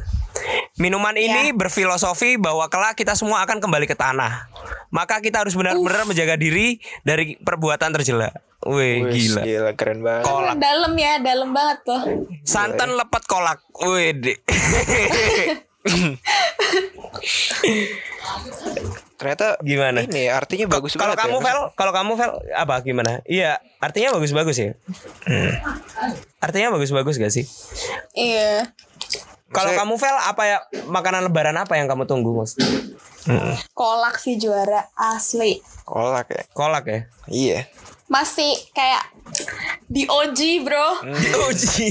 Minuman 0.83 1.15
ini 1.15 1.55
berfilosofi 1.55 2.43
bahwa 2.43 2.67
kelak 2.67 2.99
kita 2.99 3.15
semua 3.15 3.47
akan 3.47 3.63
kembali 3.63 3.87
ke 3.87 3.95
tanah. 3.95 4.51
Maka 4.91 5.23
kita 5.23 5.47
harus 5.47 5.55
benar-benar 5.55 6.11
menjaga 6.11 6.35
diri 6.35 6.83
dari 7.07 7.39
perbuatan 7.39 7.95
tercela. 7.95 8.35
Wih, 8.67 9.07
Wih, 9.07 9.15
gila. 9.15 9.43
gila 9.47 9.73
keren 9.79 10.03
banget. 10.03 10.27
Kolak. 10.27 10.59
Dalam 10.59 10.91
ya, 10.99 11.23
dalam 11.23 11.55
banget 11.55 11.87
tuh. 11.87 12.03
Santan 12.43 12.99
lepet 12.99 13.23
kolak. 13.31 13.63
Wih. 13.79 14.11
Ternyata 19.17 19.57
Gimana? 19.65 20.05
Ini 20.05 20.29
artinya 20.29 20.69
bagus 20.69 20.93
Kalau 20.93 21.17
kamu 21.17 21.41
ya. 21.41 21.45
Vel, 21.49 21.61
kalau 21.73 21.93
kamu 21.93 22.13
Vel 22.21 22.33
apa 22.53 22.85
gimana? 22.85 23.25
Iya, 23.25 23.61
artinya 23.81 24.13
bagus-bagus 24.17 24.57
ya. 24.61 24.71
Artinya 26.41 26.77
bagus-bagus 26.77 27.17
gak 27.17 27.33
sih? 27.33 27.49
Iya. 28.13 28.69
Kalau 29.51 29.73
kamu 29.73 29.97
Vel 29.97 30.17
apa 30.21 30.43
ya 30.45 30.59
makanan 30.85 31.33
lebaran 31.33 31.57
apa 31.57 31.81
yang 31.81 31.89
kamu 31.89 32.05
tunggu, 32.05 32.37
Mas? 32.37 32.61
Kolak 33.73 34.21
sih 34.21 34.37
juara 34.37 34.93
asli. 34.95 35.65
Kolak 35.89 36.29
ya. 36.31 36.43
Kolak 36.53 36.85
ya. 36.87 37.01
Iya. 37.27 37.61
Masih 38.07 38.55
kayak 38.71 39.03
di 39.87 40.03
OG 40.07 40.41
bro. 40.67 40.89
Uji. 41.51 41.89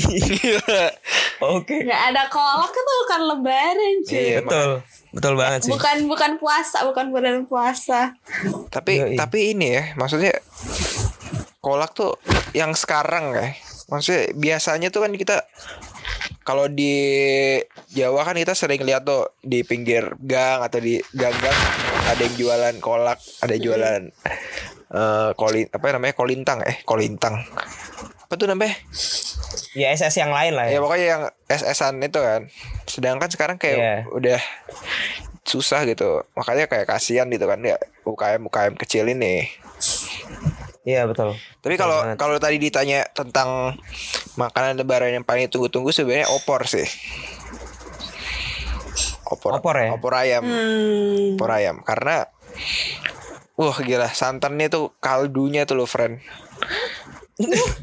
Oke. 1.55 1.75
Nggak 1.83 2.01
ada 2.11 2.23
kolak 2.27 2.71
itu 2.71 2.93
bukan 3.03 3.21
lebaran 3.31 3.95
cuy. 4.03 4.15
Iya, 4.15 4.39
Betul. 4.43 4.71
Betul 5.15 5.33
banget 5.39 5.59
sih. 5.67 5.71
Bukan 5.71 5.97
bukan 6.11 6.31
puasa, 6.35 6.83
bukan 6.83 7.05
bulan 7.11 7.47
puasa. 7.47 8.15
Tapi 8.67 8.93
Yoi. 8.99 9.15
tapi 9.15 9.55
ini 9.55 9.79
ya, 9.79 9.83
maksudnya 9.95 10.35
kolak 11.63 11.95
tuh 11.95 12.19
yang 12.51 12.75
sekarang 12.75 13.31
ya. 13.31 13.55
Maksudnya 13.87 14.35
biasanya 14.35 14.91
tuh 14.91 15.07
kan 15.07 15.15
kita 15.15 15.47
kalau 16.45 16.69
di 16.69 16.93
Jawa 17.95 18.21
kan 18.27 18.37
kita 18.37 18.53
sering 18.53 18.83
lihat 18.83 19.07
tuh 19.07 19.33
di 19.41 19.63
pinggir 19.63 20.13
gang 20.21 20.61
atau 20.61 20.77
di 20.77 20.99
gang-gang 21.15 21.57
ada 22.05 22.21
yang 22.21 22.35
jualan 22.37 22.75
kolak, 22.83 23.17
ada 23.41 23.51
yang 23.55 23.63
jualan 23.71 24.01
eh 24.85 25.29
kolin 25.33 25.65
apa 25.69 25.85
namanya 25.91 26.13
kolintang 26.13 26.59
eh 26.61 26.81
kolintang. 26.83 27.41
Apa 28.25 28.33
tuh 28.35 28.49
namanya? 28.49 28.73
Ya 29.75 29.91
SS 29.91 30.17
yang 30.17 30.31
lain 30.31 30.55
lah 30.55 30.65
Ya 30.65 30.77
ya. 30.77 30.79
pokoknya 30.81 31.05
yang 31.05 31.23
SS-an 31.45 31.99
itu 31.99 32.17
kan. 32.17 32.41
Sedangkan 32.85 33.29
sekarang 33.29 33.57
kayak 33.57 33.77
Iya. 33.77 33.95
udah 34.09 34.39
susah 35.45 35.85
gitu. 35.85 36.25
Makanya 36.33 36.65
kayak 36.65 36.89
kasihan 36.89 37.29
gitu 37.29 37.45
kan 37.45 37.61
ya 37.61 37.77
UKM 38.01 38.49
UKM 38.49 38.73
kecil 38.75 39.05
ini. 39.07 39.45
Iya, 40.85 41.09
betul. 41.09 41.33
Tapi 41.65 41.75
kalau 41.75 42.05
kalau 42.13 42.37
tadi 42.37 42.61
ditanya 42.61 43.09
tentang 43.09 43.73
makanan 44.37 44.77
lebaran 44.77 45.17
yang 45.17 45.25
paling 45.25 45.49
tunggu-tunggu 45.49 45.89
sebenarnya 45.89 46.29
opor 46.29 46.65
sih. 46.69 46.85
Opor. 49.25 49.57
Opor 49.57 49.75
ya? 49.81 49.89
Opor 49.97 50.13
ayam. 50.13 50.45
Hmm. 50.45 51.33
Opor 51.33 51.49
ayam 51.49 51.81
karena 51.81 52.29
Wah 53.55 53.77
gila. 53.79 54.11
Santannya 54.11 54.67
tuh 54.67 54.91
kaldunya 54.99 55.63
tuh 55.63 55.79
loh 55.79 55.87
friend. 55.87 56.19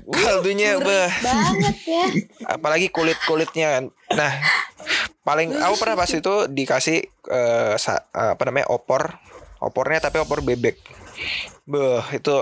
Kaldunya 0.08 0.80
beh. 0.80 1.10
Banget 1.20 1.76
ya. 1.84 2.04
apalagi 2.48 2.88
kulit 2.88 3.16
kulitnya 3.24 3.80
kan. 3.80 3.84
Nah 4.12 4.32
paling 5.22 5.52
aku 5.54 5.74
pernah 5.76 5.96
pas 5.96 6.08
itu 6.08 6.34
dikasih 6.48 6.98
eh, 7.28 7.74
sa- 7.76 8.04
eh, 8.12 8.30
apa 8.36 8.42
namanya 8.48 8.68
opor. 8.68 9.16
Opornya 9.60 10.02
tapi 10.02 10.20
opor 10.20 10.40
bebek. 10.40 10.76
Beh 11.64 12.04
itu 12.12 12.36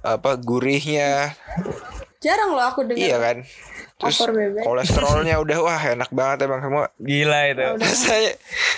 apa 0.00 0.36
gurihnya. 0.36 1.32
Jarang 2.20 2.56
loh 2.56 2.64
aku 2.64 2.82
dengar. 2.82 2.98
iya 2.98 3.16
kan 3.20 3.36
terus 3.96 4.20
kolesterolnya 4.60 5.40
udah 5.40 5.58
wah 5.58 5.80
enak 5.80 6.10
banget 6.10 6.44
emang 6.44 6.60
semua 6.60 6.84
Gila 6.96 7.40
itu. 7.48 7.64
rasanya 7.76 8.32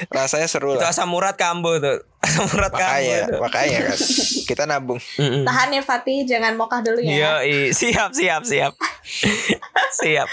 rasanya 0.08 0.46
seru 0.46 0.72
Itu 0.72 0.80
lah 0.80 0.90
asam 0.90 1.10
urat 1.10 1.34
kambuh 1.34 1.76
tuh. 1.76 1.98
Asam 2.24 2.46
urat 2.48 2.70
kambuh. 2.70 2.86
makanya 2.86 3.16
itu. 3.20 3.36
makanya 3.38 3.78
kan 3.84 3.98
kita 4.48 4.62
nabung. 4.64 5.00
Tahan 5.18 5.68
ya 5.70 5.82
Fatih, 5.82 6.22
jangan 6.22 6.54
mokah 6.54 6.80
dulu 6.80 6.98
Iya, 7.00 7.42
ya. 7.42 7.44
i- 7.44 7.74
siap, 7.80 8.10
siap, 8.12 8.42
siap, 8.42 8.72
siap. 9.92 10.28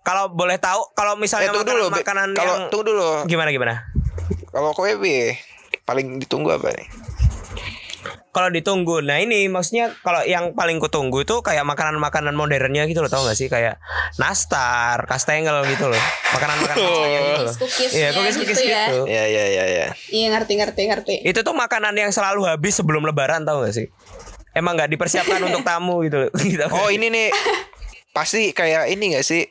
Kalau 0.00 0.26
boleh 0.28 0.58
tahu, 0.58 0.82
kalau 0.92 1.14
eh 1.14 1.18
misalnya 1.20 1.54
tunggu 1.54 1.62
dulu 1.64 1.86
Be. 1.88 2.02
makanan, 2.02 2.28
makanan 2.28 2.28
kalau 2.34 2.54
yang 2.56 2.64
tunggu 2.68 2.84
dulu 2.88 3.08
gimana 3.24 3.50
gimana? 3.50 3.74
kalau 4.50 4.74
kowe 4.74 4.90
Be, 4.96 5.38
paling 5.80 6.18
ditunggu 6.18 6.50
apa 6.50 6.74
nih 6.74 6.86
Kalau 8.32 8.48
ditunggu, 8.48 9.04
nah 9.04 9.20
ini 9.20 9.44
maksudnya 9.52 9.92
kalau 10.00 10.24
yang 10.24 10.56
paling 10.56 10.80
kutunggu 10.80 11.20
itu 11.20 11.44
kayak 11.44 11.68
makanan-makanan 11.68 12.32
modernnya 12.32 12.88
gitu 12.88 13.04
loh, 13.04 13.12
tau 13.12 13.28
gak 13.28 13.36
sih 13.36 13.52
kayak 13.52 13.76
nastar, 14.16 15.04
kastengel 15.04 15.60
gitu 15.68 15.92
loh, 15.92 16.00
makanan-makanan 16.32 16.76
gitu 16.80 16.96
loh. 16.96 17.52
Iya, 17.92 18.08
cookies-cookies 18.16 18.56
gitu 18.56 18.62
ya. 18.64 18.88
gitu. 18.88 19.04
ya 19.04 19.24
ya 19.28 19.44
ya 19.52 19.64
ya 19.68 19.86
Iya 20.08 20.26
ngerti 20.32 20.52
ngerti 20.56 20.82
ngerti. 20.88 21.14
Itu 21.28 21.44
tuh 21.44 21.52
makanan 21.52 21.92
yang 21.92 22.08
selalu 22.08 22.48
habis 22.48 22.80
sebelum 22.80 23.04
lebaran 23.04 23.44
tau 23.44 23.60
gak 23.68 23.76
sih? 23.76 23.92
Emang 24.56 24.80
nggak 24.80 24.96
dipersiapkan 24.96 25.40
untuk 25.52 25.60
tamu 25.60 26.00
gitu 26.00 26.24
loh. 26.24 26.30
Gitu. 26.40 26.64
Oh 26.72 26.88
ini 26.88 27.12
nih 27.12 27.28
pasti 28.12 28.52
kayak 28.52 28.92
ini 28.92 29.16
gak 29.16 29.24
sih 29.24 29.44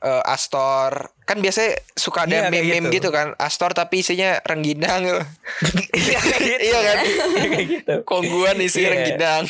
Eh, 0.00 0.22
Astor 0.24 1.12
kan 1.22 1.38
biasanya 1.38 1.76
suka 1.92 2.24
Iya, 2.24 2.24
ada 2.24 2.36
kayak 2.48 2.52
meme-meme 2.56 2.88
gitu. 2.88 2.96
gitu. 2.96 3.08
kan 3.10 3.36
Astor 3.36 3.70
tapi 3.70 4.00
isinya 4.00 4.40
rengginang 4.40 5.04
gitu. 5.04 5.20
Iya 6.00 6.20
gitu. 6.40 6.56
Iya 6.62 6.78
kan? 6.80 6.98
kayak 7.46 7.66
gitu. 7.68 7.94
Kongguan 8.02 8.56
isi 8.58 8.80
Iya. 8.80 8.88
rengginang 8.90 9.44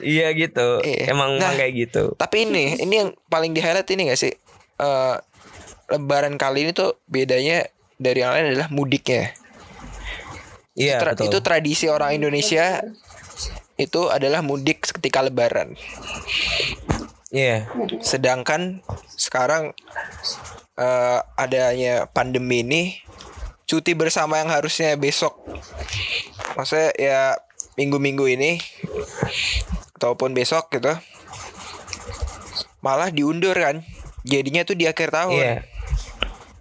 Iya 0.00 0.28
gitu. 0.34 0.68
Iya. 0.80 1.08
Emang 1.08 1.36
Nah, 1.36 1.48
emang 1.48 1.56
kayak 1.56 1.72
gitu. 1.74 2.12
tapi 2.14 2.44
ini 2.44 2.76
ini 2.76 2.94
yang 2.98 3.10
paling 3.24 3.50
di 3.50 3.60
highlight 3.60 3.88
ini 3.88 4.08
gak 4.08 4.20
sih 4.20 4.36
Eh, 4.74 5.16
Lebaran 5.86 6.34
kali 6.34 6.62
ini 6.62 6.72
tuh 6.72 7.00
bedanya 7.06 7.64
dari 7.94 8.20
yang 8.20 8.32
lain 8.32 8.50
adalah 8.50 8.68
mudiknya 8.68 9.32
Iya 10.74 10.98
Tra- 10.98 11.14
betul. 11.14 11.30
itu 11.30 11.38
tradisi 11.40 11.86
orang 11.86 12.12
Indonesia 12.14 12.84
itu 13.76 14.00
adalah 14.06 14.38
mudik 14.40 14.84
ketika 14.90 15.20
Lebaran 15.20 15.72
Iya. 17.34 17.66
Sedangkan 17.98 18.78
sekarang 19.18 19.74
eh, 20.78 21.18
adanya 21.34 22.06
pandemi 22.06 22.62
ini 22.62 22.82
cuti 23.66 23.98
bersama 23.98 24.38
yang 24.38 24.54
harusnya 24.54 24.94
besok. 24.94 25.34
Maksudnya 26.54 26.94
ya 26.94 27.20
minggu-minggu 27.74 28.30
ini 28.30 28.62
ataupun 29.98 30.30
besok 30.30 30.70
gitu. 30.70 30.94
Malah 32.78 33.10
diundur 33.10 33.58
kan. 33.58 33.82
Jadinya 34.22 34.62
tuh 34.62 34.78
di 34.78 34.86
akhir 34.86 35.10
tahun. 35.10 35.34
Iya. 35.34 35.56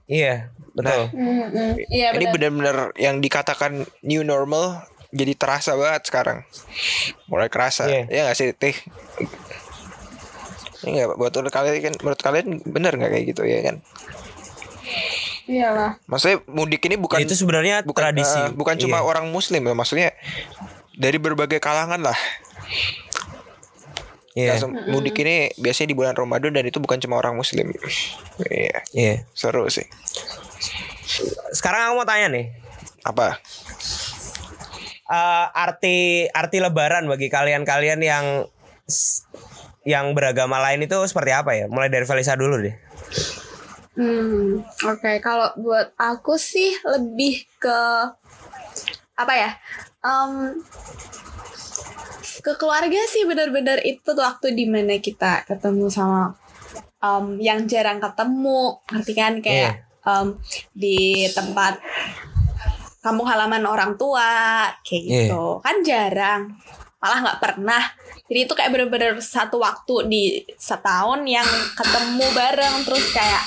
Iya, 0.04 0.36
betul. 0.76 1.16
Mm-mm. 1.16 1.80
Iya 1.88 2.18
Ini 2.18 2.26
benar. 2.28 2.34
benar-benar 2.36 2.78
yang 3.00 3.24
dikatakan 3.24 3.88
new 4.04 4.26
normal 4.26 4.84
jadi 5.14 5.38
terasa 5.38 5.78
banget 5.78 6.10
sekarang. 6.10 6.42
Mulai 7.30 7.48
kerasa. 7.48 7.86
Iya. 7.86 8.10
Ya 8.10 8.20
nggak 8.26 8.38
sih, 8.42 8.50
Teh? 8.58 8.76
Ini 10.84 10.90
nggak 10.94 11.16
buat 11.16 11.32
menurut 11.32 11.54
kalian 11.54 11.74
kan 11.80 11.94
menurut 12.00 12.22
kalian 12.22 12.48
benar 12.68 12.92
nggak 12.94 13.12
kayak 13.12 13.26
gitu 13.32 13.42
ya 13.44 13.60
kan? 13.64 13.76
Iyalah. 15.44 15.92
Maksudnya 16.08 16.40
mudik 16.48 16.84
ini 16.84 16.96
bukan 16.96 17.20
itu 17.20 17.36
sebenarnya 17.36 17.84
bukan 17.84 18.00
tradisi. 18.12 18.40
eh, 18.40 18.52
bukan 18.52 18.76
cuma 18.80 19.00
Iya. 19.00 19.08
orang 19.08 19.26
muslim 19.28 19.60
ya, 19.60 19.74
maksudnya 19.76 20.10
dari 20.96 21.20
berbagai 21.20 21.60
kalangan 21.60 22.00
lah. 22.00 22.16
Iya. 24.34 24.56
Nah, 24.56 24.60
sem- 24.60 24.76
mudik 24.90 25.20
ini 25.20 25.52
biasanya 25.56 25.90
di 25.90 25.98
bulan 25.98 26.16
Ramadan 26.16 26.52
dan 26.52 26.66
itu 26.66 26.80
bukan 26.80 26.98
cuma 26.98 27.20
orang 27.20 27.36
muslim. 27.36 27.70
Iya, 28.42 28.78
Iya. 28.92 29.16
seru 29.32 29.68
sih. 29.68 29.86
Sekarang 31.54 31.92
aku 31.92 32.02
mau 32.02 32.08
tanya 32.08 32.28
nih. 32.30 32.46
Apa? 33.04 33.38
eh, 35.06 35.46
arti 35.54 35.98
arti 36.32 36.58
lebaran 36.58 37.06
bagi 37.06 37.28
kalian-kalian 37.28 38.00
yang 38.00 38.26
yang 39.84 40.16
beragama 40.16 40.60
lain 40.60 40.84
itu 40.84 40.96
seperti 41.06 41.32
apa 41.32 41.52
ya? 41.56 41.66
Mulai 41.68 41.92
dari 41.92 42.08
Felisa 42.08 42.36
dulu 42.36 42.60
deh. 42.60 42.76
Hmm, 43.94 44.64
oke. 44.64 45.12
Kalau 45.22 45.54
buat 45.60 45.94
aku 45.96 46.40
sih 46.40 46.74
lebih 46.82 47.46
ke 47.60 47.80
apa 49.14 49.34
ya? 49.38 49.52
Em, 50.02 50.58
ke 52.44 52.52
keluarga 52.58 53.00
sih 53.08 53.24
benar-benar 53.24 53.80
itu 53.86 54.12
waktu 54.12 54.52
di 54.52 54.66
mana 54.66 54.98
kita 55.00 55.46
ketemu 55.46 55.88
sama 55.88 56.34
em, 57.00 57.38
yang 57.40 57.64
jarang 57.70 58.02
ketemu, 58.02 58.82
ngerti 58.90 59.14
kan 59.14 59.34
kayak 59.40 59.86
em, 60.04 60.28
di 60.74 61.28
tempat 61.32 61.78
kampung 63.04 63.28
halaman 63.28 63.68
orang 63.68 64.00
tua 64.00 64.64
kayak 64.80 65.04
Iya. 65.04 65.16
gitu 65.28 65.60
kan 65.60 65.84
jarang 65.84 66.42
malah 67.04 67.20
nggak 67.20 67.40
pernah 67.44 67.84
jadi 68.26 68.40
itu 68.42 68.54
kayak 68.54 68.70
bener-bener 68.70 69.18
satu 69.18 69.58
waktu 69.58 69.96
di 70.06 70.24
setahun 70.56 71.22
yang 71.24 71.46
ketemu 71.74 72.26
bareng 72.30 72.76
terus 72.82 73.06
kayak 73.10 73.44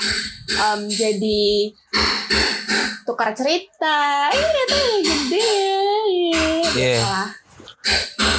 em, 0.49 0.81
jadi 0.87 1.73
tukar 3.03 3.31
cerita 3.31 4.29
ini 4.29 4.43
ternyata 4.43 4.75
gede 5.01 5.51
gitu 6.11 6.77
Iya. 6.77 6.99
lah 6.99 7.29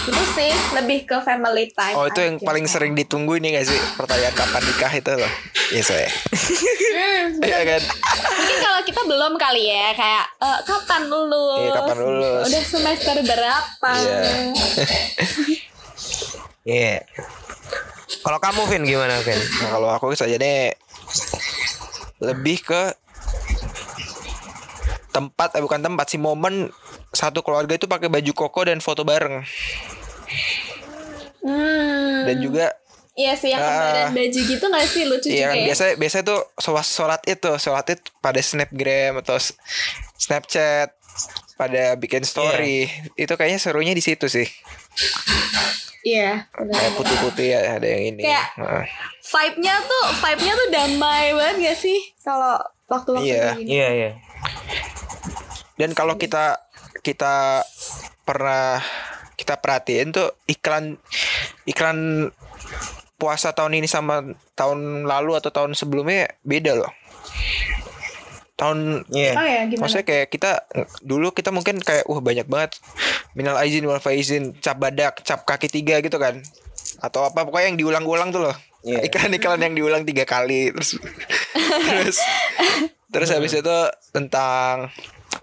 itu 0.04 0.24
sih 0.30 0.48
lebih 0.74 1.04
ke 1.04 1.16
family 1.18 1.68
time 1.70 1.92
Oh 1.94 2.04
itu 2.04 2.16
yang 2.18 2.36
aja, 2.36 2.44
paling 2.46 2.62
kayak. 2.62 2.74
sering 2.74 2.92
ditunggu 2.94 3.32
ini 3.34 3.52
gak 3.52 3.66
sih 3.66 3.80
pertanyaan 3.94 4.32
kapan 4.32 4.62
nikah 4.62 4.92
itu 4.94 5.10
loh. 5.14 5.32
Iya 5.68 5.82
saya. 5.82 6.08
Hmm, 6.08 7.26
Iya 7.40 7.58
kan. 7.66 7.82
mungkin 8.30 8.56
kalau 8.58 8.80
kita 8.82 9.00
belum 9.02 9.32
kali 9.36 9.62
ya 9.66 9.88
kayak 9.92 10.24
eh, 10.38 10.58
kapan 10.62 11.02
lulus 11.06 11.60
Iya, 11.62 11.70
kapan 11.74 11.96
lulus. 11.98 12.42
udah 12.46 12.62
semester 12.62 13.16
berapa 13.22 13.90
Iya. 16.68 17.00
Iya. 17.00 17.24
Kalau 18.20 18.36
kamu 18.36 18.60
Vin 18.68 18.84
gimana 18.84 19.24
Vin? 19.24 19.40
Nah, 19.64 19.68
kalau 19.72 19.88
aku 19.88 20.12
saja 20.12 20.36
nih 20.36 20.76
lebih 22.20 22.60
ke 22.60 22.82
tempat 25.08 25.56
eh 25.56 25.62
bukan 25.64 25.80
tempat 25.80 26.06
sih 26.06 26.20
momen 26.20 26.68
satu 27.10 27.40
keluarga 27.40 27.72
itu 27.72 27.88
pakai 27.88 28.06
baju 28.06 28.32
koko 28.36 28.68
dan 28.68 28.78
foto 28.78 29.02
bareng 29.02 29.40
Hmm. 31.38 32.26
dan 32.26 32.36
juga 32.38 32.66
Iya 33.14 33.34
sih 33.34 33.50
yang 33.50 33.58
kembaran 33.58 34.12
baju 34.12 34.40
gitu 34.44 34.64
gak 34.68 34.84
sih 34.86 35.02
lucu 35.08 35.26
Iya 35.26 35.34
juga 35.34 35.48
kan 35.48 35.56
ya? 35.56 35.64
biasa 35.66 35.84
biasa 35.96 36.16
tuh 36.22 36.40
sholat 36.54 36.86
sholat 36.86 37.20
itu 37.24 37.50
sholat 37.56 37.86
itu 37.88 38.08
pada 38.18 38.38
snapgram 38.38 39.18
atau 39.18 39.38
snapchat 40.14 40.92
pada 41.56 41.96
bikin 41.96 42.22
story 42.22 42.86
itu 43.16 43.32
kayaknya 43.32 43.58
serunya 43.58 43.90
di 43.90 44.04
situ 44.04 44.28
sih 44.28 44.46
Iya. 46.00 46.46
kayak 46.46 46.64
benar-benar. 46.64 46.96
putih-putih 46.96 47.46
ya 47.48 47.58
ada 47.74 47.86
yang 47.86 48.04
ini 48.08 48.22
Kayak- 48.22 48.50
Heeh. 48.56 48.84
Vibe-nya 49.20 49.74
tuh, 49.82 50.04
vibe-nya 50.16 50.52
tuh 50.54 50.68
damai 50.70 51.26
banget 51.32 51.56
gak 51.60 51.78
sih? 51.78 51.98
Kalau 52.18 52.54
waktu-waktu 52.86 53.28
Iya. 53.28 53.42
kayak 53.44 53.58
gini. 53.58 53.68
Iya 53.70 53.88
iya. 53.92 54.10
dan 55.74 55.90
kalau 55.92 56.14
kita 56.14 56.58
kita 57.00 57.62
pernah 58.24 58.82
kita 59.34 59.54
perhatiin 59.56 60.10
tuh 60.10 60.34
iklan 60.44 60.98
iklan 61.64 62.30
puasa 63.14 63.50
tahun 63.50 63.76
ini 63.76 63.86
sama 63.86 64.26
tahun 64.54 65.04
lalu 65.04 65.34
atau 65.34 65.50
tahun 65.50 65.72
sebelumnya 65.72 66.34
beda 66.40 66.74
loh 66.74 66.90
tahun 68.58 69.06
Iya. 69.08 69.32
Oh 69.32 69.46
ya 69.46 69.60
gimana? 69.64 69.82
Maksudnya 69.86 70.04
kayak 70.04 70.26
kita 70.28 70.50
dulu 71.00 71.30
kita 71.30 71.48
mungkin 71.48 71.78
kayak 71.78 72.04
wah 72.04 72.18
banyak 72.18 72.44
banget 72.44 72.74
minal 73.32 73.54
aizin 73.56 73.86
wal 73.86 73.98
faizin 73.98 74.50
cap 74.56 74.76
badak 74.76 75.22
cap 75.22 75.42
kaki 75.42 75.70
tiga 75.70 75.98
gitu 75.98 76.18
kan 76.18 76.42
atau 76.98 77.22
apa 77.22 77.46
pokoknya 77.46 77.70
yang 77.70 77.78
diulang-ulang 77.78 78.28
tuh 78.28 78.42
loh 78.42 78.56
Iya. 78.80 79.02
iklan-iklan 79.04 79.58
yang 79.60 79.74
diulang 79.74 80.02
tiga 80.02 80.22
kali 80.22 80.70
terus 80.70 80.98
terus 81.88 82.18
terus 83.08 83.28
habis 83.28 83.52
itu 83.52 83.76
tentang 84.10 84.90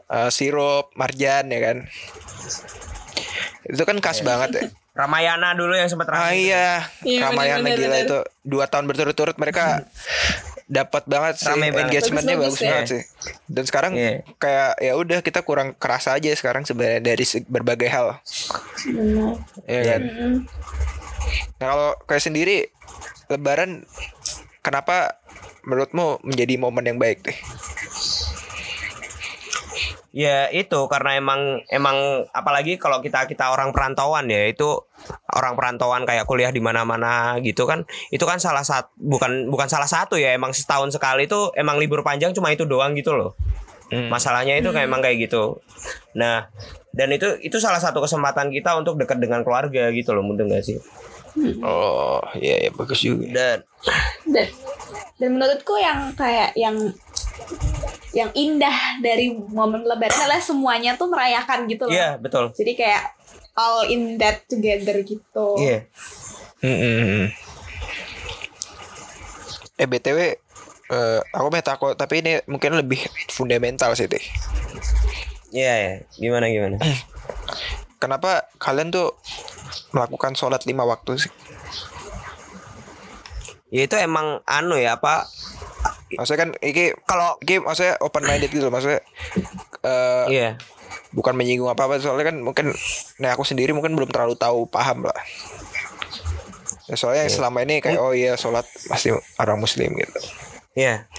eh, 0.07 0.29
sirup 0.29 0.91
marjan 0.93 1.43
ya 1.45 1.59
kan 1.61 1.77
itu 3.65 3.81
kan 3.81 3.97
khas 3.99 4.21
banget 4.21 4.49
ya 4.53 4.63
Ramayana 4.95 5.51
dulu 5.51 5.75
yang 5.75 5.91
sempat 5.91 6.07
ah 6.07 6.31
ramai. 6.31 6.47
iya 6.47 6.87
Iya, 7.03 7.27
Ramayana 7.27 7.59
bener, 7.59 7.75
bener, 7.75 7.77
gila 7.77 7.91
bener. 7.91 8.07
itu 8.07 8.17
dua 8.41 8.65
tahun 8.65 8.85
berturut-turut 8.85 9.35
mereka 9.35 9.83
dapat 10.65 11.05
banget 11.05 11.37
sih 11.37 11.45
Rame 11.47 11.69
banget. 11.69 11.93
engagementnya 11.93 12.35
Bagus-bagus 12.35 12.49
bagus, 12.49 12.59
ya. 12.59 12.69
banget 12.71 12.87
sih 12.87 13.01
dan 13.47 13.63
sekarang 13.63 13.93
Iya. 13.93 14.11
kayak 14.35 14.71
ya 14.79 14.93
udah 14.95 15.19
kita 15.21 15.39
kurang 15.41 15.77
kerasa 15.77 16.11
aja 16.11 16.33
sekarang 16.33 16.65
sebenarnya 16.65 17.05
dari 17.05 17.21
berbagai 17.45 17.85
hal 17.85 18.17
Benar. 18.83 19.37
ya 19.63 19.81
kan 19.83 20.01
nah 21.55 21.67
kalau 21.69 21.89
kayak 22.03 22.23
sendiri 22.23 22.57
lebaran 23.27 23.85
kenapa 24.59 25.21
menurutmu 25.61 26.21
menjadi 26.21 26.57
momen 26.57 26.85
yang 26.85 26.97
baik 26.97 27.21
deh 27.21 27.37
Ya 30.15 30.47
itu 30.47 30.79
karena 30.87 31.19
emang 31.19 31.59
emang 31.67 32.23
apalagi 32.31 32.79
kalau 32.79 33.03
kita 33.03 33.27
kita 33.27 33.51
orang 33.51 33.75
perantauan 33.75 34.31
ya 34.31 34.47
itu 34.47 34.87
orang 35.27 35.59
perantauan 35.59 36.07
kayak 36.07 36.23
kuliah 36.23 36.55
di 36.55 36.63
mana-mana 36.63 37.35
gitu 37.43 37.67
kan 37.67 37.83
itu 38.15 38.23
kan 38.23 38.39
salah 38.39 38.63
satu 38.63 38.95
bukan 38.95 39.51
bukan 39.51 39.67
salah 39.67 39.91
satu 39.91 40.15
ya 40.15 40.31
emang 40.31 40.55
setahun 40.55 40.95
sekali 40.95 41.27
itu 41.27 41.51
emang 41.59 41.75
libur 41.83 41.99
panjang 41.99 42.31
cuma 42.31 42.47
itu 42.55 42.63
doang 42.63 42.95
gitu 42.95 43.11
loh. 43.11 43.35
Hmm. 43.85 44.09
masalahnya 44.09 44.57
itu 44.57 44.71
kayak 44.71 44.87
emang 44.87 45.03
kayak 45.03 45.27
gitu. 45.27 45.59
Nah 46.15 46.47
dan 46.95 47.11
itu 47.11 47.35
itu 47.43 47.59
salah 47.59 47.83
satu 47.83 47.99
kesempatan 47.99 48.55
kita 48.55 48.71
untuk 48.79 48.95
dekat 48.95 49.19
dengan 49.19 49.43
keluarga 49.43 49.91
gitu 49.91 50.15
loh 50.15 50.23
mungkin 50.23 50.47
gak 50.47 50.63
sih? 50.63 50.79
Oh 51.59 52.23
iya 52.39 52.65
ya 52.65 52.71
bagus 52.71 53.03
juga. 53.03 53.27
Dan 53.35 53.57
Dan, 54.31 54.47
dan 55.19 55.29
menurutku 55.35 55.75
yang 55.75 56.15
kayak 56.15 56.55
yang 56.55 56.73
yang 58.15 58.31
indah 58.31 59.03
dari 59.03 59.35
momen 59.35 59.83
lebaran 59.83 60.15
adalah 60.15 60.39
semuanya 60.39 60.95
tuh 60.95 61.11
merayakan 61.11 61.67
gitu 61.67 61.83
loh. 61.85 61.91
iya 61.91 62.15
betul 62.15 62.55
Jadi 62.55 62.71
kayak 62.79 63.11
all 63.59 63.83
in 63.91 64.15
that 64.15 64.47
together 64.47 65.03
gitu. 65.03 65.47
iya 65.59 65.83
Mm-mm. 66.63 67.27
eh 69.75 69.87
btw 69.91 70.19
eh, 70.95 71.19
aku 71.35 71.47
mau 71.51 71.59
takut 71.59 71.93
tapi 71.99 72.23
ini 72.23 72.39
mungkin 72.47 72.79
lebih 72.79 73.03
fundamental 73.27 73.91
sih 73.99 74.07
deh 74.07 74.23
iya 75.51 75.73
ya. 75.75 75.93
gimana 76.15 76.47
gimana 76.47 76.79
kenapa 78.01 78.47
kalian 78.63 78.95
tuh 78.95 79.11
melakukan 79.91 80.39
sholat 80.39 80.63
lima 80.63 80.87
waktu 80.87 81.27
sih 81.27 81.31
ya 83.75 83.83
itu 83.83 83.95
emang 83.99 84.39
anu 84.47 84.79
ya 84.79 84.95
apa 84.95 85.27
maksudnya 86.17 86.41
kan 86.47 86.51
ini 86.63 86.91
kalau 87.05 87.37
ini 87.43 87.63
maksudnya 87.63 87.95
open 88.01 88.23
minded 88.25 88.51
gitu 88.51 88.67
maksudnya 88.67 88.99
eh, 89.83 90.25
iya. 90.31 90.49
bukan 91.13 91.35
menyinggung 91.37 91.69
apa 91.71 91.87
apa 91.87 92.01
soalnya 92.01 92.33
kan 92.33 92.37
mungkin 92.41 92.71
nah 93.21 93.35
aku 93.35 93.43
sendiri 93.47 93.71
mungkin 93.71 93.95
belum 93.95 94.11
terlalu 94.11 94.35
tahu 94.35 94.67
paham 94.67 95.07
lah. 95.07 95.19
Ya, 96.85 96.95
soalnya 97.01 97.25
yang 97.25 97.33
selama 97.33 97.65
ini 97.65 97.81
kayak 97.81 97.97
oh 97.97 98.13
iya 98.13 98.37
sholat 98.37 98.65
pasti 98.85 99.09
orang 99.41 99.57
muslim 99.57 99.89
gitu. 99.97 100.19
Iya. 100.77 101.09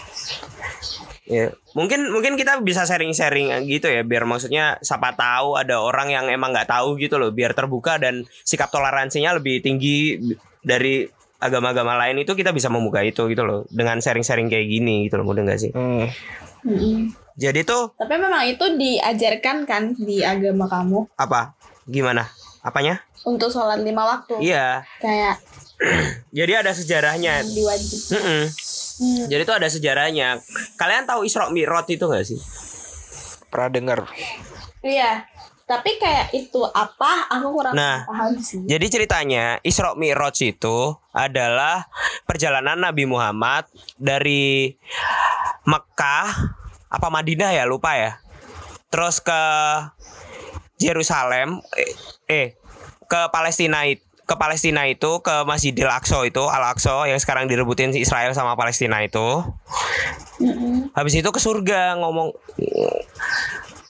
Ya, 1.27 1.51
mungkin 1.75 2.07
mungkin 2.15 2.39
kita 2.39 2.63
bisa 2.63 2.87
sharing-sharing 2.87 3.51
gitu 3.67 3.91
ya 3.91 4.07
biar 4.07 4.23
maksudnya 4.31 4.79
siapa 4.79 5.11
tahu 5.19 5.59
ada 5.59 5.83
orang 5.83 6.15
yang 6.15 6.31
emang 6.31 6.55
nggak 6.55 6.71
tahu 6.71 6.95
gitu 7.03 7.19
loh 7.19 7.35
biar 7.35 7.51
terbuka 7.51 7.99
dan 7.99 8.23
sikap 8.47 8.71
toleransinya 8.71 9.35
lebih 9.35 9.59
tinggi 9.59 10.23
dari 10.63 11.11
agama-agama 11.37 11.97
lain 11.99 12.21
itu 12.21 12.33
kita 12.33 12.51
bisa 12.51 12.67
membuka 12.67 13.01
itu 13.01 13.29
gitu 13.29 13.43
loh 13.43 13.65
dengan 13.69 14.01
sharing-sharing 14.01 14.49
kayak 14.49 14.67
gini 14.67 15.07
gitu 15.07 15.21
loh 15.21 15.27
mudah 15.27 15.45
nggak 15.45 15.61
sih 15.61 15.71
hmm. 15.73 16.07
Mm-mm. 16.67 16.99
jadi 17.37 17.63
tuh 17.63 17.95
Tapi 17.95 18.15
memang 18.17 18.43
itu 18.45 18.65
diajarkan 18.75 19.69
kan 19.69 19.95
di 19.95 20.21
agama 20.21 20.67
kamu 20.67 21.07
apa 21.15 21.55
gimana 21.85 22.27
apanya 22.61 22.99
untuk 23.23 23.51
sholat 23.51 23.83
lima 23.83 24.03
waktu. 24.03 24.39
iya 24.39 24.83
Kayak 24.99 25.39
jadi 26.39 26.63
ada 26.63 26.73
sejarahnya 26.73 27.43
diwajib. 27.45 28.01
Mm-mm. 28.17 28.43
Hmm. 28.97 29.25
jadi 29.29 29.43
tuh 29.45 29.57
ada 29.61 29.69
sejarahnya 29.69 30.41
kalian 30.75 31.05
tahu 31.05 31.23
Isra 31.23 31.53
Mi'raj 31.53 31.85
itu 31.87 32.03
nggak 32.03 32.25
sih 32.25 32.41
pernah 33.47 33.69
dengar 33.69 34.01
Iya. 34.81 35.27
Tapi 35.67 35.99
kayak 35.99 36.31
itu 36.31 36.63
apa? 36.63 37.27
Aku 37.27 37.51
kurang 37.51 37.75
Nah. 37.75 38.07
paham 38.07 38.39
sih. 38.39 38.63
Jadi 38.71 38.87
ceritanya 38.87 39.59
Isra 39.67 39.99
Mi'raj 39.99 40.39
itu 40.47 40.95
adalah 41.11 41.91
perjalanan 42.23 42.79
Nabi 42.79 43.03
Muhammad 43.03 43.67
dari 43.99 44.79
Mekah 45.67 46.55
apa 46.87 47.09
Madinah 47.11 47.51
ya 47.51 47.67
lupa 47.67 47.99
ya. 47.99 48.23
Terus 48.95 49.19
ke 49.19 49.43
Yerusalem 50.79 51.59
eh, 51.75 51.93
eh 52.31 52.47
ke 53.11 53.21
Palestina 53.35 53.83
itu 53.91 54.07
ke 54.27 54.35
Palestina 54.35 54.87
itu 54.91 55.23
ke 55.23 55.47
Masjidil 55.47 55.87
Aqsa 55.87 56.23
itu 56.27 56.43
Al 56.47 56.75
Aqsa 56.75 57.07
yang 57.11 57.19
sekarang 57.19 57.47
direbutin 57.47 57.95
si 57.95 58.03
Israel 58.03 58.35
sama 58.35 58.55
Palestina 58.55 59.03
itu. 59.03 59.43
Mm-mm. 60.43 60.95
Habis 60.95 61.23
itu 61.23 61.31
ke 61.31 61.41
surga 61.43 61.99
ngomong 62.03 62.35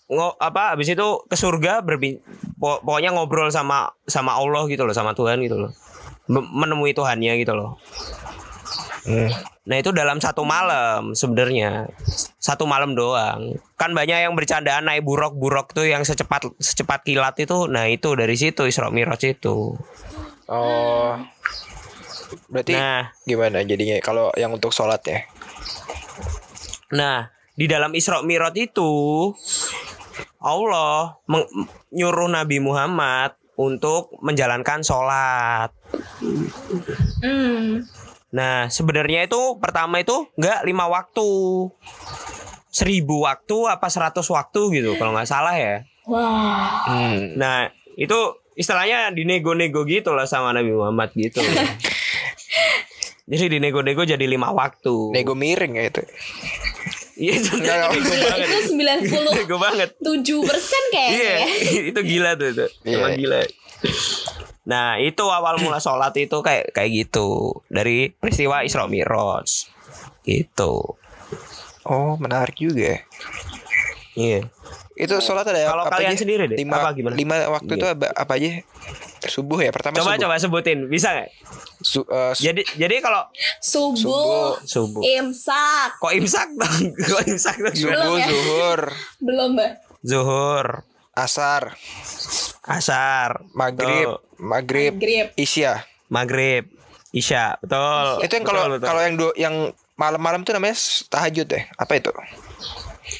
ngo, 0.07 0.39
apa 0.39 0.75
habis 0.75 0.87
itu 0.91 1.07
ke 1.27 1.35
surga 1.35 1.83
berbin 1.83 2.23
po- 2.59 2.79
pokoknya 2.83 3.11
ngobrol 3.11 3.51
sama 3.51 3.91
sama 4.07 4.39
Allah 4.39 4.65
gitu 4.71 4.87
loh 4.87 4.95
sama 4.95 5.13
Tuhan 5.13 5.43
gitu 5.43 5.59
loh. 5.59 5.73
Menemui 6.31 6.95
Tuhannya 6.95 7.39
gitu 7.39 7.55
loh. 7.55 7.79
Hmm. 9.07 9.31
nah 9.71 9.79
itu 9.79 9.95
dalam 9.95 10.19
satu 10.19 10.43
malam 10.43 11.15
sebenarnya. 11.15 11.87
Satu 12.43 12.67
malam 12.67 12.99
doang. 12.99 13.55
Kan 13.79 13.95
banyak 13.95 14.27
yang 14.27 14.35
bercandaan 14.35 14.91
naik 14.91 15.07
buruk-buruk 15.07 15.71
tuh 15.71 15.87
yang 15.87 16.03
secepat 16.03 16.51
secepat 16.59 17.07
kilat 17.07 17.39
itu. 17.39 17.71
Nah 17.71 17.87
itu 17.87 18.19
dari 18.19 18.35
situ 18.35 18.67
Isra 18.67 18.91
Mi'raj 18.91 19.23
itu. 19.39 19.79
Oh. 20.51 21.15
Berarti 22.51 22.75
nah. 22.75 23.15
gimana 23.23 23.63
jadinya 23.63 23.95
kalau 24.03 24.35
yang 24.35 24.51
untuk 24.51 24.75
sholat 24.75 25.03
ya? 25.07 25.23
Nah, 26.95 27.31
di 27.55 27.67
dalam 27.67 27.95
Isra 27.95 28.23
Mi'raj 28.23 28.55
itu 28.59 28.91
Allah 30.47 31.19
meng- 31.27 31.51
nyuruh 31.91 32.31
Nabi 32.31 32.63
Muhammad 32.63 33.35
untuk 33.59 34.15
menjalankan 34.23 34.87
sholat. 34.87 35.75
Hmm. 37.25 37.83
Nah, 38.31 38.69
sebenarnya 38.71 39.27
itu 39.27 39.59
pertama 39.59 39.99
itu 39.99 40.29
nggak 40.39 40.63
lima 40.69 40.87
waktu, 40.87 41.27
seribu 42.71 43.25
waktu 43.27 43.57
apa 43.67 43.89
seratus 43.91 44.29
waktu 44.31 44.61
gitu 44.79 44.95
kalau 45.01 45.17
nggak 45.17 45.27
salah 45.27 45.57
ya. 45.57 45.83
Wah. 46.07 46.87
Hmm. 46.87 47.35
Nah, 47.35 47.73
itu 47.99 48.17
istilahnya 48.55 49.11
dinego-nego 49.11 49.83
gitu 49.89 50.15
lah 50.15 50.29
sama 50.29 50.53
Nabi 50.55 50.71
Muhammad 50.77 51.11
gitu. 51.17 51.43
Jadi 53.27 53.59
dinego-nego 53.59 54.07
jadi 54.07 54.23
lima 54.23 54.55
waktu. 54.55 55.11
Nego 55.11 55.35
miring 55.35 55.83
ya 55.83 55.91
itu. 55.91 55.99
Iya, 57.17 57.33
itu 57.41 57.53
nego 57.57 57.73
banget. 58.29 58.45
Itu 58.45 58.59
97 58.77 59.37
Nego 59.41 59.57
banget. 59.57 59.91
persen 60.45 60.83
kayaknya 60.93 61.17
Iya, 61.17 61.33
ya. 61.33 61.47
itu 61.91 62.01
gila 62.05 62.31
tuh 62.37 62.47
itu. 62.53 62.67
Iya. 62.85 62.97
Emang 63.01 63.13
gila. 63.17 63.41
Nah, 64.67 64.89
itu 65.01 65.25
awal 65.25 65.57
mula 65.63 65.81
sholat 65.81 66.13
itu 66.21 66.37
kayak 66.45 66.77
kayak 66.77 66.91
gitu 66.93 67.57
dari 67.73 68.13
peristiwa 68.13 68.67
Isra 68.67 68.85
Mi'raj. 68.85 69.49
Gitu. 70.29 70.75
Oh, 71.87 72.13
menarik 72.19 72.59
juga. 72.59 72.99
ya. 72.99 72.99
Iya. 74.17 74.41
Itu 74.97 75.21
sholat 75.21 75.45
ada 75.45 75.61
Kalau 75.63 75.85
apa 75.85 75.93
kalian 75.95 76.13
aja? 76.13 76.19
sendiri 76.19 76.43
deh, 76.47 76.57
lima, 76.57 76.77
apa 76.79 76.89
gimana? 76.91 77.13
lima 77.13 77.35
waktu 77.51 77.69
Iya. 77.69 77.77
itu 77.77 77.87
apa, 77.87 78.07
apa 78.11 78.33
aja? 78.35 78.49
Subuh 79.23 79.59
ya 79.59 79.69
pertama 79.69 79.95
Coba 79.95 80.11
subuh. 80.11 80.23
coba 80.25 80.35
sebutin, 80.39 80.79
bisa 80.87 81.09
nggak? 81.13 81.29
Su- 81.79 82.07
eh, 82.07 82.33
su- 82.33 82.43
Jadi 82.43 82.63
jadi 82.75 82.95
kalau 82.99 83.29
Subuh, 83.61 84.57
subuh. 84.63 85.03
imsak. 85.05 85.99
Kok 85.99 86.13
imsak 86.15 86.49
dong? 86.51 86.81
Kok 87.11 87.23
imsak 87.25 87.57
dong? 87.59 87.75
subuh, 87.75 87.93
Belum 87.93 88.17
ya? 88.17 88.27
zuhur, 88.27 88.81
Belum, 89.27 89.49
Mbak. 89.53 89.71
Zuhur, 90.01 90.67
asar, 91.13 91.77
asar, 92.63 93.45
maghrib, 93.53 94.17
maghrib, 94.35 94.93
Maghrib. 94.95 95.27
isya. 95.35 95.85
maghrib, 96.07 96.71
isya, 97.11 97.59
betul. 97.59 98.23
Itu 98.23 98.33
yang 98.33 98.47
kalau 98.47 98.63
kalau 98.79 99.01
yang 99.03 99.15
du- 99.15 99.37
yang 99.37 99.55
malam-malam 99.95 100.41
tuh 100.41 100.55
namanya 100.55 100.79
tahajud 101.07 101.45
ya? 101.45 101.67
Apa 101.75 101.99
itu? 101.99 102.15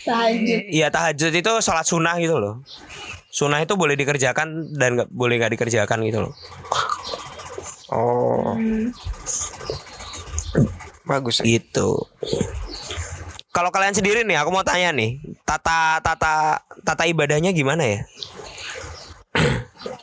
Tahajud. 0.07 0.61
Iya 0.71 0.89
tahajud 0.91 1.33
itu 1.35 1.53
sholat 1.63 1.87
sunnah 1.87 2.17
gitu 2.19 2.37
loh. 2.39 2.63
Sunnah 3.31 3.61
itu 3.61 3.77
boleh 3.77 3.95
dikerjakan 3.95 4.75
dan 4.75 4.97
nggak 4.97 5.09
boleh 5.13 5.37
nggak 5.39 5.53
dikerjakan 5.59 6.03
gitu 6.07 6.25
loh. 6.27 6.33
Oh, 7.87 8.59
Hmm. 8.59 8.91
bagus. 11.07 11.39
Gitu. 11.39 12.03
Kalau 13.55 13.71
kalian 13.71 13.95
sendiri 13.95 14.27
nih, 14.27 14.37
aku 14.43 14.51
mau 14.51 14.67
tanya 14.67 14.91
nih, 14.91 15.23
tata 15.47 16.03
tata 16.03 16.61
tata 16.83 17.05
ibadahnya 17.07 17.55
gimana 17.55 17.87
ya? 17.87 18.01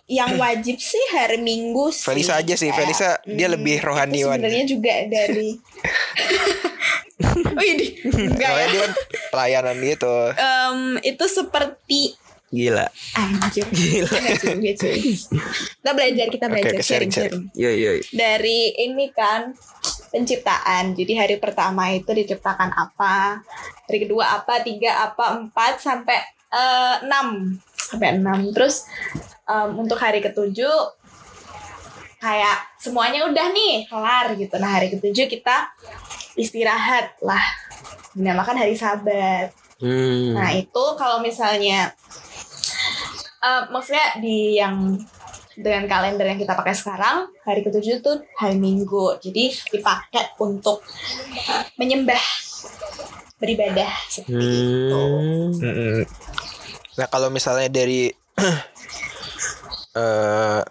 Yang 0.07 0.31
wajib 0.39 0.77
sih 0.79 1.03
hari 1.11 1.37
Minggu 1.41 1.91
sih. 1.91 2.07
Felisa 2.07 2.39
aja 2.39 2.55
sih, 2.55 2.69
Felisa 2.71 3.19
dia 3.27 3.51
hmm, 3.51 3.55
lebih 3.59 3.77
rohaniwan. 3.83 4.39
Sebenarnya 4.39 4.65
juga 4.65 4.93
dari 5.09 5.57
Wih, 7.59 8.03
enggak 8.05 8.51
ya. 8.51 8.65
Dia 8.69 8.87
pelayanan 9.31 9.77
gitu. 9.79 10.15
Em, 10.35 10.77
itu 11.01 11.25
seperti 11.27 12.15
Gila. 12.53 12.85
anjir. 13.17 13.65
Gila. 13.65 14.13
Cuy, 14.13 14.53
enggak 14.53 14.75
cuy. 14.77 14.97
Kita 15.81 15.91
belajar, 15.97 16.25
kita 16.29 16.45
belajar 16.45 16.73
oke, 16.77 16.85
sharing, 16.85 17.09
sharing-sharing. 17.09 17.43
Iya 17.57 17.71
iya. 17.73 17.91
Dari 18.13 18.77
ini 18.77 19.09
kan 19.09 19.57
penciptaan. 20.13 20.93
Jadi 20.93 21.17
hari 21.17 21.35
pertama 21.41 21.89
itu 21.89 22.13
diciptakan 22.13 22.69
apa? 22.77 23.41
Hari 23.89 23.97
kedua 24.05 24.37
apa? 24.37 24.61
Tiga 24.61 25.09
apa? 25.09 25.33
Empat 25.41 25.81
sampai 25.81 26.21
eh, 26.53 26.95
enam 27.09 27.57
sampai 27.73 28.21
enam. 28.21 28.53
Terus 28.53 28.85
em, 29.49 29.73
untuk 29.73 29.97
hari 29.97 30.21
ketujuh 30.21 31.01
kayak 32.21 32.57
semuanya 32.79 33.27
udah 33.27 33.47
nih 33.51 33.89
kelar 33.89 34.37
gitu. 34.37 34.55
Nah 34.61 34.79
hari 34.79 34.93
ketujuh 34.93 35.25
kita 35.27 35.73
istirahat 36.37 37.17
lah. 37.21 37.43
Dinamakan 38.13 38.57
hari 38.57 38.77
Sabat. 38.77 39.53
Hmm. 39.81 40.37
Nah 40.37 40.53
itu 40.53 40.83
kalau 40.95 41.19
misalnya 41.19 41.91
eh, 43.43 43.63
maksudnya 43.73 44.21
di 44.21 44.57
yang 44.57 44.95
dengan 45.53 45.85
kalender 45.85 46.25
yang 46.25 46.41
kita 46.41 46.57
pakai 46.57 46.73
sekarang 46.73 47.29
hari 47.45 47.61
ketujuh 47.61 48.01
tuh 48.01 48.25
hari 48.41 48.57
Minggu 48.57 49.21
jadi 49.21 49.53
dipakai 49.69 50.33
untuk 50.41 50.81
menyembah 51.77 52.23
beribadah 53.37 53.91
seperti 54.09 54.33
itu. 54.39 55.03
Hmm. 55.03 55.51
Mm-mm. 55.53 55.99
Nah 56.97 57.07
kalau 57.09 57.29
misalnya 57.29 57.69
dari 57.69 58.09
eh 59.99 60.61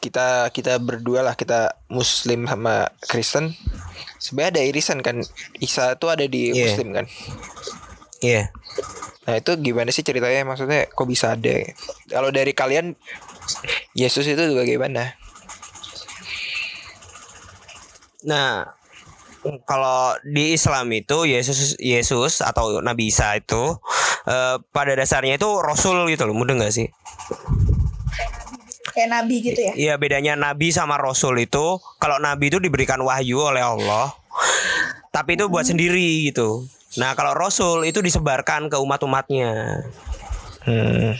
kita 0.00 0.48
kita 0.54 0.80
berdua 0.80 1.20
lah 1.20 1.34
kita 1.36 1.76
Muslim 1.92 2.48
sama 2.48 2.88
Kristen 3.04 3.52
sebenarnya 4.20 4.60
ada 4.60 4.62
irisan 4.62 5.00
kan 5.00 5.24
Isa 5.58 5.96
tuh 5.96 6.12
ada 6.12 6.28
di 6.28 6.52
Iya. 6.52 6.76
Muslim 6.76 6.88
kan 6.92 7.06
Iya. 8.20 8.42
nah 9.24 9.34
itu 9.36 9.52
gimana 9.58 9.88
sih 9.88 10.04
ceritanya 10.04 10.44
maksudnya 10.44 10.84
kok 10.86 11.08
bisa 11.08 11.32
ada 11.34 11.64
kalau 12.06 12.28
dari 12.28 12.52
kalian 12.52 12.92
Yesus 13.96 14.28
itu 14.28 14.40
juga 14.44 14.62
gimana 14.62 15.16
Nah, 18.20 18.68
kalau 19.64 20.12
di 20.20 20.52
Islam 20.52 20.92
itu 20.92 21.24
Yesus 21.24 21.72
Yesus 21.80 22.44
atau 22.44 22.84
Nabi 22.84 23.08
Isa 23.08 23.32
itu 23.32 23.80
eh, 24.28 24.60
pada 24.60 24.92
dasarnya 24.92 25.40
itu 25.40 25.48
rasul 25.64 26.04
gitu 26.12 26.28
loh, 26.28 26.36
mudah 26.36 26.52
nggak 26.60 26.68
sih? 26.74 26.88
Kayak 28.90 29.08
nabi 29.10 29.36
gitu 29.42 29.60
ya. 29.60 29.72
Iya 29.74 29.94
bedanya 29.96 30.34
Nabi 30.34 30.74
sama 30.74 30.98
Rasul 30.98 31.42
itu 31.42 31.78
kalau 32.02 32.18
Nabi 32.18 32.50
itu 32.50 32.58
diberikan 32.58 33.00
wahyu 33.00 33.40
oleh 33.40 33.62
Allah, 33.62 34.12
tapi 35.14 35.38
itu 35.38 35.46
buat 35.46 35.66
sendiri 35.66 36.30
gitu. 36.30 36.66
Nah 36.98 37.14
kalau 37.14 37.32
Rasul 37.32 37.86
itu 37.86 38.02
disebarkan 38.02 38.66
ke 38.66 38.76
umat-umatnya, 38.82 39.84
hmm. 40.66 41.14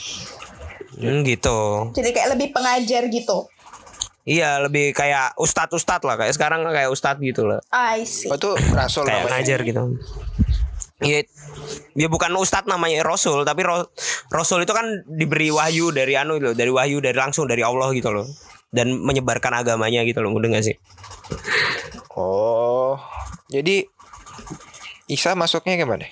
Hmm, 1.00 1.18
gitu. 1.22 1.90
Jadi 1.94 2.10
kayak 2.10 2.36
lebih 2.36 2.48
pengajar 2.50 3.06
gitu. 3.06 3.46
Iya 4.28 4.60
lebih 4.60 4.92
kayak 4.92 5.34
ustadz 5.40 5.72
ustadz 5.72 6.04
lah 6.04 6.20
kayak 6.20 6.36
sekarang 6.36 6.60
kayak 6.68 6.92
ustadz 6.92 7.24
gitu 7.24 7.48
lah, 7.48 7.58
I 7.72 8.04
see. 8.04 8.28
oh 8.28 8.36
itu 8.36 8.52
Rasul 8.76 9.08
kayak 9.08 9.26
namanya 9.26 9.32
ngajar 9.40 9.58
gitu. 9.64 9.82
Iya, 11.00 11.24
dia 11.94 12.08
bukan 12.08 12.30
ustadz 12.38 12.70
namanya 12.70 13.02
Rasul, 13.02 13.42
tapi 13.42 13.66
ro- 13.66 13.90
Rasul 14.30 14.62
itu 14.62 14.72
kan 14.72 14.86
diberi 15.06 15.50
wahyu 15.50 15.90
dari 15.90 16.14
anu 16.14 16.38
loh, 16.38 16.54
dari 16.54 16.70
wahyu 16.70 17.02
dari 17.02 17.16
langsung 17.18 17.50
dari 17.50 17.66
Allah 17.66 17.90
gitu 17.94 18.10
loh, 18.14 18.26
dan 18.70 18.94
menyebarkan 18.94 19.60
agamanya 19.60 20.06
gitu 20.06 20.22
loh, 20.22 20.30
mudah 20.34 20.50
nggak 20.50 20.66
sih? 20.66 20.76
oh 22.18 22.98
jadi 23.50 23.86
Isa 25.10 25.34
masuknya 25.34 25.74
gimana 25.78 26.06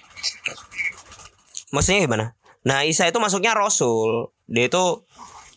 Maksudnya 1.68 2.00
gimana? 2.08 2.26
Nah 2.64 2.82
Isa 2.88 3.04
itu 3.06 3.20
masuknya 3.20 3.52
Rasul, 3.52 4.32
dia 4.48 4.66
itu 4.66 5.04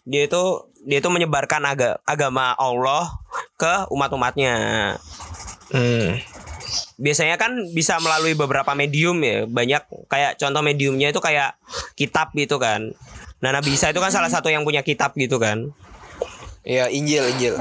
dia 0.04 0.28
itu 0.28 0.44
dia 0.84 0.98
itu 1.00 1.10
menyebarkan 1.10 1.62
aga, 1.64 2.02
agama 2.04 2.52
Allah 2.58 3.16
ke 3.56 3.88
umat-umatnya. 3.94 4.56
hmm. 5.72 6.31
Biasanya 6.96 7.36
kan 7.36 7.52
bisa 7.70 7.98
melalui 7.98 8.32
beberapa 8.32 8.72
medium 8.72 9.20
ya, 9.20 9.44
banyak 9.44 9.82
kayak 10.06 10.36
contoh 10.36 10.60
mediumnya 10.60 11.10
itu 11.10 11.18
kayak 11.18 11.58
kitab 11.94 12.32
gitu 12.32 12.56
kan. 12.56 12.94
Nah 13.40 13.50
Nabi 13.52 13.74
Isa 13.74 13.90
itu 13.90 13.98
kan 13.98 14.10
salah 14.10 14.28
satu 14.28 14.48
yang 14.48 14.62
punya 14.62 14.82
kitab 14.82 15.12
gitu 15.14 15.36
kan. 15.36 15.72
ya 16.62 16.86
Injil 16.88 17.26
Injil 17.28 17.58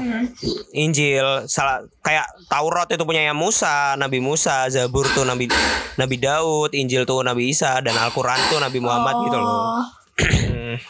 Injil 0.71 1.25
salah 1.45 1.81
kayak 1.99 2.21
Taurat 2.45 2.85
itu 2.85 3.01
punya 3.01 3.33
Musa, 3.33 3.97
Nabi 3.97 4.21
Musa, 4.21 4.69
Zabur 4.69 5.09
tuh 5.09 5.25
Nabi 5.25 5.49
Nabi 5.95 6.15
Daud, 6.15 6.69
Injil 6.71 7.03
tuh 7.03 7.19
Nabi 7.19 7.49
Isa 7.49 7.81
dan 7.81 7.97
Al-Qur'an 7.97 8.37
tuh 8.47 8.61
Nabi 8.61 8.77
Muhammad 8.77 9.25
gitu 9.25 9.37
loh. 9.37 9.49
Oh, 9.49 9.81
Hmm. 10.21 10.77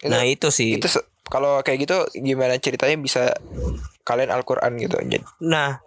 Itu- 0.00 0.08
Nah 0.08 0.22
itu 0.22 0.48
sih. 0.48 0.78
itu 0.78 0.86
kalau 1.26 1.58
kayak 1.60 1.84
gitu 1.84 1.96
gimana 2.16 2.54
ceritanya 2.56 2.96
bisa 2.96 3.34
kalian 4.02 4.30
Al-Qur'an 4.30 4.74
gitu 4.76 4.94
jadi 4.96 5.20
Nah, 5.40 5.82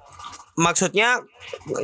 maksudnya 0.55 1.21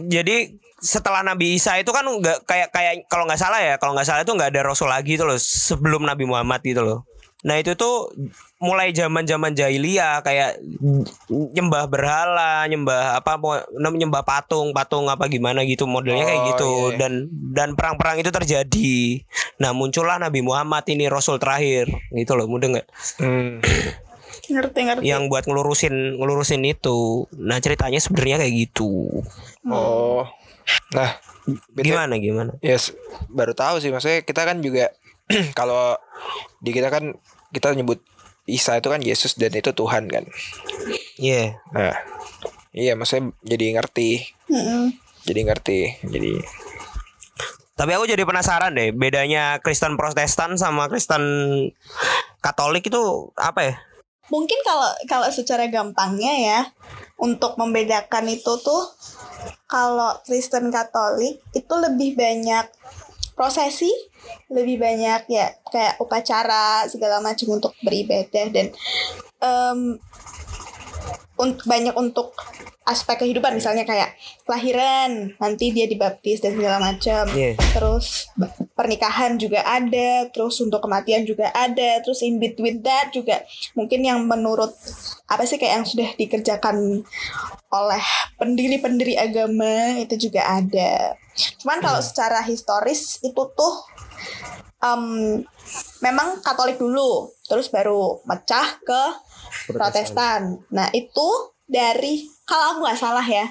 jadi 0.06 0.54
setelah 0.80 1.22
Nabi 1.22 1.60
Isa 1.60 1.76
itu 1.76 1.92
kan 1.92 2.08
nggak 2.08 2.48
kayak 2.48 2.72
kayak 2.72 2.94
kalau 3.12 3.28
nggak 3.28 3.40
salah 3.40 3.60
ya 3.60 3.76
kalau 3.76 3.92
nggak 3.92 4.08
salah 4.08 4.24
itu 4.24 4.32
nggak 4.32 4.56
ada 4.56 4.62
Rasul 4.64 4.88
lagi 4.88 5.20
itu 5.20 5.28
loh 5.28 5.36
sebelum 5.36 6.08
Nabi 6.08 6.24
Muhammad 6.24 6.64
gitu 6.64 6.80
loh. 6.80 7.04
Nah 7.40 7.56
itu 7.56 7.72
tuh 7.72 8.12
mulai 8.60 8.92
zaman 8.92 9.24
zaman 9.24 9.56
jahiliyah 9.56 10.20
kayak 10.20 10.60
nyembah 11.32 11.88
berhala, 11.88 12.68
nyembah 12.68 13.16
apa 13.16 13.40
mau- 13.40 13.64
nyembah 13.72 14.28
patung, 14.28 14.76
patung 14.76 15.08
apa 15.08 15.32
gimana 15.32 15.64
gitu 15.64 15.88
modelnya 15.88 16.28
kayak 16.28 16.42
Oh, 16.44 16.48
gitu 16.52 16.68
iya, 16.68 16.84
iya. 16.84 16.98
dan 17.00 17.12
dan 17.56 17.70
perang-perang 17.80 18.20
itu 18.20 18.28
terjadi. 18.28 19.24
Nah 19.64 19.72
muncullah 19.72 20.20
Nabi 20.20 20.44
Muhammad 20.44 20.84
ini 20.92 21.08
Rasul 21.08 21.40
terakhir 21.40 21.88
gitu 22.12 22.36
loh, 22.36 22.52
mudah 22.52 22.68
nggak? 22.76 22.88
Hmm. 23.24 23.64
Ngerti 24.50 24.80
ngerti 24.86 25.04
Yang 25.06 25.24
buat 25.30 25.44
ngelurusin 25.46 26.18
ngelurusin 26.20 26.62
itu. 26.66 27.30
Nah 27.38 27.58
ceritanya 27.62 28.02
sebenarnya 28.02 28.42
kayak 28.42 28.54
gitu. 28.56 29.10
Oh. 29.70 30.26
Nah, 30.94 31.18
Gimana 31.74 32.20
gimana? 32.22 32.52
Yes, 32.62 32.94
baru 33.32 33.58
tahu 33.58 33.82
sih 33.82 33.90
maksudnya 33.90 34.22
kita 34.22 34.46
kan 34.46 34.62
juga 34.62 34.94
kalau 35.60 35.98
di 36.62 36.70
kita 36.76 36.94
kan 36.94 37.16
kita 37.50 37.74
nyebut 37.74 38.02
Isa 38.50 38.82
itu 38.82 38.90
kan 38.90 39.02
Yesus 39.02 39.38
dan 39.38 39.54
itu 39.54 39.70
Tuhan 39.74 40.10
kan. 40.10 40.26
Iya. 41.22 41.62
Nah, 41.74 41.96
iya 42.74 42.98
maksudnya 42.98 43.34
jadi 43.46 43.78
ngerti, 43.78 44.26
Mm-mm. 44.50 44.94
jadi 45.26 45.42
ngerti, 45.46 45.80
jadi 46.10 46.42
Tapi 47.80 47.96
aku 47.96 48.12
jadi 48.12 48.28
penasaran 48.28 48.76
deh, 48.76 48.92
bedanya 48.92 49.64
Kristen 49.64 49.96
Protestan 49.96 50.60
sama 50.60 50.92
Kristen 50.92 51.24
Katolik 52.44 52.92
itu 52.92 53.32
apa 53.40 53.60
ya? 53.64 53.76
Mungkin 54.30 54.58
kalau 54.66 54.90
kalau 55.06 55.28
secara 55.30 55.66
gampangnya 55.68 56.34
ya 56.34 56.60
untuk 57.20 57.58
membedakan 57.58 58.30
itu 58.30 58.54
tuh 58.62 58.84
kalau 59.66 60.18
Kristen 60.26 60.70
Katolik 60.70 61.42
itu 61.52 61.74
lebih 61.76 62.16
banyak 62.16 62.66
prosesi 63.34 63.90
lebih 64.52 64.78
banyak 64.78 65.32
ya 65.32 65.48
kayak 65.72 65.98
upacara 65.98 66.84
segala 66.86 67.24
macam 67.24 67.56
untuk 67.56 67.72
beribadah 67.82 68.46
dan 68.52 68.68
em, 69.40 69.80
untuk 71.40 71.64
banyak 71.64 71.96
untuk 71.96 72.36
aspek 72.84 73.22
kehidupan 73.24 73.56
misalnya 73.56 73.88
kayak 73.88 74.18
kelahiran 74.44 75.32
nanti 75.40 75.72
dia 75.72 75.86
dibaptis 75.88 76.42
dan 76.44 76.58
segala 76.58 76.82
macam 76.84 77.30
Iya. 77.32 77.56
terus 77.72 78.28
pernikahan 78.80 79.36
juga 79.36 79.60
ada 79.68 80.32
terus 80.32 80.56
untuk 80.64 80.80
kematian 80.80 81.28
juga 81.28 81.52
ada 81.52 82.00
terus 82.00 82.24
in 82.24 82.40
between 82.40 82.80
that 82.80 83.12
juga. 83.12 83.44
Mungkin 83.76 84.08
yang 84.08 84.24
menurut 84.24 84.72
apa 85.28 85.44
sih 85.44 85.60
kayak 85.60 85.84
yang 85.84 85.86
sudah 85.86 86.10
dikerjakan 86.16 87.04
oleh 87.76 88.06
pendiri-pendiri 88.40 89.20
agama 89.20 90.00
itu 90.00 90.32
juga 90.32 90.48
ada. 90.48 91.20
Cuman 91.60 91.84
kalau 91.84 92.00
secara 92.00 92.40
historis 92.48 93.20
itu 93.20 93.44
tuh 93.52 93.76
em, 94.80 95.04
memang 96.00 96.40
Katolik 96.40 96.80
dulu 96.80 97.36
terus 97.52 97.68
baru 97.68 98.24
mecah 98.24 98.80
ke 98.80 99.02
Protestan. 99.76 100.64
Nah 100.72 100.88
itu 100.96 101.52
dari 101.68 102.32
kalau 102.48 102.80
aku 102.80 102.88
nggak 102.88 103.02
salah 103.04 103.28
ya 103.28 103.44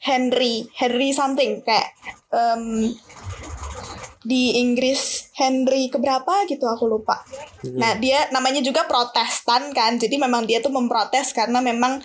Henry 0.00 0.64
Henry 0.74 1.12
something 1.12 1.60
kayak 1.60 1.92
em, 2.32 2.96
di 4.22 4.62
Inggris 4.62 5.30
Henry 5.34 5.90
keberapa 5.90 6.46
gitu 6.46 6.66
aku 6.66 6.86
lupa. 6.86 7.22
Nah 7.66 7.98
dia 7.98 8.30
namanya 8.30 8.62
juga 8.62 8.86
Protestan 8.86 9.74
kan, 9.74 9.98
jadi 9.98 10.14
memang 10.18 10.46
dia 10.46 10.62
tuh 10.62 10.70
memprotes 10.70 11.34
karena 11.34 11.58
memang 11.58 11.98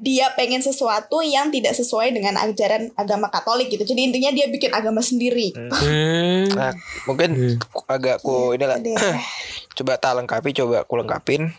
dia 0.00 0.32
pengen 0.32 0.64
sesuatu 0.64 1.20
yang 1.20 1.52
tidak 1.52 1.76
sesuai 1.76 2.16
dengan 2.16 2.40
ajaran 2.40 2.88
agama 2.96 3.28
Katolik 3.28 3.68
gitu. 3.68 3.84
Jadi 3.84 4.00
intinya 4.10 4.32
dia 4.32 4.48
bikin 4.48 4.72
agama 4.72 5.04
sendiri. 5.04 5.52
Hmm. 5.54 6.48
nah 6.58 6.72
mungkin 7.04 7.60
ku- 7.68 7.86
agak 7.86 8.24
ku 8.24 8.56
inilah 8.56 8.80
Deh. 8.80 8.96
coba 9.76 10.00
tak 10.00 10.16
lengkapi, 10.18 10.50
coba 10.56 10.88
aku 10.88 10.94
lengkapin. 10.98 11.52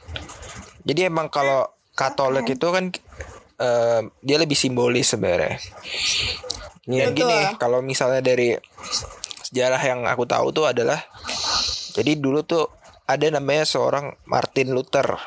Jadi 0.83 1.07
emang 1.07 1.29
kalau 1.29 1.69
Katolik 1.93 2.49
itu 2.49 2.67
kan 2.73 2.89
eh, 3.61 4.01
dia 4.25 4.37
lebih 4.41 4.57
simbolis 4.57 5.13
sebenarnya. 5.13 5.61
Betul. 6.89 7.13
gini, 7.13 7.39
kalau 7.61 7.79
misalnya 7.85 8.25
dari 8.25 8.57
sejarah 9.51 9.83
yang 9.83 10.07
aku 10.07 10.23
tahu 10.23 10.55
tuh 10.55 10.71
adalah 10.71 11.03
jadi 11.91 12.15
dulu 12.15 12.39
tuh 12.47 12.71
ada 13.03 13.27
namanya 13.27 13.67
seorang 13.67 14.15
Martin 14.23 14.71
Luther. 14.71 15.19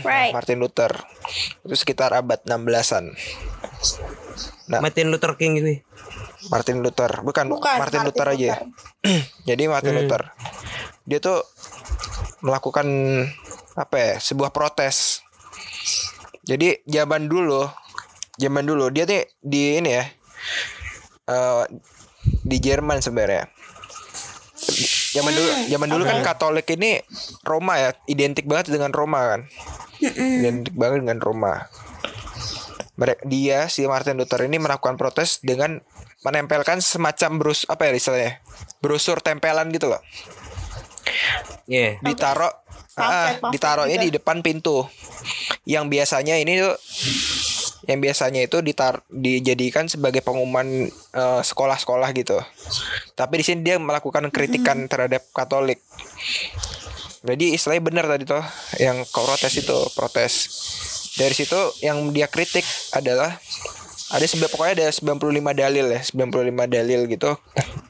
Right. 0.00 0.32
Martin 0.32 0.64
Luther. 0.64 0.96
Itu 1.60 1.76
sekitar 1.76 2.16
abad 2.16 2.40
16-an. 2.48 3.12
Nah. 4.72 4.80
Martin 4.80 5.12
Luther 5.12 5.36
King 5.36 5.60
gitu. 5.60 5.84
Martin 6.48 6.80
Luther, 6.80 7.20
bukan, 7.26 7.52
Bukan 7.52 7.76
Martin, 7.76 8.06
Luther 8.06 8.28
aja. 8.32 8.64
Jadi 9.48 9.62
Martin 9.68 9.94
Luther. 10.00 10.32
Dia 11.04 11.18
tuh 11.20 11.44
melakukan 12.40 12.86
apa 13.76 13.96
ya? 14.00 14.12
Sebuah 14.16 14.54
protes. 14.54 15.20
Jadi 16.46 16.86
zaman 16.88 17.26
dulu, 17.28 17.66
zaman 18.40 18.64
dulu 18.64 18.88
dia 18.88 19.04
nih 19.04 19.26
di 19.42 19.62
ini 19.82 19.90
ya. 19.92 20.04
eh, 21.26 21.64
di 22.46 22.56
Jerman 22.58 23.02
sebenarnya. 23.02 23.50
Zaman 25.16 25.32
dulu, 25.32 25.50
zaman 25.70 25.88
dulu 25.88 26.02
kan 26.04 26.18
Katolik 26.20 26.68
ini 26.74 27.00
Roma 27.46 27.78
ya, 27.80 27.90
identik 28.10 28.44
banget 28.44 28.72
dengan 28.72 28.92
Roma 28.92 29.36
kan. 29.36 29.40
Identik 30.02 30.74
banget 30.76 31.06
dengan 31.06 31.18
Roma. 31.22 31.70
Mereka 32.96 33.22
dia 33.28 33.68
si 33.68 33.84
Martin 33.84 34.16
Luther 34.16 34.44
ini 34.48 34.56
melakukan 34.56 34.96
protes 34.96 35.44
dengan 35.44 35.84
menempelkan 36.24 36.82
semacam 36.82 37.30
brus 37.38 37.62
apa 37.70 37.86
ya 37.86 37.92
istilahnya 37.94 38.32
brosur 38.82 39.22
tempelan 39.22 39.70
gitu 39.70 39.92
loh 39.92 40.02
Iya. 41.66 41.98
ditaruh 42.02 42.50
ah, 42.98 43.34
pamflet 43.38 43.52
ditaruhnya 43.54 43.98
di 44.02 44.10
depan 44.14 44.42
pintu 44.42 44.86
yang 45.66 45.86
biasanya 45.90 46.38
ini 46.38 46.62
tuh 46.62 46.74
yang 47.86 48.02
biasanya 48.02 48.42
itu 48.42 48.58
ditar 48.62 49.06
dijadikan 49.08 49.86
sebagai 49.86 50.22
pengumuman 50.22 50.90
eh, 50.90 51.40
sekolah-sekolah 51.42 52.10
gitu. 52.18 52.38
Tapi 53.14 53.34
di 53.40 53.44
sini 53.46 53.60
dia 53.62 53.78
melakukan 53.78 54.28
kritikan 54.34 54.90
terhadap 54.90 55.26
Katolik. 55.30 55.78
Jadi 57.26 57.58
istilahnya 57.58 57.82
benar 57.82 58.04
tadi 58.06 58.22
tuh 58.26 58.42
yang 58.78 59.02
protes 59.10 59.54
itu 59.58 59.78
protes. 59.94 60.34
Dari 61.16 61.32
situ 61.32 61.58
yang 61.80 62.12
dia 62.12 62.28
kritik 62.28 62.62
adalah 62.92 63.34
ada 64.06 64.22
sebenarnya 64.22 64.52
pokoknya 64.54 64.74
ada 64.78 64.86
95 64.94 65.50
dalil 65.58 65.86
ya 65.90 65.98
95 65.98 66.70
dalil 66.70 67.00
gitu 67.10 67.30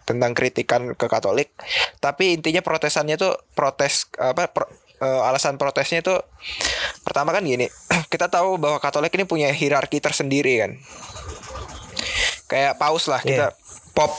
tentang 0.09 0.33
kritikan 0.33 0.97
ke 0.97 1.07
Katolik. 1.11 1.53
Tapi 2.01 2.41
intinya 2.41 2.65
protesannya 2.65 3.21
tuh 3.21 3.37
protes 3.53 4.09
apa 4.17 4.49
pro- 4.49 4.71
eh, 5.01 5.21
alasan 5.29 5.61
protesnya 5.61 6.01
tuh 6.01 6.21
pertama 7.05 7.33
kan 7.33 7.45
gini 7.45 7.69
kita 8.13 8.27
tahu 8.31 8.57
bahwa 8.57 8.81
Katolik 8.81 9.15
ini 9.17 9.25
punya 9.29 9.49
hierarki 9.53 10.01
tersendiri 10.01 10.65
kan. 10.65 10.73
Kayak 12.47 12.79
paus 12.79 13.11
lah 13.11 13.19
kita 13.21 13.53
pop. 13.91 14.13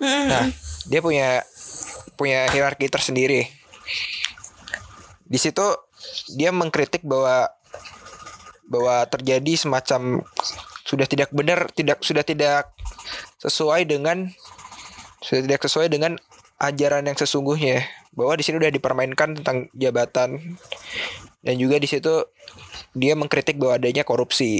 Nah 0.00 0.48
dia 0.88 1.00
punya 1.04 1.44
punya 2.16 2.48
hierarki 2.48 2.88
tersendiri. 2.88 3.44
Di 5.28 5.36
situ 5.36 5.64
dia 6.32 6.48
mengkritik 6.50 7.04
bahwa 7.04 7.52
bahwa 8.68 9.04
terjadi 9.08 9.56
semacam 9.56 10.24
sudah 10.88 11.04
tidak 11.04 11.28
benar 11.32 11.68
tidak 11.72 12.00
sudah 12.00 12.24
tidak 12.24 12.72
sesuai 13.40 13.84
dengan 13.84 14.32
sudah 15.20 15.44
tidak 15.44 15.60
sesuai 15.60 15.88
dengan 15.92 16.16
ajaran 16.56 17.04
yang 17.04 17.16
sesungguhnya 17.16 17.84
bahwa 18.18 18.34
di 18.34 18.42
sini 18.42 18.58
udah 18.58 18.68
dipermainkan 18.68 19.38
tentang 19.38 19.70
jabatan 19.72 20.58
dan 21.38 21.54
juga 21.54 21.78
di 21.78 21.86
situ 21.86 22.26
dia 22.92 23.14
mengkritik 23.14 23.54
bahwa 23.54 23.78
adanya 23.78 24.02
korupsi 24.02 24.58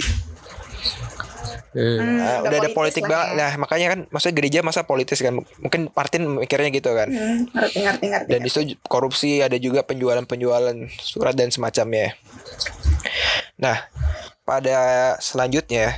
Hmm. 1.68 2.00
Nah, 2.16 2.42
udah 2.42 2.58
ada 2.58 2.70
politik 2.72 3.04
lah 3.04 3.10
banget 3.12 3.28
ya. 3.28 3.36
nah 3.36 3.50
makanya 3.60 3.86
kan 3.86 4.00
maksudnya 4.08 4.34
gereja 4.34 4.58
masa 4.64 4.82
politis 4.82 5.20
kan 5.20 5.36
mungkin 5.60 5.92
Martin 5.92 6.40
mikirnya 6.40 6.72
gitu 6.72 6.90
kan 6.90 7.06
Hmm, 7.06 7.44
ngerti 7.52 7.78
ngerti 7.84 8.04
ngerti. 8.08 8.28
dan 8.32 8.40
di 8.40 8.48
situ 8.48 8.62
korupsi 8.82 9.44
ada 9.44 9.54
juga 9.54 9.84
penjualan-penjualan 9.84 10.74
surat 10.96 11.36
dan 11.36 11.52
semacamnya. 11.52 12.16
Nah, 13.54 13.84
pada 14.42 14.78
selanjutnya 15.18 15.92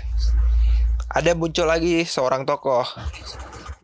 ada 1.06 1.32
muncul 1.32 1.64
lagi 1.64 2.02
seorang 2.02 2.42
tokoh 2.42 2.84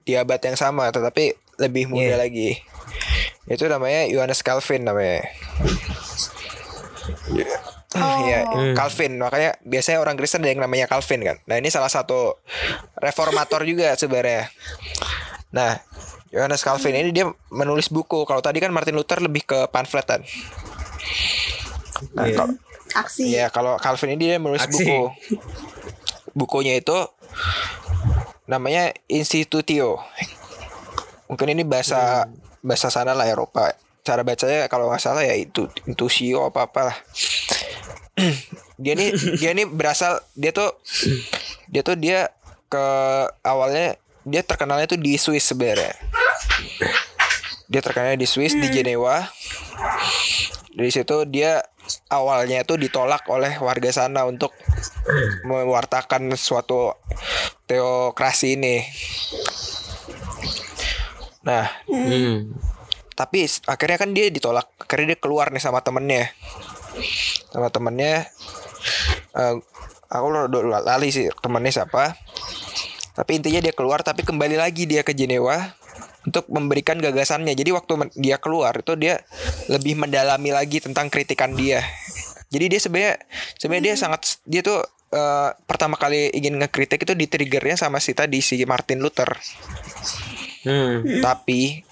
di 0.02 0.18
abad 0.18 0.42
yang 0.42 0.58
sama 0.58 0.90
tetapi 0.90 1.32
lebih 1.56 1.86
muda 1.86 2.12
Iya. 2.12 2.18
lagi. 2.18 2.50
Itu 3.46 3.70
namanya 3.70 4.10
Johannes 4.10 4.42
Calvin 4.42 4.82
namanya. 4.82 5.22
Iya, 7.96 8.40
Calvin. 8.74 9.16
Makanya 9.16 9.56
biasanya 9.62 9.98
orang 10.02 10.18
Kristen 10.18 10.42
ada 10.44 10.50
yang 10.52 10.60
namanya 10.60 10.90
Calvin 10.90 11.22
kan. 11.22 11.36
Nah, 11.46 11.56
ini 11.56 11.70
salah 11.70 11.88
satu 11.88 12.36
reformator 12.98 13.62
juga 13.64 13.94
sebenarnya. 13.94 14.50
Nah, 15.54 15.78
Johannes 16.34 16.60
Calvin 16.60 16.98
ini 16.98 17.10
dia 17.14 17.30
menulis 17.48 17.88
buku. 17.88 18.26
Kalau 18.26 18.42
tadi 18.42 18.58
kan 18.58 18.74
Martin 18.74 18.98
Luther 18.98 19.22
lebih 19.22 19.46
ke 19.46 19.70
pamfletan. 19.70 20.26
Nah, 22.12 22.26
Iya. 22.28 22.36
kalau 22.36 22.54
Aksi. 22.96 23.24
Ya 23.28 23.46
kalau 23.52 23.72
Calvin 23.80 24.16
ini 24.16 24.34
dia 24.34 24.36
menulis 24.42 24.64
Aksi. 24.66 24.84
buku. 24.84 25.00
Bukunya 26.36 26.76
itu 26.76 26.96
namanya 28.44 28.92
Institutio. 29.08 30.02
Mungkin 31.26 31.56
ini 31.56 31.64
bahasa 31.66 32.28
bahasa 32.66 32.90
sana 32.90 33.14
lah 33.14 33.30
Eropa. 33.30 33.70
Cara 34.02 34.26
bacanya 34.26 34.66
kalau 34.66 34.90
nggak 34.90 35.02
salah 35.02 35.22
ya 35.22 35.38
itu 35.38 35.70
Intusio 35.86 36.50
apa 36.50 36.66
apalah. 36.66 36.98
dia 38.82 38.98
nih 38.98 39.14
dia 39.38 39.54
nih 39.54 39.70
berasal 39.70 40.18
dia 40.34 40.50
tuh 40.50 40.74
dia 41.70 41.86
tuh 41.86 41.94
dia 41.94 42.34
ke 42.66 42.86
awalnya 43.46 43.94
dia 44.26 44.42
terkenalnya 44.42 44.90
tuh 44.90 44.98
di 44.98 45.14
Swiss 45.14 45.46
sebenarnya. 45.46 45.94
Dia 47.70 47.80
terkenalnya 47.82 48.18
di 48.18 48.26
Swiss 48.26 48.58
di 48.58 48.66
Jenewa. 48.66 49.22
Dari 50.74 50.90
situ 50.90 51.24
dia 51.30 51.62
awalnya 52.10 52.66
tuh 52.66 52.76
ditolak 52.78 53.22
oleh 53.30 53.54
warga 53.62 53.90
sana 53.94 54.26
untuk 54.26 54.50
mewartakan 55.46 56.34
suatu 56.34 56.94
teokrasi 57.70 58.58
ini. 58.58 58.82
Nah, 61.46 61.70
Hmm. 61.86 62.50
tapi 63.14 63.46
s- 63.46 63.62
akhirnya 63.64 63.96
kan 63.96 64.10
dia 64.10 64.26
ditolak. 64.28 64.66
Akhirnya 64.82 65.14
dia 65.14 65.18
keluar 65.22 65.54
nih 65.54 65.62
sama 65.62 65.80
temennya. 65.80 66.34
Sama 67.48 67.70
temennya. 67.70 68.26
eh, 69.36 69.52
aku 70.08 70.26
lali 70.80 71.12
sih 71.12 71.28
temennya 71.44 71.82
siapa. 71.82 72.16
Tapi 73.12 73.36
intinya 73.36 73.60
dia 73.60 73.74
keluar 73.76 74.00
tapi 74.00 74.24
kembali 74.24 74.56
lagi 74.56 74.88
dia 74.88 75.04
ke 75.04 75.12
Jenewa 75.12 75.76
untuk 76.24 76.48
memberikan 76.48 76.96
gagasannya. 76.96 77.52
Jadi 77.52 77.68
waktu 77.68 77.92
dia 78.16 78.40
keluar 78.40 78.80
itu 78.80 78.96
dia 78.96 79.20
lebih 79.68 80.00
mendalami 80.00 80.56
lagi 80.56 80.80
tentang 80.80 81.12
kritikan 81.12 81.52
dia. 81.52 81.84
Jadi 82.48 82.64
dia 82.64 82.80
sebenarnya 82.80 83.14
sebenarnya 83.60 83.84
dia 83.92 83.94
sangat 83.98 84.40
dia 84.48 84.64
tuh 84.64 84.80
eh, 85.12 85.50
pertama 85.68 86.00
kali 86.00 86.32
ingin 86.32 86.56
ngekritik 86.64 87.04
itu 87.04 87.12
di 87.12 87.28
triggernya 87.28 87.76
sama 87.76 88.00
si 88.00 88.16
tadi 88.16 88.40
si 88.40 88.56
Martin 88.64 89.04
Luther. 89.04 89.28
Hmm. 90.66 91.22
Tapi 91.22 91.86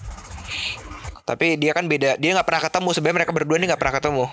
tapi 1.24 1.56
dia 1.56 1.72
kan 1.72 1.88
beda. 1.88 2.20
Dia 2.20 2.36
nggak 2.36 2.46
pernah 2.46 2.62
ketemu. 2.66 2.88
Sebenarnya 2.92 3.16
mereka 3.22 3.32
berdua 3.32 3.56
ini 3.56 3.66
nggak 3.70 3.80
pernah 3.80 3.96
ketemu. 3.96 4.24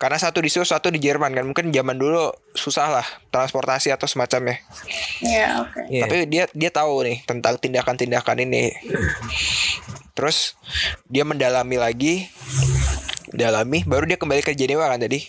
Karena 0.00 0.16
satu 0.16 0.40
di 0.40 0.48
Swiss, 0.48 0.72
satu 0.72 0.88
di 0.88 0.96
Jerman 0.96 1.36
kan. 1.36 1.44
Mungkin 1.44 1.70
zaman 1.70 2.00
dulu 2.00 2.32
susah 2.56 2.88
lah 2.88 3.06
transportasi 3.28 3.92
atau 3.92 4.08
semacamnya. 4.08 4.58
Ya, 5.20 5.60
oke. 5.60 5.86
Iya. 5.92 6.08
Tapi 6.08 6.16
dia 6.24 6.44
dia 6.56 6.70
tahu 6.72 7.04
nih 7.04 7.20
tentang 7.28 7.60
tindakan-tindakan 7.60 8.42
ini. 8.42 8.72
Terus 10.16 10.56
dia 11.06 11.22
mendalami 11.22 11.76
lagi, 11.76 12.26
dalami, 13.30 13.84
baru 13.84 14.08
dia 14.08 14.16
kembali 14.16 14.42
ke 14.42 14.56
Jenewa 14.56 14.88
kan 14.88 14.98
tadi. 14.98 15.20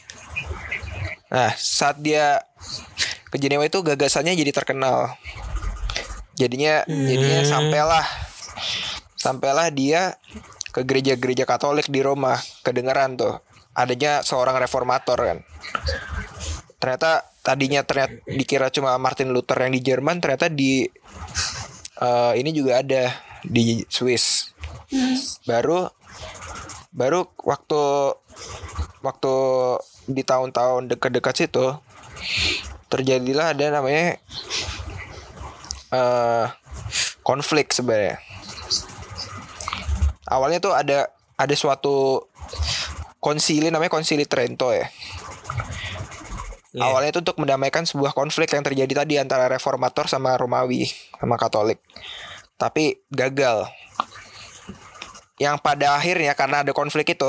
Nah, 1.32 1.52
saat 1.56 2.00
dia 2.00 2.40
ke 3.32 3.38
Jenewa 3.40 3.68
itu 3.68 3.80
gagasannya 3.84 4.36
jadi 4.40 4.52
terkenal. 4.56 5.20
Jadinya 6.42 6.82
jadinya 6.90 7.46
sampailah 7.46 8.06
sampailah 9.14 9.70
dia 9.70 10.18
ke 10.74 10.82
gereja-gereja 10.82 11.46
Katolik 11.46 11.86
di 11.94 12.02
Roma, 12.02 12.42
kedengeran 12.66 13.14
tuh 13.20 13.38
adanya 13.78 14.26
seorang 14.26 14.58
reformator 14.58 15.20
kan. 15.22 15.38
Ternyata 16.82 17.30
tadinya 17.46 17.86
ternyata 17.86 18.18
dikira 18.26 18.74
cuma 18.74 18.98
Martin 18.98 19.30
Luther 19.30 19.62
yang 19.62 19.78
di 19.78 19.82
Jerman, 19.86 20.18
ternyata 20.18 20.50
di 20.50 20.90
eh, 22.02 22.34
ini 22.42 22.50
juga 22.50 22.82
ada 22.82 23.14
di 23.46 23.86
Swiss. 23.86 24.50
Baru 25.46 25.86
baru 26.92 27.30
waktu 27.46 27.82
waktu 29.06 29.34
di 30.12 30.24
tahun-tahun 30.26 30.92
dekat-dekat 30.92 31.36
situ 31.38 31.72
terjadilah 32.92 33.56
ada 33.56 33.72
namanya 33.72 34.20
eh 35.92 36.46
konflik 37.22 37.76
sebenarnya. 37.76 38.18
Awalnya 40.32 40.60
tuh 40.64 40.74
ada 40.74 41.12
ada 41.36 41.56
suatu 41.56 42.28
konsili 43.22 43.70
namanya 43.70 43.92
konsili 43.94 44.26
Trento 44.26 44.72
ya. 44.72 44.88
Iya. 46.72 46.88
Awalnya 46.88 47.12
itu 47.12 47.20
untuk 47.20 47.38
mendamaikan 47.44 47.84
sebuah 47.84 48.16
konflik 48.16 48.48
yang 48.56 48.64
terjadi 48.64 49.04
tadi 49.04 49.20
antara 49.20 49.52
reformator 49.52 50.08
sama 50.08 50.40
Romawi 50.40 50.88
sama 51.20 51.36
Katolik. 51.36 51.84
Tapi 52.56 53.04
gagal. 53.12 53.68
Yang 55.36 55.60
pada 55.60 56.00
akhirnya 56.00 56.32
karena 56.32 56.64
ada 56.64 56.72
konflik 56.72 57.12
itu 57.12 57.28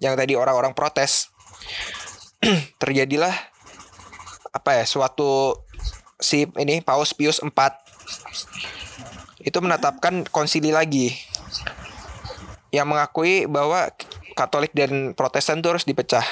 yang 0.00 0.16
tadi 0.16 0.32
orang-orang 0.32 0.72
protes 0.72 1.28
terjadilah 2.82 3.34
apa 4.52 4.80
ya 4.80 4.84
suatu 4.84 5.61
si 6.22 6.46
ini 6.56 6.80
Paus 6.80 7.12
Pius 7.12 7.42
IV 7.42 7.58
itu 9.42 9.58
menetapkan 9.58 10.22
konsili 10.30 10.70
lagi 10.70 11.12
yang 12.72 12.88
mengakui 12.88 13.44
bahwa 13.50 13.90
Katolik 14.32 14.72
dan 14.72 15.12
Protestan 15.12 15.60
itu 15.60 15.68
harus 15.68 15.84
dipecah. 15.84 16.24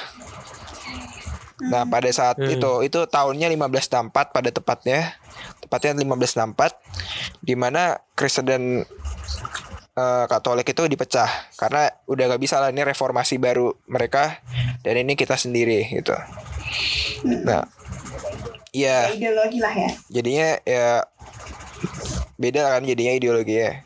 Nah, 1.61 1.85
pada 1.85 2.09
saat 2.09 2.41
itu 2.41 2.81
itu 2.81 3.01
tahunnya 3.05 3.53
1564 3.53 4.33
pada 4.33 4.49
tepatnya. 4.49 5.21
Tepatnya 5.61 5.93
1564 6.01 7.45
di 7.45 7.53
mana 7.53 8.01
Kristen 8.17 8.49
dan 8.49 8.63
eh, 10.01 10.25
Katolik 10.25 10.73
itu 10.73 10.89
dipecah 10.89 11.29
karena 11.61 11.93
udah 12.09 12.25
gak 12.33 12.41
bisa 12.41 12.57
lah 12.57 12.73
ini 12.73 12.81
reformasi 12.89 13.37
baru 13.37 13.77
mereka 13.85 14.41
dan 14.81 14.97
ini 14.97 15.13
kita 15.13 15.37
sendiri 15.37 15.85
gitu. 15.93 16.17
Nah, 17.45 17.69
iya 18.71 19.11
Ideologi 19.11 19.59
lah 19.59 19.75
ya. 19.75 19.91
jadinya 20.09 20.49
ya 20.63 21.05
beda 22.41 22.77
kan 22.77 22.83
jadinya 22.85 23.13
ideologinya. 23.17 23.85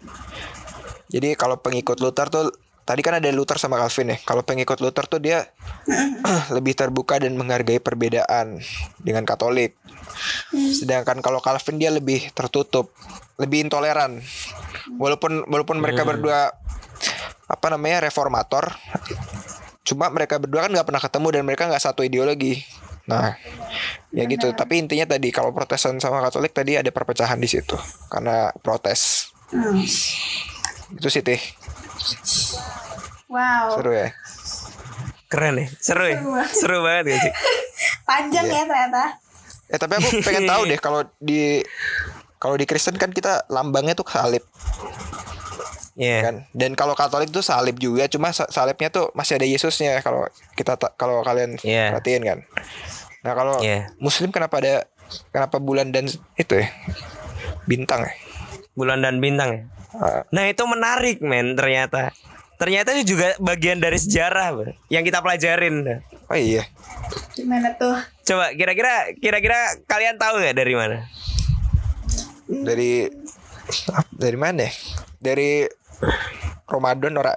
Jadi 1.11 1.39
kalau 1.39 1.59
pengikut 1.59 2.03
Luther 2.03 2.27
tuh 2.27 2.51
tadi 2.85 3.01
kan 3.01 3.17
ada 3.19 3.31
Luther 3.33 3.57
sama 3.59 3.81
Calvin 3.81 4.15
ya. 4.15 4.19
Kalau 4.23 4.43
pengikut 4.45 4.79
Luther 4.79 5.07
tuh 5.09 5.19
dia 5.19 5.47
lebih 6.57 6.77
terbuka 6.77 7.19
dan 7.19 7.35
menghargai 7.35 7.81
perbedaan 7.81 8.61
dengan 9.03 9.25
Katolik. 9.27 9.75
Sedangkan 10.55 11.19
kalau 11.25 11.41
Calvin 11.41 11.81
dia 11.81 11.91
lebih 11.91 12.31
tertutup, 12.37 12.93
lebih 13.41 13.67
intoleran. 13.67 14.23
Walaupun 15.01 15.49
walaupun 15.49 15.81
mereka 15.81 16.05
berdua 16.07 16.53
apa 17.45 17.67
namanya 17.73 18.07
reformator, 18.09 18.73
cuma 19.83 20.09
mereka 20.13 20.39
berdua 20.39 20.69
kan 20.69 20.71
nggak 20.73 20.87
pernah 20.87 21.03
ketemu 21.03 21.29
dan 21.33 21.43
mereka 21.43 21.63
nggak 21.67 21.83
satu 21.83 22.05
ideologi. 22.07 22.63
Nah, 23.05 23.37
ya 24.11 24.25
gitu. 24.25 24.51
Tapi 24.51 24.81
intinya 24.81 25.05
tadi 25.07 25.29
kalau 25.29 25.51
Protestan 25.51 25.99
sama 25.99 26.21
Katolik 26.21 26.51
tadi 26.51 26.75
ada 26.75 26.89
perpecahan 26.89 27.37
di 27.37 27.47
situ 27.47 27.77
karena 28.09 28.49
protes. 28.57 29.29
Hmm. 29.53 29.77
Itu 30.95 31.09
sih 31.09 31.21
teh 31.21 31.41
Wow. 33.29 33.75
seru 33.75 33.93
ya. 33.93 34.09
Keren 35.27 35.59
ya, 35.59 35.67
seru 35.77 36.05
ya, 36.07 36.17
Seru 36.17 36.31
banget. 36.31 36.51
seru 36.55 36.79
banget 36.81 37.05
gak 37.09 37.21
sih? 37.27 37.33
Panjang 38.05 38.47
Iya. 38.47 38.55
ya 38.55 38.65
ternyata. 38.65 39.03
Eh 39.67 39.79
tapi 39.79 39.93
aku 39.97 40.09
pengen 40.23 40.45
tahu 40.53 40.63
deh 40.65 40.79
kalau 40.79 41.01
di 41.19 41.65
kalau 42.39 42.55
di 42.55 42.65
Kristen 42.65 42.95
kan 42.95 43.11
kita 43.11 43.49
lambangnya 43.49 43.93
tuh 43.93 44.05
salib 44.07 44.45
Iya. 45.95 46.19
kan. 46.23 46.37
Dan 46.51 46.75
kalau 46.75 46.93
Katolik 46.93 47.31
tuh 47.31 47.41
salib 47.41 47.79
juga, 47.79 48.07
cuma 48.07 48.31
sa- 48.31 48.49
salibnya 48.49 48.91
tuh 48.91 49.15
masih 49.15 49.39
ada 49.39 49.47
Yesusnya 49.47 49.99
kalau 50.01 50.27
kita 50.53 50.75
ta- 50.75 50.91
kalau 50.93 51.23
kalian 51.23 51.55
Iya. 51.61 51.95
perhatiin 51.95 52.23
kan. 52.25 52.39
Nah 53.23 53.33
kalau 53.33 53.57
Iya. 53.59 53.95
Muslim 53.97 54.29
kenapa 54.29 54.59
ada 54.59 54.85
kenapa 55.31 55.57
bulan 55.57 55.89
dan 55.89 56.11
itu 56.35 56.53
ya 56.53 56.67
bintang 57.65 58.03
ya? 58.03 58.13
Bulan 58.75 59.01
dan 59.01 59.23
bintang 59.23 59.51
ya. 59.51 59.63
Ah, 59.95 60.23
Nah 60.29 60.45
itu 60.45 60.63
menarik 60.65 61.23
men 61.23 61.55
ternyata. 61.55 62.11
Ternyata 62.55 62.95
itu 62.95 63.15
juga 63.15 63.35
bagian 63.39 63.79
dari 63.79 63.95
sejarah 63.95 64.51
Bro, 64.53 64.75
yang 64.89 65.03
kita 65.03 65.19
pelajarin. 65.21 66.03
oh 66.25 66.35
iya. 66.35 66.67
Gimana 67.33 67.75
tuh? 67.75 67.95
Coba 68.25 68.51
kira-kira 68.51 69.15
kira-kira 69.15 69.59
kalian 69.85 70.19
tahu 70.19 70.39
nggak 70.39 70.57
dari 70.57 70.75
mana? 70.75 71.07
Dari 72.47 73.07
dari 74.13 74.37
mana? 74.37 74.67
ya? 74.67 74.73
Dari 75.17 75.67
Ramadan 76.65 77.15
ora? 77.15 77.35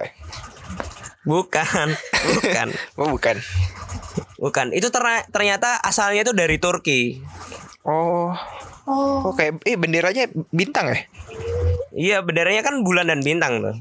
Bukan, 1.22 1.88
bukan, 2.24 2.68
Oh 2.98 3.08
bukan. 3.10 3.36
bukan. 4.38 4.66
Itu 4.72 4.88
terna- 4.88 5.26
ternyata 5.28 5.76
asalnya 5.78 6.24
itu 6.24 6.32
dari 6.32 6.56
Turki. 6.56 7.20
Oh, 7.84 8.32
Oh. 8.88 9.36
kayak 9.36 9.60
eh 9.62 9.76
benderanya 9.76 10.24
bintang 10.48 10.88
ya? 10.88 10.98
Iya, 11.92 12.16
benderanya 12.24 12.64
kan 12.64 12.80
bulan 12.80 13.04
dan 13.06 13.20
bintang 13.20 13.60
tuh. 13.60 13.76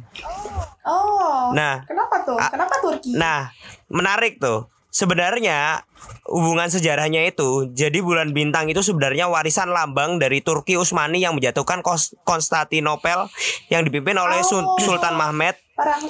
Oh. 0.84 1.56
Nah. 1.56 1.88
Kenapa 1.88 2.28
tuh? 2.28 2.36
Kenapa 2.36 2.76
Turki? 2.80 3.16
Nah, 3.16 3.48
menarik 3.88 4.36
tuh. 4.38 4.68
Sebenarnya 4.88 5.84
hubungan 6.26 6.72
sejarahnya 6.72 7.28
itu, 7.28 7.70
jadi 7.76 8.00
bulan 8.00 8.32
bintang 8.32 8.72
itu 8.72 8.80
sebenarnya 8.80 9.28
warisan 9.28 9.70
lambang 9.70 10.18
dari 10.18 10.40
Turki 10.40 10.80
Utsmani 10.80 11.22
yang 11.22 11.36
menjatuhkan 11.36 11.84
Konstantinopel 12.24 13.28
yang 13.68 13.84
dipimpin 13.84 14.16
oleh 14.16 14.42
Oh. 14.42 14.80
Sultan 14.80 15.14
salib. 15.14 15.60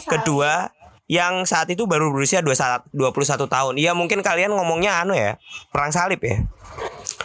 kedua 0.08 0.72
yang 1.08 1.48
saat 1.48 1.72
itu 1.72 1.88
baru 1.88 2.12
berusia 2.12 2.44
21 2.44 2.88
21 2.92 3.48
tahun. 3.48 3.74
Iya 3.80 3.92
mungkin 3.96 4.20
kalian 4.20 4.52
ngomongnya 4.52 5.04
anu 5.04 5.16
ya, 5.16 5.40
perang 5.72 5.92
salib 5.92 6.20
ya. 6.20 6.44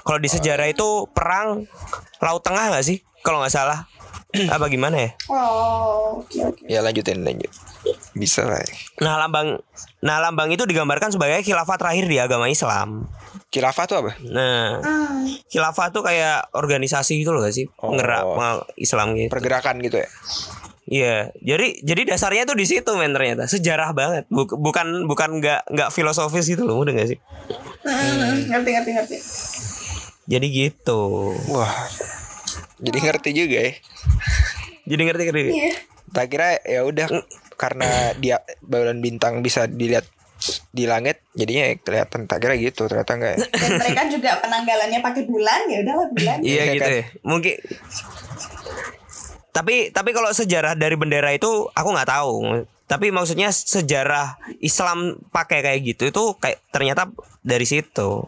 Kalau 0.03 0.19
di 0.19 0.31
sejarah 0.31 0.67
itu 0.71 1.07
perang 1.11 1.67
Laut 2.23 2.43
Tengah 2.43 2.71
nggak 2.71 2.87
sih? 2.87 3.03
Kalau 3.23 3.43
nggak 3.43 3.55
salah. 3.55 3.87
Apa 4.55 4.67
gimana 4.67 4.97
ya? 4.97 5.11
Oh, 5.29 6.21
oke 6.21 6.39
oke. 6.41 6.63
Ya 6.65 6.81
lanjutin 6.81 7.21
lanjut. 7.21 7.53
Bisa 8.13 8.45
lah. 8.45 8.59
ya. 8.59 8.73
Nah, 9.01 9.19
lambang 9.19 9.61
nah 10.01 10.19
lambang 10.19 10.49
itu 10.49 10.65
digambarkan 10.65 11.11
sebagai 11.11 11.41
khilafah 11.41 11.77
terakhir 11.77 12.07
di 12.07 12.17
agama 12.17 12.49
Islam. 12.49 13.05
Khilafah 13.49 13.85
tuh 13.85 13.97
apa? 14.01 14.13
Nah, 14.25 14.81
Hmm, 14.81 15.29
khilafah 15.47 15.93
tuh 15.93 16.01
kayak 16.01 16.49
organisasi 16.51 17.21
gitu 17.21 17.31
loh 17.31 17.41
gak 17.41 17.53
sih? 17.53 17.69
Oh. 17.77 17.93
Penggerak 17.93 18.25
Islam 18.75 19.13
gitu. 19.15 19.29
Pergerakan 19.29 19.77
gitu 19.81 20.01
ya. 20.01 20.09
Iya, 20.83 21.17
jadi 21.39 21.79
jadi 21.81 22.03
dasarnya 22.11 22.43
tuh 22.45 22.59
di 22.59 22.67
situ 22.67 22.91
men 22.99 23.15
ternyata 23.15 23.47
sejarah 23.47 23.95
banget, 23.95 24.27
Buk- 24.27 24.59
bukan 24.59 25.07
bukan 25.07 25.39
nggak 25.39 25.71
nggak 25.71 25.89
filosofis 25.89 26.45
gitu 26.45 26.67
loh, 26.67 26.83
udah 26.83 26.93
gak 26.93 27.07
sih? 27.07 27.19
hmm, 27.87 28.51
ngerti 28.51 28.71
ngerti 28.73 28.91
ngerti. 28.93 29.17
Jadi 30.27 30.47
gitu. 30.49 31.33
Wah. 31.49 31.71
Jadi 32.83 32.99
ngerti 32.99 33.31
juga 33.31 33.59
ya. 33.63 33.73
Jadi 34.91 35.03
ngerti 35.07 35.23
ngerti. 35.31 35.43
Iya. 35.55 35.73
Tak 36.13 36.27
kira 36.29 36.59
ya 36.67 36.83
udah 36.83 37.07
karena 37.55 37.89
dia 38.19 38.43
bulan 38.61 38.99
bintang 38.99 39.41
bisa 39.41 39.71
dilihat 39.71 40.05
di 40.75 40.91
langit 40.91 41.23
jadinya 41.39 41.71
ya 41.71 41.75
kelihatan 41.79 42.27
tak 42.27 42.43
kira 42.43 42.59
gitu 42.59 42.91
ternyata 42.91 43.15
enggak 43.15 43.33
ya. 43.39 43.47
Dan 43.47 43.71
mereka 43.79 44.03
juga 44.11 44.31
penanggalannya 44.43 44.99
pakai 44.99 45.23
bulan, 45.31 45.61
ya 45.71 45.79
udahlah 45.87 46.09
bulan. 46.11 46.37
Iya 46.43 46.51
Iya 46.51 46.65
gitu 46.75 46.83
kan? 46.83 46.91
ya. 46.99 47.05
Mungkin 47.23 47.55
tapi 49.53 49.75
tapi 49.93 50.11
kalau 50.17 50.31
sejarah 50.33 50.75
dari 50.75 50.97
bendera 50.99 51.31
itu 51.31 51.71
aku 51.71 51.89
nggak 51.95 52.11
tahu. 52.11 52.67
Tapi 52.91 53.09
maksudnya 53.09 53.49
sejarah 53.55 54.37
Islam 54.61 55.17
pakai 55.33 55.65
kayak 55.65 55.81
gitu 55.87 56.03
itu 56.13 56.23
kayak 56.37 56.61
ternyata 56.75 57.09
dari 57.41 57.65
situ. 57.65 58.27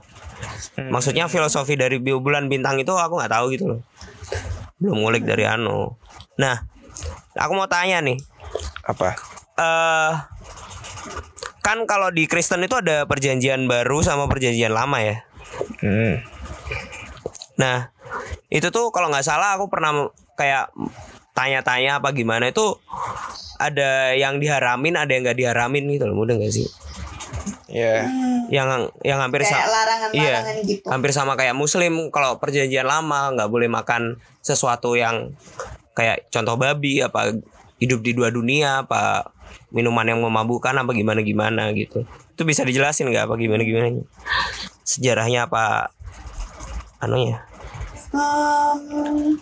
Maksudnya 0.79 1.29
filosofi 1.29 1.75
dari 1.77 1.99
bulan 2.01 2.49
bintang 2.49 2.81
itu 2.81 2.95
aku 2.95 3.19
nggak 3.19 3.33
tahu 3.35 3.47
gitu 3.53 3.65
loh. 3.77 3.81
Belum 4.81 5.01
ngulik 5.05 5.25
dari 5.25 5.45
anu. 5.49 5.95
Nah, 6.39 6.65
aku 7.39 7.53
mau 7.55 7.69
tanya 7.71 8.01
nih. 8.05 8.19
apa 8.85 9.17
eh 9.57 10.13
kan 11.65 11.89
kalau 11.89 12.13
di 12.13 12.29
Kristen 12.29 12.61
itu 12.61 12.77
ada 12.77 13.09
perjanjian 13.09 13.65
baru 13.65 14.05
sama 14.05 14.29
perjanjian 14.29 14.77
lama 14.77 15.01
ya. 15.01 15.17
hmm. 15.81 16.21
Nah, 17.57 17.89
itu 18.53 18.69
tuh 18.69 18.93
kalau 18.93 19.09
nggak 19.09 19.25
salah 19.25 19.57
aku 19.57 19.73
pernah 19.73 20.13
kayak 20.37 20.69
tanya-tanya 21.33 21.99
apa 22.03 22.13
gimana 22.13 22.53
itu 22.53 22.77
ada 23.57 24.13
yang 24.13 24.43
diharamin, 24.43 24.95
ada 24.99 25.11
yang 25.15 25.23
nggak 25.25 25.39
diharamin 25.39 25.89
gitu 25.89 26.05
loh, 26.05 26.19
mudah 26.19 26.37
nggak 26.37 26.53
sih? 26.53 26.69
Ya 27.69 28.07
Hmm, 28.07 28.47
Yang 28.53 28.93
yang 29.03 29.19
hampir 29.21 29.43
kayak 29.43 29.53
sama 29.57 29.67
larangan-larangan 29.73 30.55
iya, 30.57 30.65
gitu. 30.69 30.87
hampir 30.89 31.11
sama 31.17 31.33
kayak 31.35 31.57
Muslim 31.57 32.13
kalau 32.13 32.37
perjanjian 32.39 32.85
lama 32.85 33.33
nggak 33.35 33.51
boleh 33.51 33.69
makan 33.73 34.21
sesuatu 34.45 34.95
yang 34.95 35.33
kayak 35.97 36.29
contoh 36.29 36.55
babi 36.61 37.01
apa 37.01 37.33
hidup 37.81 38.01
di 38.05 38.13
dua 38.13 38.29
dunia 38.29 38.85
apa 38.87 39.33
minuman 39.75 40.07
yang 40.07 40.21
memabukkan 40.23 40.77
apa 40.77 40.91
gimana 40.95 41.21
gimana 41.25 41.73
gitu. 41.75 42.07
Itu 42.35 42.43
bisa 42.47 42.63
dijelasin 42.63 43.11
nggak 43.11 43.27
apa 43.31 43.35
gimana 43.39 43.63
gimana? 43.67 44.03
Sejarahnya 44.87 45.51
apa? 45.51 45.91
Anunya? 47.03 47.43
Hmm, 48.15 49.35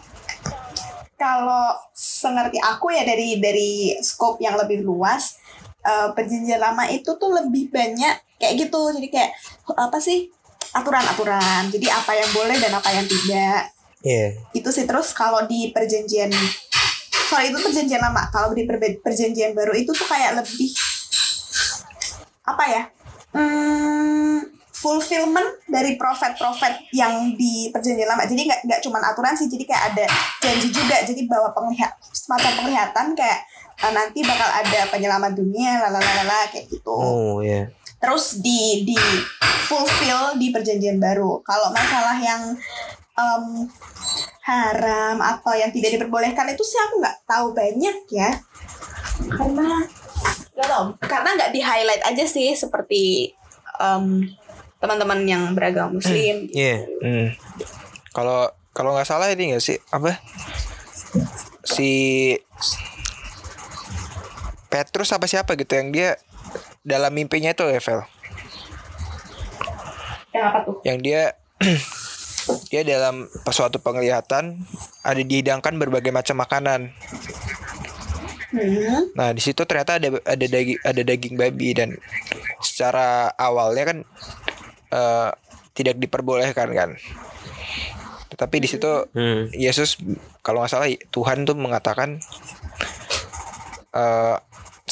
kalau 1.20 1.76
sengerti 1.92 2.58
aku 2.58 2.90
ya 2.90 3.04
dari 3.04 3.36
dari 3.38 3.94
scope 4.00 4.40
yang 4.40 4.56
lebih 4.56 4.82
luas, 4.82 5.38
eh, 5.82 6.08
perjanjian 6.14 6.62
lama 6.62 6.86
itu 6.88 7.10
tuh 7.18 7.30
lebih 7.34 7.68
banyak 7.68 8.14
kayak 8.38 8.54
gitu. 8.58 8.80
Jadi 8.94 9.08
kayak 9.10 9.30
apa 9.74 9.98
sih 9.98 10.30
aturan-aturan. 10.72 11.68
Jadi 11.68 11.86
apa 11.90 12.12
yang 12.14 12.30
boleh 12.32 12.56
dan 12.58 12.72
apa 12.74 12.90
yang 12.90 13.06
tidak. 13.06 13.74
Iya. 14.02 14.26
Itu 14.50 14.74
sih 14.74 14.86
terus 14.86 15.14
kalau 15.14 15.46
di 15.46 15.70
perjanjian 15.70 16.30
kalau 17.32 17.48
itu 17.48 17.58
perjanjian 17.64 18.02
lama, 18.04 18.28
kalau 18.28 18.52
di 18.52 18.68
perjanjian 19.00 19.56
baru 19.56 19.72
itu 19.72 19.88
tuh 19.96 20.04
kayak 20.04 20.36
lebih 20.36 20.68
apa 22.44 22.64
ya? 22.68 22.82
Hmm, 23.32 24.44
fulfillment 24.68 25.64
dari 25.64 25.96
profet-profet 25.96 26.92
yang 26.92 27.32
di 27.32 27.72
perjanjian 27.72 28.04
lama. 28.04 28.28
Jadi 28.28 28.42
nggak 28.44 28.60
nggak 28.68 28.80
cuma 28.84 29.00
aturan 29.00 29.32
sih, 29.32 29.48
jadi 29.48 29.64
kayak 29.64 29.84
ada 29.96 30.04
janji 30.44 30.68
juga. 30.68 31.00
Jadi 31.08 31.24
bahwa 31.24 31.56
penglihat 31.56 31.96
semacam 32.12 32.52
penglihatan 32.60 33.06
kayak 33.16 33.48
eh, 33.80 33.92
nanti 33.94 34.20
bakal 34.20 34.48
ada 34.48 34.80
penyelamat 34.92 35.32
dunia, 35.32 35.80
lalalala 35.80 36.50
kayak 36.52 36.68
gitu 36.68 36.92
Oh 36.92 37.40
iya. 37.40 37.72
terus 38.02 38.42
di 38.42 38.82
di 38.84 38.98
fulfill 39.70 40.36
di 40.36 40.50
perjanjian 40.52 40.98
baru. 40.98 41.40
Kalau 41.46 41.70
masalah 41.72 42.18
yang 42.18 42.52
em, 43.16 43.44
haram 44.42 45.16
atau 45.22 45.54
yang 45.54 45.70
tidak 45.70 45.96
diperbolehkan 45.96 46.50
itu 46.50 46.66
sih 46.66 46.76
aku 46.82 46.98
nggak 46.98 47.18
tahu 47.24 47.54
banyak 47.54 47.96
ya, 48.10 48.30
karena 49.38 49.86
nggak 50.52 50.68
tahu 50.68 50.84
karena 51.00 51.28
nggak 51.38 51.52
di 51.54 51.60
highlight 51.62 52.02
aja 52.02 52.24
sih 52.26 52.52
seperti 52.58 53.30
em, 53.78 54.26
teman-teman 54.82 55.22
yang 55.22 55.54
beragama 55.54 55.94
Muslim. 56.02 56.50
Iya. 56.50 56.82
Hmm. 57.00 57.30
Kalau 58.10 58.50
kalau 58.74 58.98
nggak 58.98 59.06
salah 59.06 59.30
ini 59.30 59.54
nggak 59.54 59.62
sih 59.62 59.78
apa 59.94 60.18
si 61.62 62.34
Petrus 64.72 65.12
apa 65.12 65.28
siapa 65.28 65.52
gitu 65.52 65.76
yang 65.76 65.92
dia 65.92 66.16
dalam 66.80 67.12
mimpinya 67.12 67.52
itu 67.52 67.62
level 67.62 68.00
Yang 70.32 70.44
apa 70.48 70.58
tuh? 70.64 70.76
yang 70.82 70.98
dia 70.98 71.22
dia 72.72 72.82
dalam 72.82 73.28
suatu 73.46 73.78
penglihatan 73.78 74.64
ada 75.04 75.20
dihidangkan 75.22 75.76
berbagai 75.76 76.10
macam 76.10 76.40
makanan. 76.40 76.90
Hmm. 78.50 79.12
Nah 79.14 79.30
di 79.30 79.40
situ 79.40 79.62
ternyata 79.62 80.00
ada 80.00 80.08
ada 80.24 80.46
daging 80.48 80.80
ada 80.82 81.02
daging 81.04 81.34
babi 81.36 81.72
dan 81.72 81.94
secara 82.60 83.30
awalnya 83.36 83.84
kan 83.92 83.98
eh, 84.90 85.30
tidak 85.72 86.00
diperbolehkan 86.00 86.68
kan. 86.72 86.90
Tetapi 88.28 88.56
di 88.58 88.68
situ 88.68 88.90
Hmm. 89.12 89.52
Yesus 89.52 90.00
kalau 90.40 90.64
nggak 90.64 90.72
salah 90.72 90.88
Tuhan 91.12 91.44
tuh 91.44 91.54
mengatakan 91.54 92.18
eh 93.92 94.36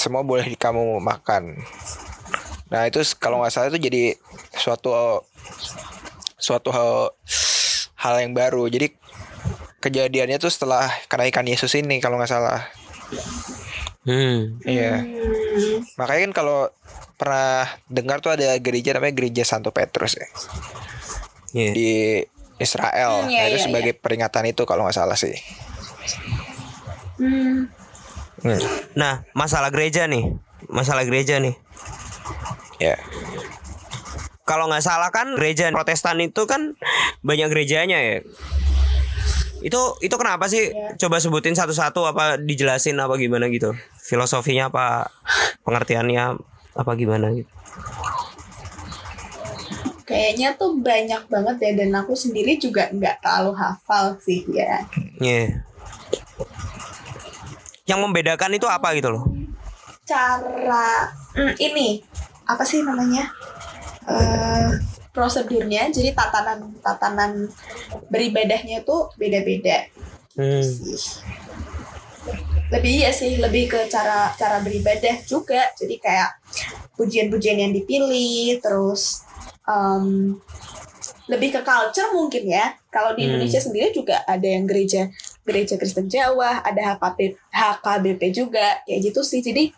semua 0.01 0.25
boleh 0.25 0.49
di 0.49 0.57
kamu 0.57 0.97
makan. 1.05 1.61
Nah 2.73 2.89
itu 2.89 3.05
kalau 3.21 3.45
nggak 3.45 3.53
salah 3.53 3.69
itu 3.69 3.77
jadi 3.77 4.17
suatu 4.57 5.21
suatu 6.41 6.69
hal 6.73 7.13
hal 8.01 8.15
yang 8.25 8.33
baru. 8.33 8.65
Jadi 8.73 8.97
kejadiannya 9.85 10.41
tuh 10.41 10.49
setelah 10.49 10.89
kenaikan 11.13 11.45
Yesus 11.45 11.77
ini 11.77 12.01
kalau 12.01 12.17
nggak 12.17 12.33
salah. 12.33 12.65
Hmm. 14.09 14.57
Iya. 14.65 15.05
Hmm. 15.05 15.85
Makanya 16.01 16.21
kan 16.31 16.33
kalau 16.33 16.59
pernah 17.21 17.69
dengar 17.93 18.25
tuh 18.25 18.33
ada 18.33 18.57
gereja 18.57 18.97
namanya 18.97 19.13
Gereja 19.13 19.45
Santo 19.45 19.69
Petrus 19.77 20.17
ya 20.17 20.25
Iya. 21.53 21.71
di 21.77 21.91
Israel. 22.57 23.29
Hmm, 23.29 23.33
iya, 23.33 23.45
nah, 23.45 23.49
itu 23.53 23.59
iya, 23.61 23.67
sebagai 23.69 23.93
peringatan 23.97 24.53
itu 24.53 24.63
kalau 24.65 24.89
nggak 24.89 24.97
salah 24.97 25.19
sih. 25.21 25.37
Hmm. 27.21 27.69
Hmm. 28.41 28.61
Nah, 28.97 29.25
masalah 29.37 29.69
gereja 29.69 30.09
nih. 30.09 30.33
Masalah 30.69 31.05
gereja 31.05 31.41
nih. 31.41 31.55
Ya. 32.81 32.97
Kalau 34.49 34.67
nggak 34.67 34.83
salah 34.83 35.15
kan 35.15 35.39
gereja 35.39 35.71
Protestan 35.71 36.19
itu 36.19 36.43
kan 36.49 36.75
banyak 37.23 37.49
gerejanya 37.53 37.99
ya. 38.01 38.17
Itu 39.61 40.01
itu 40.01 40.15
kenapa 40.17 40.49
sih? 40.49 40.73
Iya. 40.73 40.97
Coba 40.97 41.21
sebutin 41.21 41.55
satu-satu 41.55 42.09
apa 42.09 42.41
dijelasin 42.41 42.97
apa 42.99 43.15
gimana 43.21 43.47
gitu. 43.53 43.77
Filosofinya 44.01 44.73
apa 44.73 45.13
pengertiannya 45.63 46.41
apa 46.75 46.93
gimana 46.97 47.31
gitu. 47.37 47.53
Kayaknya 50.09 50.59
tuh 50.59 50.75
banyak 50.83 51.23
banget 51.31 51.57
ya 51.63 51.71
dan 51.85 51.95
aku 51.95 52.19
sendiri 52.19 52.59
juga 52.59 52.91
nggak 52.91 53.23
terlalu 53.23 53.55
hafal 53.55 54.19
sih 54.19 54.43
ya. 54.51 54.83
Iya. 55.23 55.63
Yang 57.91 58.01
membedakan 58.07 58.55
itu 58.55 58.71
apa 58.71 58.95
gitu 58.95 59.11
loh. 59.11 59.25
cara 60.07 61.11
hmm, 61.35 61.55
ini 61.59 62.03
apa 62.43 62.63
sih 62.63 62.83
namanya 62.83 63.31
eh 64.07 64.71
prosedurnya 65.11 65.91
jadi 65.91 66.15
tatanan 66.15 66.71
tatanan 66.79 67.47
beribadahnya 68.07 68.83
itu 68.83 68.97
beda-beda 69.15 69.87
Hmm. 70.31 70.63
sih 70.63 70.95
lebih 72.71 72.93
iya 73.03 73.11
sih 73.11 73.39
lebih 73.39 73.67
ke 73.67 73.81
cara 73.87 74.31
cara 74.35 74.63
beribadah 74.63 75.19
juga 75.23 75.71
jadi 75.75 75.95
kayak 75.99 76.31
pujian-pujian 76.95 77.59
yang 77.59 77.71
dipilih 77.71 78.59
terus 78.59 79.27
em, 79.67 80.39
lebih 81.27 81.55
ke 81.55 81.61
culture 81.63 82.11
mungkin 82.11 82.47
ya 82.47 82.75
kalau 82.89 83.15
di 83.15 83.27
Hmm. 83.27 83.35
Indonesia 83.35 83.59
sendiri 83.59 83.91
juga 83.91 84.23
ada 84.23 84.47
yang 84.47 84.67
gereja 84.67 85.11
gereja 85.51 85.75
Kristen 85.75 86.07
Jawa, 86.07 86.63
ada 86.63 86.95
HKB, 86.95 87.35
HKBP 87.51 88.23
juga, 88.31 88.79
kayak 88.87 89.01
gitu 89.03 89.21
sih. 89.21 89.43
Jadi 89.43 89.75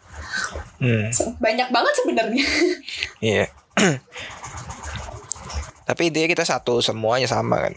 Hmm, 0.77 1.09
banyak 1.40 1.69
banget 1.70 1.94
sebenarnya. 1.97 2.44
iya. 3.32 3.47
Tapi 5.82 6.12
intinya 6.12 6.28
kita 6.28 6.44
satu 6.44 6.78
semuanya 6.78 7.27
sama 7.27 7.59
kan. 7.59 7.74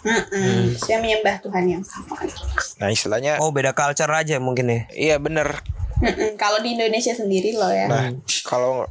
Mm-mm. 0.00 0.80
Saya 0.80 0.96
menyembah 0.98 1.44
Tuhan 1.44 1.64
yang 1.68 1.84
sama. 1.84 2.16
Nah 2.80 2.88
istilahnya 2.88 3.36
Oh 3.36 3.52
beda 3.52 3.76
culture 3.76 4.08
aja 4.08 4.40
mungkin 4.40 4.72
ya. 4.72 4.80
iya 4.96 5.16
bener. 5.20 5.60
Kalau 6.40 6.64
di 6.64 6.72
Indonesia 6.72 7.12
sendiri 7.12 7.52
loh 7.52 7.68
ya. 7.68 7.84
Nah 7.84 8.16
kalau 8.48 8.88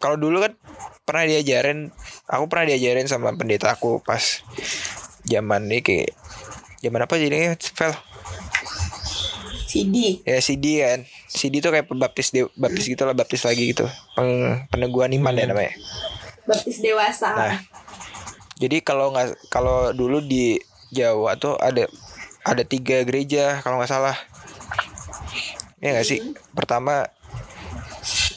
kalau 0.00 0.16
dulu 0.16 0.40
kan 0.40 0.56
pernah 1.04 1.28
diajarin, 1.28 1.92
aku 2.24 2.44
pernah 2.48 2.72
diajarin 2.72 3.04
sama 3.04 3.36
pendeta 3.36 3.76
aku 3.76 4.00
pas 4.00 4.40
zaman 5.28 5.68
ini 5.68 5.84
kayak 5.84 6.16
zaman 6.82 7.06
apa 7.06 7.14
jadinya 7.16 7.54
Vel? 7.54 7.94
CD. 9.72 10.20
Ya 10.28 10.36
CD 10.44 10.84
kan. 10.84 11.00
CD 11.32 11.64
tuh 11.64 11.72
kayak 11.72 11.88
baptis 11.96 12.28
de, 12.28 12.44
baptis 12.60 12.84
gitu 12.84 13.08
lah, 13.08 13.16
baptis 13.16 13.46
lagi 13.48 13.72
gitu. 13.72 13.88
Peng, 14.12 14.68
peneguhan 14.68 15.16
iman 15.16 15.32
ya 15.32 15.48
namanya. 15.48 15.72
Baptis 16.44 16.84
dewasa. 16.84 17.32
Nah, 17.32 17.56
jadi 18.60 18.84
kalau 18.84 19.16
nggak 19.16 19.48
kalau 19.48 19.96
dulu 19.96 20.20
di 20.20 20.60
Jawa 20.92 21.40
tuh 21.40 21.56
ada 21.56 21.88
ada 22.44 22.62
tiga 22.68 23.00
gereja 23.08 23.64
kalau 23.64 23.80
nggak 23.80 23.88
salah. 23.88 24.16
Ya 25.80 25.96
nggak 25.96 26.04
sih. 26.04 26.20
Pertama 26.52 27.08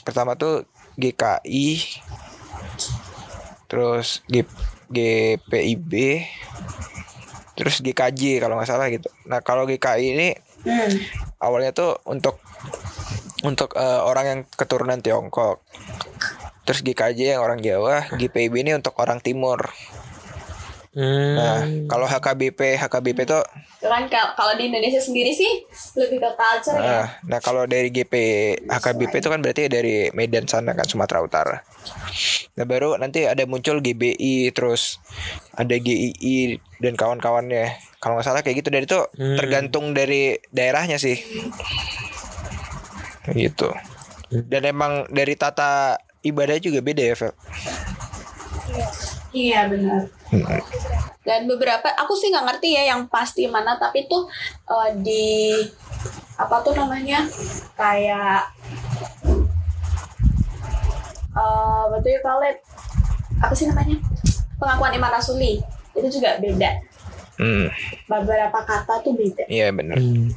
pertama 0.07 0.39
tuh 0.39 0.63
GKI, 0.95 1.83
terus 3.67 4.23
G, 4.31 4.47
GPIB, 4.87 6.23
terus 7.55 7.79
GKJ 7.79 8.43
kalau 8.43 8.59
nggak 8.59 8.69
salah 8.69 8.87
gitu. 8.91 9.07
Nah 9.25 9.39
kalau 9.41 9.65
GKI 9.65 10.05
ini 10.15 10.29
Hmm. 10.65 10.97
awalnya 11.37 11.69
tuh 11.77 12.01
untuk 12.09 12.41
untuk 13.45 13.77
eh, 13.77 14.01
orang 14.01 14.25
yang 14.25 14.39
keturunan 14.49 14.97
Tiongkok. 14.97 15.61
Terus 16.65 16.81
GKJ 16.81 17.37
yang 17.37 17.45
orang 17.45 17.61
Jawa, 17.61 18.09
GPIB 18.17 18.65
ini 18.65 18.73
untuk 18.73 18.97
orang 18.97 19.21
Timur. 19.21 19.69
Hmm. 20.95 21.35
Nah, 21.35 21.59
kalau 21.85 22.07
HKBP, 22.07 22.79
HKBP 22.79 23.27
tuh 23.27 23.43
Itu 23.75 23.85
kan 23.85 24.07
kal- 24.07 24.31
kalau 24.31 24.55
di 24.55 24.65
Indonesia 24.65 24.97
sendiri 24.97 25.29
sih 25.29 25.67
lebih 25.93 26.17
ke 26.17 26.29
culture 26.33 26.71
ya. 26.73 26.79
nah, 26.79 27.05
nah 27.27 27.39
kalau 27.39 27.67
dari 27.67 27.91
GP 27.91 28.15
HKBP 28.63 29.11
itu 29.13 29.27
kan 29.27 29.39
berarti 29.39 29.67
dari 29.67 30.07
Medan 30.09 30.47
sana 30.47 30.71
kan 30.71 30.87
Sumatera 30.87 31.19
Utara. 31.19 31.55
Nah, 32.55 32.63
baru 32.63 32.95
nanti 32.95 33.27
ada 33.27 33.43
muncul 33.43 33.77
GBI 33.77 34.49
terus 34.49 35.03
ada 35.51 35.75
GII 35.75 36.55
dan 36.79 36.95
kawan-kawannya. 36.95 37.75
Kalau 37.99 38.15
nggak 38.15 38.25
salah 38.25 38.39
kayak 38.39 38.63
gitu 38.63 38.69
dari 38.69 38.85
itu 38.85 38.95
Hmm. 39.13 39.35
tergantung 39.35 39.91
dari 39.91 40.39
daerahnya 40.49 40.95
sih. 40.95 41.19
Kayak 43.21 43.35
Gitu. 43.51 43.69
Dan 44.47 44.63
emang 44.65 45.05
dari 45.07 45.35
tata 45.35 45.95
ibadah 46.21 46.55
juga 46.57 46.79
beda 46.79 47.03
ya, 47.03 47.15
Vel? 47.15 47.33
Iya 49.35 49.67
benar. 49.67 50.07
Dan 51.27 51.51
beberapa 51.51 51.91
aku 51.99 52.15
sih 52.15 52.31
nggak 52.31 52.47
ngerti 52.47 52.79
ya 52.79 52.95
yang 52.95 53.11
pasti 53.11 53.51
mana 53.51 53.75
tapi 53.75 54.07
tuh 54.07 54.23
eh, 54.71 54.89
di 55.03 55.27
apa 56.39 56.63
tuh 56.63 56.71
namanya 56.71 57.27
kayak 57.75 58.47
eh 61.35 61.83
do 61.99 62.09
you 62.09 62.21
call 62.23 62.39
it? 62.43 62.63
apa 63.35 63.51
sih 63.51 63.67
namanya 63.67 63.99
pengakuan 64.55 64.95
iman 64.95 65.11
rasuli 65.11 65.59
itu 65.91 66.07
juga 66.07 66.39
beda 66.39 66.95
Hmm, 67.35 67.67
beberapa 68.07 68.63
kata 68.63 69.03
tuh 69.03 69.11
beda 69.11 69.43
iya 69.51 69.67
bener. 69.67 69.99
Hmm. 69.99 70.31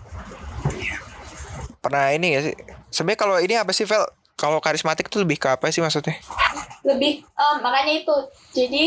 Pernah 1.79 2.11
ini 2.11 2.35
gak 2.35 2.45
sih? 2.51 2.55
Sebenarnya 2.91 3.21
kalau 3.23 3.37
ini 3.39 3.55
apa 3.55 3.71
sih, 3.71 3.87
Vel? 3.87 4.03
Kalau 4.39 4.63
karismatik 4.63 5.11
tuh 5.11 5.27
lebih 5.27 5.43
ke 5.43 5.51
apa 5.51 5.67
sih 5.75 5.83
maksudnya? 5.83 6.15
lebih 6.87 7.21
em, 7.21 7.57
makanya 7.61 7.93
itu. 8.01 8.17
Jadi 8.55 8.85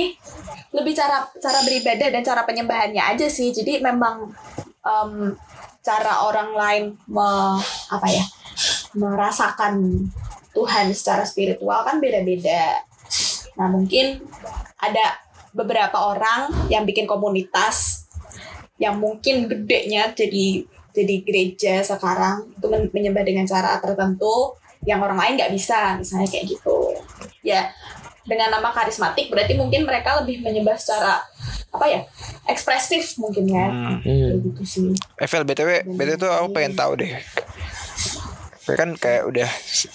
lebih 0.74 0.94
cara 0.96 1.28
cara 1.38 1.60
beribadah 1.62 2.08
dan 2.10 2.24
cara 2.24 2.42
penyembahannya 2.48 3.04
aja 3.04 3.28
sih. 3.28 3.52
Jadi 3.52 3.84
memang 3.84 4.32
em, 4.82 5.36
cara 5.84 6.26
orang 6.26 6.50
lain 6.56 6.84
me, 7.10 7.60
apa 7.92 8.08
ya 8.10 8.26
merasakan 8.96 10.08
Tuhan 10.52 10.92
secara 10.92 11.24
spiritual 11.28 11.84
kan 11.84 12.00
beda-beda. 12.00 12.82
Nah 13.60 13.68
mungkin 13.72 14.24
ada 14.80 15.20
beberapa 15.52 16.00
orang 16.16 16.72
yang 16.72 16.88
bikin 16.88 17.06
komunitas 17.06 18.08
yang 18.82 18.98
mungkin 18.98 19.46
gedenya 19.46 20.16
jadi 20.16 20.66
jadi 20.92 21.16
gereja 21.24 21.74
sekarang. 21.84 22.52
Itu 22.56 22.68
men- 22.68 22.92
menyembah 22.92 23.24
dengan 23.24 23.48
cara 23.48 23.80
tertentu 23.80 24.56
yang 24.82 24.98
orang 24.98 25.16
lain 25.16 25.34
nggak 25.36 25.52
bisa 25.52 25.96
misalnya 25.96 26.26
kayak 26.26 26.46
gitu 26.48 26.98
ya 27.42 27.70
dengan 28.22 28.50
nama 28.52 28.70
karismatik 28.70 29.28
berarti 29.28 29.54
mungkin 29.54 29.84
mereka 29.84 30.22
lebih 30.22 30.42
menyembah 30.42 30.74
secara 30.74 31.22
apa 31.70 31.86
ya 31.86 32.02
ekspresif 32.46 33.18
mungkin 33.18 33.46
ya 33.46 33.66
Hmm. 33.66 33.98
kayak 34.00 34.18
Hmm. 34.36 34.44
gitu 34.44 34.62
sih 34.64 34.88
Evel, 35.18 35.44
BTW, 35.44 35.70
BTW 35.88 36.18
tuh 36.18 36.30
aku 36.30 36.48
pengen 36.52 36.74
tahu 36.74 36.98
deh. 36.98 37.14
Gue 38.62 38.76
kan 38.76 38.94
kayak 38.94 39.26
udah 39.26 39.50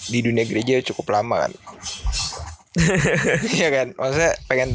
di 0.05 0.19
dunia 0.19 0.43
gereja 0.43 0.83
cukup 0.83 1.13
lama 1.13 1.47
kan. 1.47 1.53
Iya 3.49 3.67
kan? 3.71 3.87
Maksudnya 3.91 4.33
pengen 4.45 4.69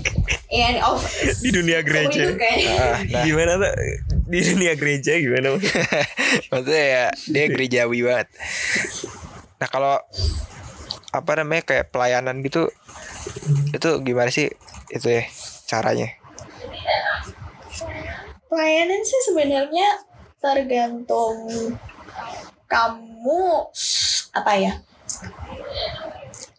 and 0.50 0.78
of 0.80 1.00
Di 1.38 1.50
dunia 1.50 1.80
gereja. 1.80 2.34
ah, 2.74 2.98
nah, 3.00 3.22
Gimana 3.22 3.52
tuh 3.56 3.72
di 4.26 4.40
dunia 4.42 4.72
gereja 4.74 5.12
gimana? 5.14 5.54
maksudnya 6.50 6.84
ya 6.84 7.04
dia 7.28 7.44
gerejawi 7.52 7.98
banget. 8.02 8.28
Nah, 9.62 9.70
kalau 9.70 9.94
apa 11.14 11.32
namanya 11.38 11.62
kayak 11.62 11.94
pelayanan 11.94 12.42
gitu 12.42 12.66
itu 13.70 13.88
gimana 14.02 14.26
sih 14.34 14.50
itu 14.90 15.06
ya 15.06 15.22
caranya? 15.70 16.18
pelayanan 18.52 19.00
sih 19.00 19.20
sebenarnya 19.24 19.88
tergantung 20.36 21.48
kamu 22.68 23.70
apa 24.36 24.52
ya 24.60 24.72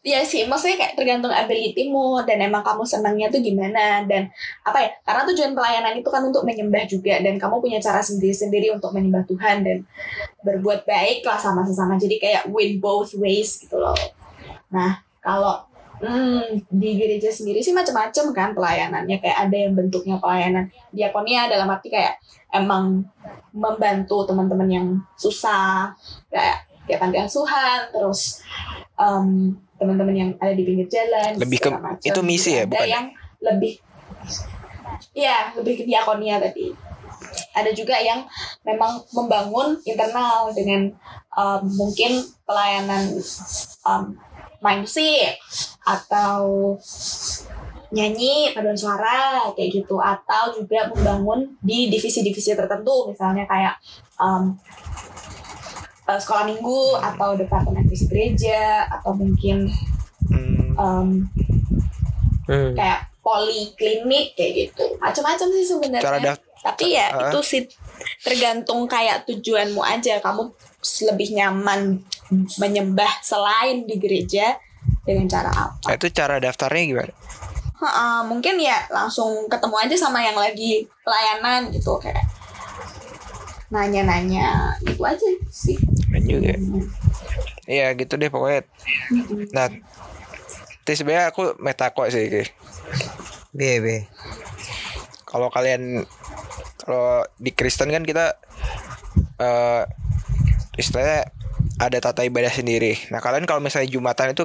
Iya 0.03 0.19
sih, 0.27 0.43
maksudnya 0.43 0.75
kayak 0.75 0.99
tergantung 0.99 1.31
abilitymu 1.31 2.27
dan 2.27 2.43
emang 2.43 2.59
kamu 2.59 2.83
senangnya 2.83 3.31
tuh 3.31 3.39
gimana 3.39 4.03
dan 4.03 4.27
apa 4.67 4.77
ya? 4.83 4.89
Karena 4.99 5.23
tujuan 5.31 5.55
pelayanan 5.55 5.95
itu 5.95 6.11
kan 6.11 6.27
untuk 6.27 6.43
menyembah 6.43 6.83
juga 6.91 7.23
dan 7.23 7.39
kamu 7.39 7.63
punya 7.63 7.79
cara 7.79 8.03
sendiri-sendiri 8.03 8.75
untuk 8.75 8.91
menyembah 8.91 9.23
Tuhan 9.23 9.63
dan 9.63 9.87
berbuat 10.43 10.83
baik 10.83 11.23
lah 11.23 11.39
sama 11.39 11.63
sesama. 11.63 11.95
Jadi 11.95 12.19
kayak 12.19 12.51
win 12.51 12.83
both 12.83 13.15
ways 13.15 13.63
gitu 13.63 13.79
loh. 13.79 13.95
Nah, 14.75 14.99
kalau 15.23 15.63
hmm, 16.03 16.67
di 16.67 16.99
gereja 16.99 17.31
sendiri 17.31 17.63
sih 17.63 17.71
macam-macam 17.71 18.25
kan 18.35 18.49
pelayanannya 18.51 19.23
kayak 19.23 19.37
ada 19.47 19.55
yang 19.55 19.71
bentuknya 19.71 20.19
pelayanan 20.19 20.67
diakonia 20.91 21.47
dalam 21.47 21.71
arti 21.71 21.87
kayak 21.87 22.19
emang 22.51 23.07
membantu 23.55 24.27
teman-teman 24.27 24.67
yang 24.67 24.87
susah 25.15 25.95
kayak 26.27 26.72
kayak 26.83 26.99
panti 26.99 27.17
asuhan 27.17 27.87
terus 27.89 28.43
em, 28.95 29.51
teman-teman 29.75 30.15
yang 30.15 30.31
ada 30.37 30.51
di 30.51 30.63
pinggir 30.63 30.87
jalan 30.87 31.35
Lebih 31.35 31.59
ke- 31.59 31.71
macam. 31.71 31.99
itu 31.99 32.19
misi 32.21 32.55
ya, 32.55 32.63
ada 32.63 32.71
bukan 32.71 32.87
ya? 32.87 32.93
yang 32.93 33.05
lebih 33.41 33.73
ya 35.13 35.35
lebih 35.53 35.73
ke 35.79 35.83
diakonia 35.83 36.39
tadi 36.39 36.71
ada 37.53 37.69
juga 37.71 37.97
yang 37.97 38.23
memang 38.61 39.01
membangun 39.11 39.77
internal 39.83 40.51
dengan 40.51 40.91
em, 41.33 41.61
mungkin 41.73 42.11
pelayanan 42.43 43.15
em, 43.83 44.03
main 44.59 44.79
musik 44.79 45.35
atau 45.83 46.75
nyanyi 47.93 48.49
paduan 48.51 48.73
suara 48.73 49.53
kayak 49.53 49.69
gitu 49.71 50.01
atau 50.01 50.49
juga 50.51 50.89
membangun 50.89 51.53
di 51.61 51.91
divisi-divisi 51.91 52.57
tertentu 52.57 53.05
misalnya 53.07 53.45
kayak 53.45 53.75
em, 54.17 54.57
eh, 56.03 56.19
sekolah 56.19 56.43
minggu 56.45 56.79
atau 56.97 57.33
departemen 57.33 57.85
visi 57.85 58.05
gereja 58.07 58.87
atau 58.89 59.13
mungkin 59.13 59.67
Hmm, 60.23 60.71
em, 60.73 61.07
Hmm. 62.47 62.71
kayak 62.73 63.11
poliklinik 63.19 64.35
kayak 64.35 64.51
gitu. 64.55 64.83
Macam-macam 64.97 65.47
sih 65.51 65.65
sebenarnya. 65.67 66.03
Cara 66.03 66.33
tapi 66.63 66.95
ya 66.95 67.11
Ah. 67.11 67.27
itu 67.27 67.39
sih 67.43 67.61
tergantung 68.23 68.87
kayak 68.87 69.27
tujuanmu 69.27 69.83
aja. 69.83 70.23
Kamu 70.23 70.47
lebih 71.11 71.35
nyaman 71.35 71.99
menyembah 72.55 73.19
selain 73.19 73.83
di 73.83 73.99
gereja 73.99 74.55
dengan 75.03 75.27
cara 75.27 75.51
apa? 75.51 75.91
Itu 75.91 76.07
cara 76.11 76.39
daftarnya 76.39 76.83
gimana? 76.87 77.13
Ha-ha, 77.83 78.23
mungkin 78.23 78.55
ya 78.63 78.79
langsung 78.87 79.51
ketemu 79.51 79.75
aja 79.75 79.95
sama 79.99 80.23
yang 80.23 80.39
lagi 80.39 80.87
pelayanan 81.03 81.67
gitu 81.67 81.99
kayak 81.99 82.23
nanya-nanya. 83.67 84.71
Gitu 84.79 85.03
aja 85.03 85.27
sih 85.51 85.75
juga. 86.25 86.53
Iya 87.67 87.95
gitu 87.95 88.19
deh 88.19 88.27
pokoknya. 88.27 88.67
Nah, 89.55 89.67
tapi 90.83 90.95
sebenarnya 90.95 91.31
aku 91.31 91.55
metako 91.63 92.07
sih. 92.11 92.47
Be. 93.55 94.07
Kalau 95.23 95.47
kalian 95.53 96.03
Kalau 96.83 97.23
di 97.39 97.55
Kristen 97.55 97.95
kan 97.95 98.03
kita 98.03 98.35
eh 99.39 99.83
istilahnya 100.75 101.31
ada 101.79 101.97
tata 102.03 102.27
ibadah 102.27 102.51
sendiri. 102.51 102.99
Nah 103.07 103.23
kalian 103.23 103.47
kalau 103.47 103.63
misalnya 103.63 103.87
jumatan 103.87 104.35
itu 104.35 104.43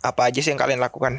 apa 0.00 0.30
aja 0.30 0.38
sih 0.38 0.54
yang 0.54 0.60
kalian 0.62 0.78
lakukan? 0.78 1.18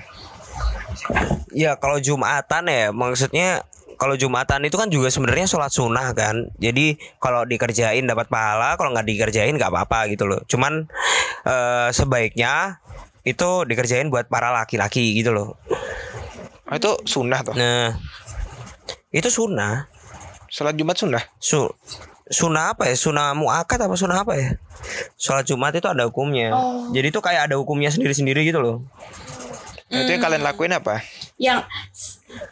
Ya 1.51 1.75
kalau 1.75 1.99
Jumatan 1.99 2.71
ya 2.71 2.95
maksudnya 2.95 3.67
kalau 4.01 4.17
Jumatan 4.17 4.65
itu 4.65 4.81
kan 4.81 4.89
juga 4.89 5.13
sebenarnya 5.13 5.45
sholat 5.45 5.69
sunnah 5.69 6.09
kan. 6.17 6.49
Jadi 6.57 6.97
kalau 7.21 7.45
dikerjain 7.45 8.09
dapat 8.09 8.33
pahala, 8.33 8.73
kalau 8.73 8.89
nggak 8.97 9.05
dikerjain 9.05 9.53
nggak 9.53 9.69
apa-apa 9.69 10.09
gitu 10.09 10.25
loh. 10.25 10.41
Cuman 10.49 10.89
eh, 11.45 11.89
sebaiknya 11.93 12.81
itu 13.21 13.49
dikerjain 13.69 14.09
buat 14.09 14.25
para 14.25 14.49
laki-laki 14.49 15.13
gitu 15.21 15.29
loh. 15.29 15.53
Oh, 16.65 16.73
itu 16.73 16.97
sunnah 17.05 17.45
tuh. 17.45 17.53
Nah 17.53 17.93
itu 19.13 19.29
sunnah. 19.29 19.85
Sholat 20.49 20.73
Jumat 20.73 20.97
sunnah. 20.97 21.21
Su 21.37 21.69
sunnah 22.25 22.73
apa 22.73 22.89
ya? 22.89 22.97
Sunnah 22.97 23.37
muakat 23.37 23.85
apa 23.85 23.93
sunnah 23.93 24.25
apa 24.25 24.33
ya? 24.33 24.57
Sholat 25.21 25.45
Jumat 25.45 25.77
itu 25.77 25.85
ada 25.85 26.09
hukumnya. 26.09 26.57
Oh. 26.57 26.89
Jadi 26.89 27.13
itu 27.13 27.21
kayak 27.21 27.53
ada 27.53 27.61
hukumnya 27.61 27.93
sendiri-sendiri 27.93 28.49
gitu 28.49 28.65
loh. 28.65 28.81
Nah, 29.93 30.07
itu 30.07 30.15
yang 30.15 30.23
kalian 30.23 30.41
lakuin 30.41 30.73
apa? 30.73 31.05
Yang 31.41 31.65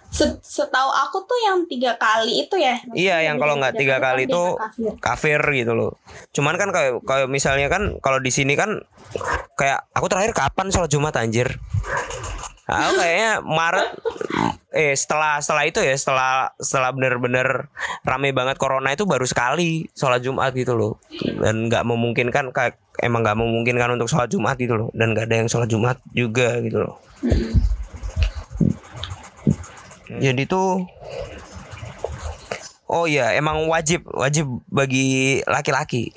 se- 0.10 0.42
setahu 0.42 0.90
aku 0.90 1.22
tuh 1.30 1.38
yang 1.46 1.62
tiga 1.70 1.94
kali 2.02 2.50
itu 2.50 2.58
ya. 2.58 2.82
Iya, 2.98 3.30
yang 3.30 3.38
kalau 3.38 3.62
nggak 3.62 3.78
tiga 3.78 4.02
kali 4.02 4.26
kan 4.26 4.34
itu 4.34 4.42
dia 4.42 4.60
kafir. 4.66 4.92
kafir 4.98 5.40
gitu 5.54 5.72
loh. 5.78 5.92
Cuman 6.34 6.58
kan 6.58 6.74
kayak 6.74 7.06
kayak 7.06 7.28
misalnya 7.30 7.70
kan 7.70 8.02
kalau 8.02 8.18
di 8.18 8.34
sini 8.34 8.58
kan 8.58 8.82
kayak 9.54 9.86
aku 9.94 10.10
terakhir 10.10 10.34
kapan 10.34 10.74
sholat 10.74 10.90
Jumat 10.90 11.14
anjir? 11.22 11.62
Aku 12.70 13.02
kayaknya 13.02 13.42
Maret 13.42 13.88
eh 14.70 14.94
setelah 14.94 15.42
setelah 15.42 15.66
itu 15.66 15.82
ya 15.82 15.98
setelah 15.98 16.54
setelah 16.62 16.94
bener-bener 16.94 17.74
rame 18.06 18.30
banget 18.30 18.62
corona 18.62 18.94
itu 18.94 19.10
baru 19.10 19.26
sekali 19.26 19.90
sholat 19.98 20.22
Jumat 20.22 20.54
gitu 20.54 20.78
loh 20.78 21.02
dan 21.42 21.66
nggak 21.66 21.82
memungkinkan 21.82 22.54
kayak 22.54 22.78
emang 23.02 23.26
nggak 23.26 23.38
memungkinkan 23.42 23.98
untuk 23.98 24.06
sholat 24.06 24.30
Jumat 24.30 24.54
gitu 24.62 24.78
loh 24.78 24.90
dan 24.94 25.18
nggak 25.18 25.26
ada 25.26 25.36
yang 25.42 25.50
sholat 25.50 25.66
Jumat 25.66 25.98
juga 26.14 26.62
gitu 26.62 26.86
loh 26.86 27.02
jadi 30.18 30.44
tuh 30.50 30.90
oh 32.90 33.06
iya 33.06 33.38
emang 33.38 33.70
wajib 33.70 34.02
wajib 34.10 34.50
bagi 34.66 35.46
laki-laki 35.46 36.10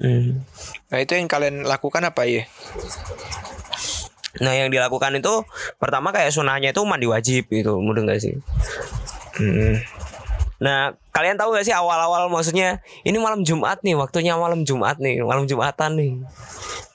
Hmm. 0.00 0.40
Nah 0.88 0.98
itu 1.00 1.12
yang 1.12 1.28
kalian 1.28 1.68
lakukan 1.68 2.00
apa 2.08 2.24
ya? 2.24 2.48
Nah 4.40 4.52
yang 4.56 4.72
dilakukan 4.72 5.14
itu 5.20 5.44
pertama 5.76 6.10
kayak 6.10 6.32
sunahnya 6.32 6.72
itu 6.72 6.82
mandi 6.88 7.06
wajib 7.06 7.46
gitu, 7.52 7.78
mudah 7.78 8.02
nggak 8.08 8.20
sih? 8.20 8.34
Hmm. 9.36 9.78
Nah 10.62 10.96
kalian 11.12 11.36
tahu 11.36 11.54
gak 11.54 11.66
sih 11.68 11.74
awal-awal 11.76 12.32
maksudnya 12.32 12.80
ini 13.04 13.20
malam 13.20 13.44
Jumat 13.44 13.84
nih, 13.84 13.94
waktunya 13.94 14.34
malam 14.34 14.64
Jumat 14.64 14.96
nih, 14.98 15.20
malam 15.22 15.44
Jumatan 15.44 16.00
nih, 16.00 16.12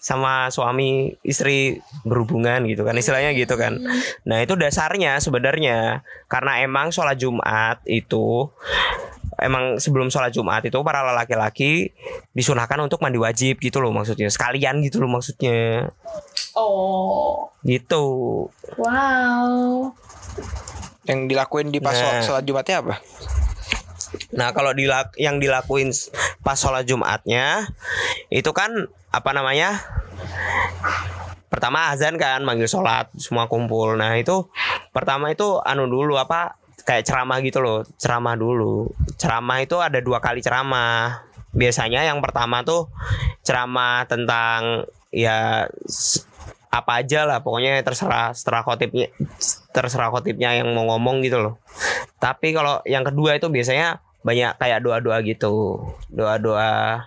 sama 0.10 0.50
suami 0.50 1.14
istri 1.22 1.78
berhubungan 2.02 2.66
gitu 2.66 2.82
kan, 2.82 2.98
istilahnya 2.98 3.38
gitu 3.38 3.54
kan. 3.54 3.78
Nah 4.26 4.42
itu 4.42 4.58
dasarnya 4.58 5.22
sebenarnya 5.22 6.02
karena 6.26 6.66
emang 6.66 6.90
sholat 6.90 7.14
Jumat 7.14 7.86
itu 7.86 8.50
emang 9.38 9.78
sebelum 9.78 10.10
sholat 10.10 10.34
Jumat 10.34 10.66
itu 10.66 10.82
para 10.82 11.06
laki-laki 11.14 11.94
disunahkan 12.34 12.82
untuk 12.82 13.00
mandi 13.00 13.22
wajib 13.22 13.62
gitu 13.62 13.78
loh 13.80 13.94
maksudnya 13.94 14.28
sekalian 14.28 14.82
gitu 14.82 14.98
loh 14.98 15.14
maksudnya 15.14 15.94
Oh, 16.58 17.54
gitu. 17.62 18.04
wow. 18.76 19.94
Yang 21.06 21.20
dilakuin 21.30 21.70
di 21.70 21.80
pas 21.80 21.96
Nah. 21.96 22.20
sholat 22.20 22.44
Jumatnya 22.44 22.82
apa? 22.84 22.96
Nah 24.36 24.54
kalau 24.54 24.76
dilak 24.78 25.18
yang 25.18 25.42
dilakuin 25.42 25.90
pas 26.46 26.58
sholat 26.58 26.86
Jumatnya 26.86 27.70
itu 28.30 28.50
kan 28.54 28.90
apa 29.10 29.30
namanya? 29.34 29.82
Pertama 31.50 31.90
azan 31.90 32.22
kan 32.22 32.46
manggil 32.46 32.70
sholat 32.70 33.10
semua 33.18 33.50
kumpul. 33.50 33.98
Nah 33.98 34.14
itu 34.22 34.46
pertama 34.94 35.34
itu 35.34 35.58
anu 35.66 35.90
dulu 35.90 36.22
apa 36.22 36.58
kayak 36.86 37.06
ceramah 37.10 37.42
gitu 37.42 37.60
loh 37.62 37.82
ceramah 37.98 38.38
dulu. 38.38 38.94
Ceramah 39.18 39.66
itu 39.66 39.82
ada 39.82 39.98
dua 39.98 40.22
kali 40.22 40.46
ceramah. 40.46 41.26
Biasanya 41.50 42.06
yang 42.06 42.22
pertama 42.22 42.62
tuh 42.62 42.94
ceramah 43.42 44.06
tentang 44.06 44.86
ya 45.10 45.66
apa 46.70 47.02
aja 47.02 47.26
lah 47.26 47.42
pokoknya 47.42 47.82
terserah 47.82 48.30
terserah 48.30 48.62
khotibnya 48.62 49.10
terserah 49.74 50.14
khotibnya 50.14 50.54
yang 50.54 50.70
mau 50.78 50.86
ngomong 50.86 51.26
gitu 51.26 51.42
loh 51.42 51.58
tapi 52.22 52.54
kalau 52.54 52.86
yang 52.86 53.02
kedua 53.02 53.42
itu 53.42 53.50
biasanya 53.50 54.06
banyak 54.20 54.52
kayak 54.56 54.80
doa-doa 54.82 55.22
gitu 55.22 55.80
doa-doa 56.10 57.06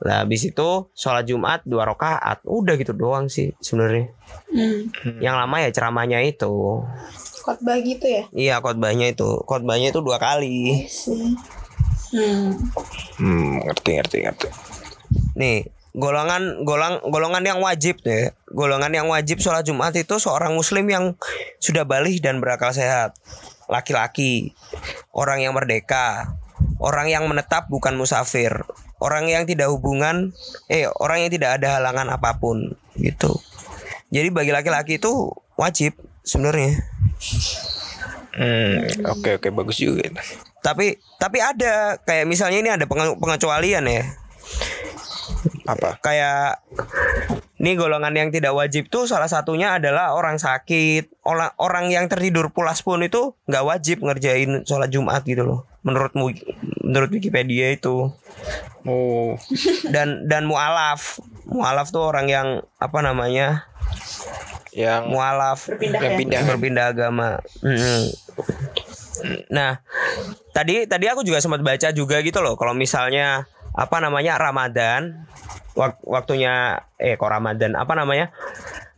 lah 0.00 0.24
habis 0.24 0.48
itu 0.48 0.68
sholat 0.90 1.28
Jumat 1.28 1.60
dua 1.62 1.84
rakaat 1.84 2.40
udah 2.42 2.74
gitu 2.74 2.92
doang 2.92 3.28
sih 3.28 3.52
sebenarnya 3.58 4.12
Hmm. 4.50 4.90
yang 5.22 5.38
lama 5.38 5.62
ya 5.62 5.70
ceramahnya 5.70 6.26
itu 6.26 6.82
Khotbah 7.40 7.78
gitu 7.78 8.02
ya? 8.02 8.22
iya 8.34 8.54
khotbahnya 8.58 9.14
itu 9.14 9.46
khotbahnya 9.46 9.94
itu 9.94 10.02
dua 10.02 10.18
kali 10.18 10.90
Sih. 10.90 11.38
Hmm. 12.10 12.58
Hmm, 13.14 13.62
ngerti 13.62 13.90
ngerti 13.94 14.16
ngerti. 14.26 14.48
nih 15.38 15.70
golongan 15.94 16.66
golong 16.66 16.98
golongan 17.06 17.46
yang 17.46 17.58
wajib 17.62 18.02
deh 18.02 18.34
golongan 18.50 18.90
yang 18.90 19.06
wajib 19.06 19.38
sholat 19.38 19.62
Jumat 19.62 19.94
itu 19.94 20.18
seorang 20.18 20.50
muslim 20.50 20.82
yang 20.86 21.14
sudah 21.62 21.86
balik 21.86 22.18
dan 22.18 22.42
berakal 22.42 22.74
sehat 22.74 23.14
laki-laki 23.70 24.52
orang 25.14 25.40
yang 25.40 25.54
merdeka 25.54 26.34
orang 26.82 27.06
yang 27.08 27.24
menetap 27.30 27.70
bukan 27.70 27.94
musafir 27.94 28.66
orang 29.00 29.30
yang 29.30 29.48
tidak 29.48 29.72
hubungan 29.72 30.34
eh 30.68 30.90
orang 31.00 31.24
yang 31.24 31.30
tidak 31.32 31.56
ada 31.62 31.80
halangan 31.80 32.12
apa 32.12 32.36
pun 32.36 32.76
gitu. 33.00 33.40
Jadi 34.10 34.28
bagi 34.34 34.50
laki-laki 34.52 34.98
itu 34.98 35.32
wajib 35.54 35.96
sebenarnya. 36.26 36.82
Hmm, 38.36 38.86
oke 39.06 39.40
oke 39.40 39.48
bagus 39.54 39.80
juga. 39.80 40.06
tapi 40.60 41.00
tapi 41.16 41.40
ada 41.40 41.96
kayak 42.04 42.28
misalnya 42.28 42.58
ini 42.60 42.70
ada 42.70 42.84
penge- 42.84 43.16
pengecualian 43.16 43.84
ya 43.88 44.04
Apa? 45.64 46.00
kayak 46.02 46.60
nih 47.60 47.76
golongan 47.76 48.16
yang 48.16 48.28
tidak 48.32 48.56
wajib 48.56 48.88
tuh 48.88 49.04
salah 49.04 49.28
satunya 49.28 49.76
adalah 49.76 50.16
orang 50.16 50.40
sakit. 50.40 51.12
Orang 51.28 51.52
orang 51.60 51.92
yang 51.92 52.08
tertidur 52.08 52.48
pulas 52.50 52.80
pun 52.80 53.04
itu 53.04 53.36
nggak 53.44 53.64
wajib 53.64 54.00
ngerjain 54.00 54.64
sholat 54.64 54.88
Jumat 54.88 55.22
gitu 55.28 55.44
loh. 55.44 55.68
Menurut 55.84 56.12
mu- 56.16 56.44
menurut 56.80 57.12
Wikipedia 57.12 57.72
itu. 57.76 58.08
Oh, 58.88 59.36
dan 59.92 60.24
dan 60.24 60.48
mualaf. 60.48 61.20
Mualaf 61.44 61.92
tuh 61.92 62.00
orang 62.08 62.32
yang 62.32 62.48
apa 62.80 62.98
namanya? 63.04 63.68
Yang 64.72 65.02
mualaf. 65.12 65.68
Berpindah 65.68 66.00
yang 66.00 66.14
ya? 66.14 66.18
pindah. 66.18 66.40
berpindah 66.48 66.86
agama. 66.96 67.28
Mm-mm. 67.60 68.02
nah 69.52 69.84
tadi 70.56 70.88
tadi 70.88 71.04
aku 71.04 71.20
juga 71.20 71.44
sempat 71.44 71.60
baca 71.60 71.92
juga 71.92 72.24
gitu 72.24 72.40
loh. 72.40 72.56
Kalau 72.56 72.72
misalnya 72.72 73.44
apa 73.74 73.96
namanya 74.02 74.36
Ramadan. 74.40 75.26
Wak- 75.78 76.02
waktunya 76.02 76.82
eh 76.98 77.14
kok 77.14 77.30
Ramadan? 77.30 77.78
Apa 77.78 77.94
namanya? 77.94 78.34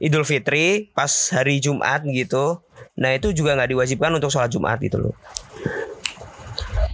Idul 0.02 0.26
Fitri 0.26 0.90
pas 0.96 1.10
hari 1.30 1.62
Jumat 1.62 2.02
gitu. 2.08 2.58
Nah 2.98 3.14
itu 3.14 3.30
juga 3.32 3.54
nggak 3.54 3.70
diwajibkan 3.70 4.12
untuk 4.18 4.32
sholat 4.32 4.50
Jumat 4.50 4.80
gitu 4.82 4.98
loh. 4.98 5.14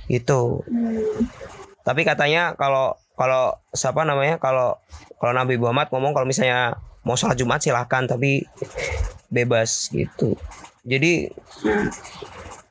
Gitu. 0.09 0.64
Hmm. 0.64 1.28
tapi 1.88 2.05
katanya 2.05 2.52
kalau 2.52 3.00
kalau 3.16 3.56
siapa 3.72 4.05
namanya 4.05 4.36
kalau 4.36 4.76
kalau 5.16 5.32
Nabi 5.32 5.56
Muhammad 5.56 5.88
ngomong 5.88 6.12
kalau 6.12 6.28
misalnya 6.28 6.76
mau 7.00 7.16
sholat 7.16 7.40
Jumat 7.40 7.64
silahkan 7.64 8.05
tapi 8.05 8.44
bebas 9.32 9.88
gitu. 9.92 10.36
Jadi 10.84 11.32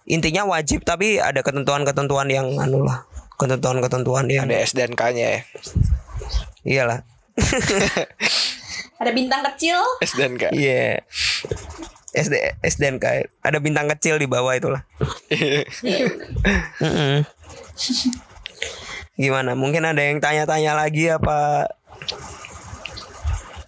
intinya 0.06 0.46
wajib 0.46 0.86
tapi 0.86 1.18
ada 1.18 1.42
ketentuan-ketentuan 1.42 2.30
yang 2.30 2.46
anu 2.62 2.86
lah 2.86 3.06
ketentuan-ketentuan 3.38 4.26
yang 4.28 4.50
Ada 4.50 4.66
S 4.66 4.74
dan 4.74 4.98
K-nya 4.98 5.28
ya. 5.30 5.42
iyalah 6.66 7.00
Ada 8.98 9.14
bintang 9.14 9.46
kecil. 9.46 9.78
S 10.02 10.18
dan 10.18 10.42
K. 10.42 10.50
iya 10.58 11.06
SD 12.18 12.34
SDNK 12.66 13.06
ada 13.46 13.58
bintang 13.62 13.86
kecil 13.94 14.18
di 14.18 14.26
bawah 14.26 14.58
itulah 14.58 14.82
Mm-mm. 16.82 17.22
gimana 19.14 19.54
mungkin 19.54 19.86
ada 19.86 20.02
yang 20.02 20.18
tanya-tanya 20.18 20.74
lagi 20.74 21.14
apa 21.14 21.70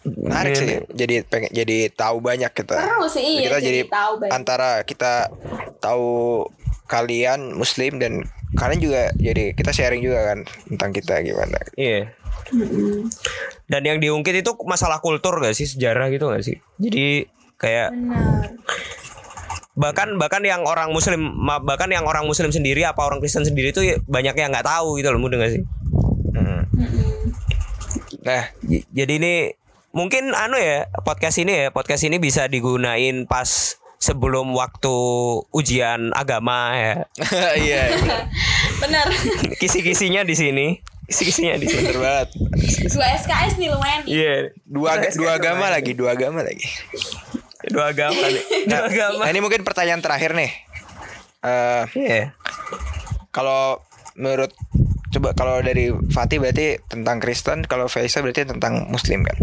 Menarik 0.09 0.57
sih. 0.57 0.79
Jadi 0.89 1.21
pengen 1.27 1.51
jadi 1.53 1.91
tahu 1.93 2.23
banyak 2.23 2.49
kita. 2.55 2.81
Seru 2.81 3.05
sih 3.11 3.45
iya. 3.45 3.51
kita 3.51 3.59
jadi, 3.61 3.79
tahu 3.85 4.13
banyak. 4.25 4.31
antara 4.33 4.81
kita 4.81 5.29
tahu 5.83 6.47
kalian 6.89 7.53
muslim 7.53 8.01
dan 8.01 8.25
kalian 8.57 8.81
juga 8.81 9.01
jadi 9.13 9.53
kita 9.53 9.69
sharing 9.69 10.01
juga 10.01 10.33
kan 10.33 10.39
tentang 10.69 10.89
kita 10.95 11.21
gimana. 11.21 11.57
iya 11.77 12.09
Mm-mm. 12.49 13.05
Dan 13.69 13.81
yang 13.85 14.01
diungkit 14.01 14.41
itu 14.41 14.57
masalah 14.65 14.97
kultur 15.05 15.37
gak 15.37 15.53
sih 15.53 15.69
sejarah 15.69 16.09
gitu 16.09 16.33
gak 16.33 16.41
sih? 16.41 16.57
Jadi 16.81 17.29
kayak 17.61 17.93
Benar. 17.93 18.57
bahkan 19.77 20.17
bahkan 20.17 20.41
yang 20.41 20.65
orang 20.65 20.89
muslim 20.89 21.45
bahkan 21.63 21.91
yang 21.91 22.07
orang 22.09 22.25
muslim 22.25 22.49
sendiri 22.49 22.87
apa 22.87 23.05
orang 23.05 23.21
Kristen 23.21 23.45
sendiri 23.45 23.69
itu 23.75 24.01
banyak 24.07 24.35
yang 24.35 24.49
nggak 24.51 24.65
tahu 24.67 24.97
gitu 24.97 25.11
loh 25.11 25.19
mudah 25.21 25.37
nggak 25.39 25.53
sih 25.59 25.63
Mm. 26.29 26.61
Nah, 28.21 28.43
jadi 28.93 29.13
ini 29.17 29.33
mungkin 29.91 30.31
anu 30.37 30.55
ya 30.61 30.85
podcast 31.01 31.41
ini 31.41 31.65
ya 31.65 31.67
podcast 31.73 32.05
ini 32.05 32.21
bisa 32.21 32.45
digunain 32.45 33.25
pas 33.25 33.75
sebelum 33.99 34.51
waktu 34.51 34.95
ujian 35.51 36.09
agama 36.11 36.71
ya 36.73 36.93
iya, 37.59 37.83
iya. 37.91 38.17
Bener. 38.79 39.05
kisi-kisinya 39.55 40.23
di 40.23 40.33
sini 40.33 40.67
kisi-kisinya 41.05 41.57
di 41.57 41.65
sini 41.65 41.89
banget. 41.91 42.29
Dua 42.87 43.07
SKS 43.17 43.57
nih 43.57 43.69
lumayan. 43.69 44.01
iya 44.05 44.35
Dua 44.61 44.93
dua 45.09 45.31
agama 45.35 45.67
lagi, 45.67 45.91
dua 45.91 46.13
agama 46.13 46.39
lagi. 46.39 46.69
dua 47.65 47.91
agama 47.91 48.23
nih 48.23 48.43
dua 48.69 48.81
agama 48.85 49.19
Nah, 49.19 49.29
ini 49.29 49.41
mungkin 49.41 49.61
pertanyaan 49.61 49.99
terakhir 49.99 50.31
nih. 50.31 50.51
Eh, 51.41 51.83
iya 51.97 52.37
kalau 53.29 53.81
menurut 54.13 54.51
coba 55.09 55.33
kalau 55.33 55.57
dari 55.59 55.89
Fatih 56.07 56.37
berarti 56.37 56.77
tentang 56.85 57.17
Kristen, 57.17 57.65
kalau 57.65 57.89
Faisal 57.89 58.21
berarti 58.21 58.45
tentang 58.45 58.87
Muslim 58.87 59.25
kan? 59.25 59.37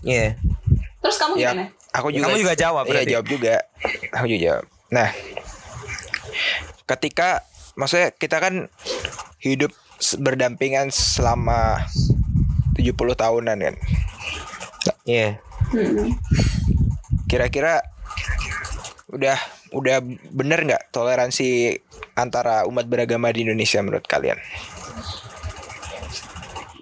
iya 0.00 0.38
Terus 1.00 1.16
kamu 1.16 1.34
Ya, 1.34 1.50
gimana? 1.50 1.66
Aku 1.92 2.08
juga. 2.10 2.26
Kamu 2.26 2.38
juga 2.38 2.54
jawab 2.54 2.84
Iya, 2.84 2.90
berarti? 2.92 3.12
jawab 3.12 3.26
juga. 3.26 3.54
Aku 4.12 4.26
juga 4.26 4.40
jawab. 4.42 4.64
Nah, 4.90 5.08
ketika 6.86 7.28
maksudnya 7.72 8.10
kita 8.10 8.36
kan 8.38 8.54
hidup 9.38 9.70
berdampingan 10.16 10.88
selama 10.88 11.84
70 12.74 12.92
tahunan 13.14 13.58
kan. 13.60 13.76
iya 15.04 15.36
Mm-mm. 15.70 16.16
Kira-kira 17.26 17.84
udah 19.08 19.36
udah 19.70 20.00
bener 20.30 20.64
nggak 20.64 20.88
toleransi 20.88 21.78
antara 22.14 22.64
umat 22.64 22.86
beragama 22.86 23.28
di 23.28 23.44
Indonesia 23.44 23.78
menurut 23.80 24.02
kalian? 24.04 24.38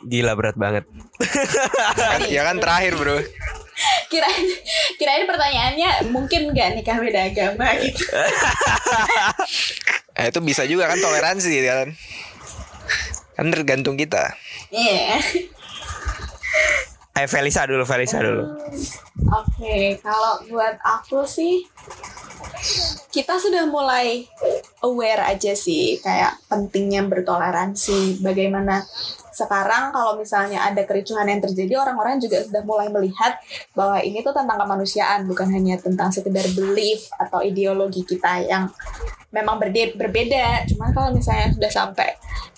gila 0.00 0.32
berat 0.32 0.56
banget 0.56 0.84
Kan, 1.98 2.20
ya 2.32 2.46
kan 2.46 2.56
terakhir 2.56 2.94
bro. 2.94 3.18
Kirain 4.10 4.46
kirain 4.98 5.24
pertanyaannya 5.28 6.10
mungkin 6.10 6.50
nggak 6.50 6.78
nikah 6.78 6.98
beda 6.98 7.30
agama 7.30 7.70
gitu. 7.78 8.04
Nah, 10.18 10.24
itu 10.30 10.40
bisa 10.42 10.66
juga 10.66 10.90
kan 10.90 10.98
toleransi 10.98 11.52
kan. 11.62 11.88
Kan 13.38 13.46
tergantung 13.54 13.94
kita. 13.94 14.34
Iya. 14.74 15.22
Ayo 17.18 17.26
Felisa 17.26 17.66
dulu 17.66 17.82
Felisa 17.82 18.22
dulu 18.22 18.46
Oke, 19.26 19.98
kalau 19.98 20.38
buat 20.46 20.78
aku 20.86 21.26
sih 21.26 21.66
kita 23.10 23.42
sudah 23.42 23.66
mulai 23.66 24.22
aware 24.86 25.26
aja 25.26 25.58
sih 25.58 25.98
kayak 25.98 26.38
pentingnya 26.46 27.02
bertoleransi. 27.10 28.22
Bagaimana 28.22 28.86
sekarang 29.38 29.94
kalau 29.94 30.18
misalnya 30.18 30.66
ada 30.66 30.82
kericuhan 30.82 31.30
yang 31.30 31.38
terjadi 31.38 31.78
orang-orang 31.78 32.18
juga 32.18 32.42
sudah 32.42 32.66
mulai 32.66 32.90
melihat 32.90 33.38
bahwa 33.78 34.02
ini 34.02 34.26
tuh 34.26 34.34
tentang 34.34 34.58
kemanusiaan 34.58 35.30
bukan 35.30 35.46
hanya 35.54 35.78
tentang 35.78 36.10
sekedar 36.10 36.42
belief 36.58 37.06
atau 37.14 37.38
ideologi 37.38 38.02
kita 38.02 38.42
yang 38.42 38.66
memang 39.30 39.62
berde- 39.62 39.94
berbeda. 39.94 40.66
Cuman 40.74 40.90
kalau 40.90 41.14
misalnya 41.14 41.54
sudah 41.54 41.70
sampai 41.70 42.08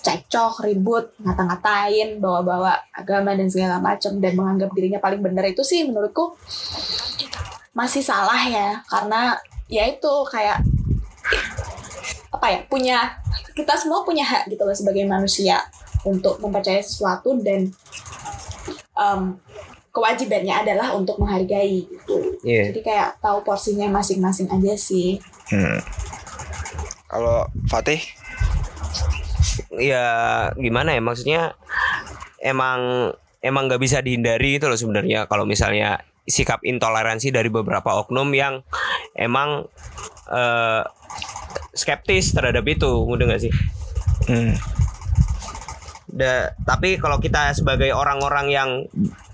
cekcok, 0.01 0.65
ribut, 0.65 1.13
ngata-ngatain, 1.21 2.17
bawa-bawa 2.17 2.73
agama 2.97 3.37
dan 3.37 3.53
segala 3.53 3.77
macam 3.83 4.17
dan 4.17 4.33
menganggap 4.33 4.73
dirinya 4.73 5.01
paling 5.03 5.21
benar 5.21 5.45
itu 5.45 5.61
sih 5.61 5.85
menurutku 5.85 6.33
masih 7.77 8.03
salah 8.03 8.41
ya 8.49 8.83
karena 8.89 9.39
ya 9.71 9.87
itu 9.87 10.13
kayak 10.27 10.59
apa 12.35 12.47
ya 12.51 12.59
punya 12.67 12.99
kita 13.55 13.77
semua 13.79 14.03
punya 14.03 14.25
hak 14.27 14.51
gitu 14.51 14.63
loh 14.65 14.75
sebagai 14.75 15.07
manusia 15.07 15.61
untuk 16.05 16.41
mempercayai 16.41 16.85
sesuatu 16.85 17.37
dan 17.41 17.69
em, 18.97 19.37
kewajibannya 19.91 20.55
adalah 20.55 20.95
untuk 20.95 21.19
menghargai 21.19 21.85
gitu. 21.87 22.39
Iya. 22.47 22.71
Jadi 22.71 22.81
kayak 22.81 23.19
tahu 23.19 23.43
porsinya 23.43 23.91
masing-masing 23.91 24.47
aja 24.49 24.75
sih. 24.79 25.19
Hmm. 25.51 25.83
Kalau 27.11 27.43
Fatih, 27.67 27.99
ya 29.75 30.07
gimana 30.55 30.95
ya? 30.95 31.03
Maksudnya 31.03 31.59
emang 32.39 33.11
emang 33.43 33.67
nggak 33.67 33.83
bisa 33.83 33.99
dihindari 33.99 34.63
itu 34.63 34.71
loh 34.71 34.79
sebenarnya. 34.79 35.27
Kalau 35.27 35.43
misalnya 35.43 36.07
sikap 36.23 36.63
intoleransi 36.63 37.35
dari 37.35 37.51
beberapa 37.51 37.99
oknum 37.99 38.31
yang 38.31 38.63
emang 39.19 39.67
eh, 40.31 40.83
skeptis 41.75 42.31
terhadap 42.31 42.63
itu 42.71 42.87
mudah 42.87 43.27
nggak 43.27 43.43
sih? 43.43 43.53
Hmm. 44.31 44.55
Da- 46.11 46.53
tapi 46.67 46.99
kalau 46.99 47.23
kita 47.23 47.55
sebagai 47.55 47.95
orang-orang 47.95 48.47
yang 48.51 48.71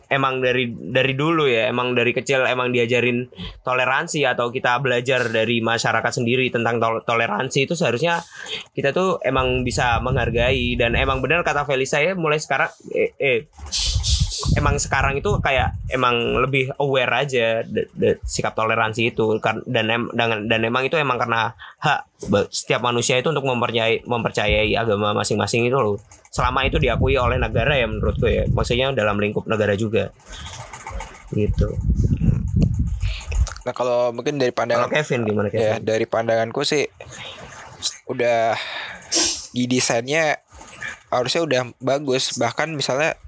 emang 0.06 0.38
dari 0.38 0.70
dari 0.70 1.18
dulu 1.18 1.50
ya 1.50 1.66
emang 1.66 1.90
dari 1.90 2.14
kecil 2.14 2.46
emang 2.46 2.70
diajarin 2.70 3.26
toleransi 3.66 4.22
atau 4.22 4.54
kita 4.54 4.78
belajar 4.78 5.26
dari 5.34 5.58
masyarakat 5.58 6.12
sendiri 6.22 6.46
tentang 6.54 6.78
tol- 6.78 7.02
toleransi 7.02 7.66
itu 7.66 7.74
seharusnya 7.74 8.22
kita 8.70 8.94
tuh 8.94 9.18
emang 9.26 9.66
bisa 9.66 9.98
menghargai. 9.98 10.78
Dan 10.78 10.94
emang 10.94 11.18
benar 11.18 11.42
kata 11.42 11.66
Felisa 11.66 11.98
ya 11.98 12.14
mulai 12.14 12.38
sekarang 12.38 12.70
eh, 12.94 13.12
eh, 13.18 13.50
emang 14.56 14.80
sekarang 14.80 15.20
itu 15.20 15.36
kayak 15.44 15.76
emang 15.92 16.40
lebih 16.40 16.72
aware 16.80 17.12
aja 17.12 17.60
de- 17.62 17.92
de- 17.92 18.18
sikap 18.24 18.56
toleransi 18.56 19.12
itu. 19.12 19.36
Kan 19.44 19.60
dan 19.68 19.92
em, 19.92 20.08
dan, 20.16 20.48
dan 20.48 20.60
emang 20.64 20.88
itu 20.88 20.96
emang 20.96 21.20
karena 21.20 21.52
hak 21.78 22.08
setiap 22.48 22.80
manusia 22.80 23.20
itu 23.20 23.28
untuk 23.28 23.44
mempercayai 23.44 24.02
mempercayai 24.08 24.72
agama 24.74 25.12
masing-masing 25.12 25.68
itu 25.68 25.76
loh. 25.76 26.00
Selama 26.32 26.64
itu 26.64 26.80
diakui 26.80 27.20
oleh 27.20 27.36
negara 27.36 27.76
ya 27.76 27.86
menurutku 27.86 28.26
ya. 28.26 28.48
Maksudnya 28.48 28.90
dalam 28.96 29.20
lingkup 29.20 29.44
negara 29.44 29.76
juga. 29.76 30.10
Gitu. 31.30 31.68
Nah 33.66 33.74
kalau 33.74 34.14
mungkin 34.14 34.40
dari 34.40 34.54
kalau 34.54 34.62
pandangan 34.62 34.90
Kevin 34.94 35.20
gimana 35.26 35.48
ya 35.50 35.74
Kevin 35.76 35.82
dari 35.82 36.06
pandanganku 36.06 36.62
sih 36.62 36.86
udah 38.06 38.54
di 39.50 39.66
desainnya 39.66 40.38
harusnya 41.10 41.42
udah 41.42 41.62
bagus. 41.82 42.38
Bahkan 42.38 42.78
misalnya 42.78 43.18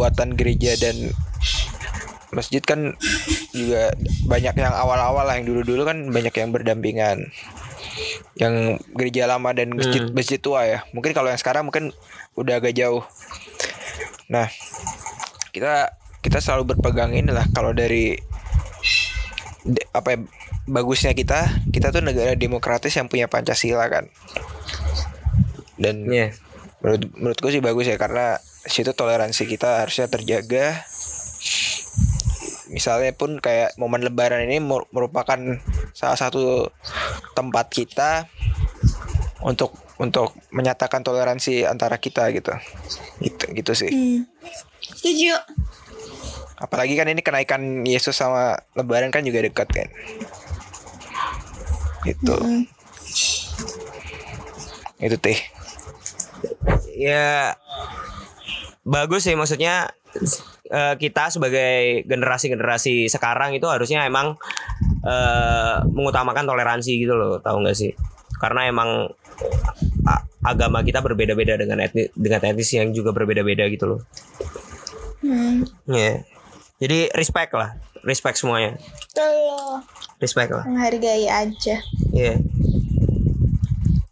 pembuatan 0.00 0.32
gereja 0.32 0.80
dan 0.80 1.12
masjid 2.32 2.64
kan 2.64 2.96
juga 3.52 3.92
banyak 4.24 4.56
yang 4.56 4.72
awal-awal 4.72 5.28
lah 5.28 5.36
yang 5.36 5.44
dulu-dulu 5.44 5.84
kan 5.84 6.08
banyak 6.08 6.32
yang 6.32 6.48
berdampingan 6.48 7.28
yang 8.32 8.54
gereja 8.96 9.28
lama 9.28 9.52
dan 9.52 9.76
masjid 9.76 10.00
Hmm. 10.00 10.16
masjid 10.16 10.40
tua 10.40 10.64
ya 10.64 10.88
mungkin 10.96 11.12
kalau 11.12 11.28
yang 11.28 11.36
sekarang 11.36 11.68
mungkin 11.68 11.92
udah 12.32 12.56
agak 12.56 12.72
jauh 12.72 13.04
nah 14.24 14.48
kita 15.52 15.92
kita 16.24 16.40
selalu 16.40 16.72
berpegang 16.72 17.12
inilah 17.12 17.44
kalau 17.52 17.76
dari 17.76 18.16
de- 19.60 19.84
apa 19.92 20.16
ya, 20.16 20.18
bagusnya 20.64 21.12
kita 21.12 21.44
kita 21.68 21.92
tuh 21.92 22.00
negara 22.00 22.32
demokratis 22.32 22.96
yang 22.96 23.04
punya 23.04 23.28
pancasila 23.28 23.84
kan 23.92 24.08
dan 25.76 26.08
Iya. 26.08 26.32
menurut 26.80 27.02
menurutku 27.12 27.52
sih 27.52 27.60
bagus 27.60 27.84
ya 27.84 28.00
karena 28.00 28.40
situ 28.66 28.92
toleransi 28.92 29.48
kita 29.48 29.84
harusnya 29.84 30.10
terjaga. 30.10 30.84
Misalnya 32.70 33.10
pun 33.16 33.42
kayak 33.42 33.74
momen 33.80 34.06
lebaran 34.06 34.46
ini 34.46 34.62
mer- 34.62 34.86
merupakan 34.94 35.38
salah 35.90 36.14
satu 36.14 36.70
tempat 37.34 37.66
kita 37.72 38.30
untuk 39.42 39.74
untuk 40.00 40.32
menyatakan 40.54 41.04
toleransi 41.04 41.66
antara 41.66 41.98
kita 41.98 42.30
gitu. 42.30 42.52
Gitu 43.20 43.44
gitu 43.52 43.72
sih. 43.74 43.90
Setuju. 44.80 45.34
Apalagi 46.60 46.94
kan 46.94 47.08
ini 47.08 47.24
kenaikan 47.24 47.82
Yesus 47.88 48.16
sama 48.16 48.60
lebaran 48.76 49.10
kan 49.10 49.24
juga 49.24 49.42
dekat 49.42 49.68
kan. 49.68 49.88
Gitu. 52.04 52.36
Itu 55.00 55.16
teh. 55.16 55.40
Ya 57.00 57.56
bagus 58.90 59.22
sih 59.30 59.38
maksudnya 59.38 59.94
eh, 60.66 60.94
kita 60.98 61.30
sebagai 61.30 62.02
generasi-generasi 62.10 63.06
sekarang 63.06 63.54
itu 63.54 63.70
harusnya 63.70 64.02
emang 64.02 64.34
eh, 65.06 65.76
mengutamakan 65.86 66.42
toleransi 66.42 66.98
gitu 66.98 67.14
loh 67.14 67.38
tahu 67.38 67.62
nggak 67.62 67.78
sih? 67.78 67.94
Karena 68.42 68.66
emang 68.66 69.06
a- 70.08 70.24
agama 70.42 70.82
kita 70.82 70.98
berbeda-beda 71.04 71.54
dengan 71.54 71.78
etnis 71.84 72.10
dengan 72.18 72.40
etnis 72.42 72.72
yang 72.74 72.90
juga 72.90 73.14
berbeda-beda 73.14 73.70
gitu 73.70 73.96
loh. 73.96 74.00
Hmm. 75.20 75.62
ya. 75.86 76.24
Jadi 76.80 77.12
respect 77.12 77.52
lah. 77.52 77.76
Respect 78.00 78.40
semuanya. 78.40 78.80
Tuh, 79.12 79.84
respect 80.24 80.48
lah. 80.56 80.64
Menghargai 80.64 81.28
aja. 81.28 81.76
Iya. 82.16 82.40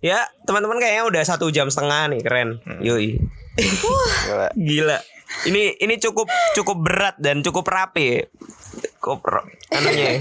Ya, 0.04 0.28
teman-teman 0.44 0.76
kayaknya 0.78 1.08
udah 1.08 1.22
satu 1.24 1.48
jam 1.48 1.72
setengah 1.72 2.12
nih, 2.12 2.20
keren. 2.20 2.60
Yoi. 2.84 3.16
Gila. 3.58 4.48
Gila. 4.54 4.98
Ini 5.44 5.76
ini 5.78 5.94
cukup 5.98 6.26
cukup 6.54 6.76
berat 6.78 7.16
dan 7.18 7.42
cukup 7.42 7.66
rapi. 7.66 8.24
Cukup 8.98 9.26
anunya. 9.70 10.08
ya. 10.08 10.18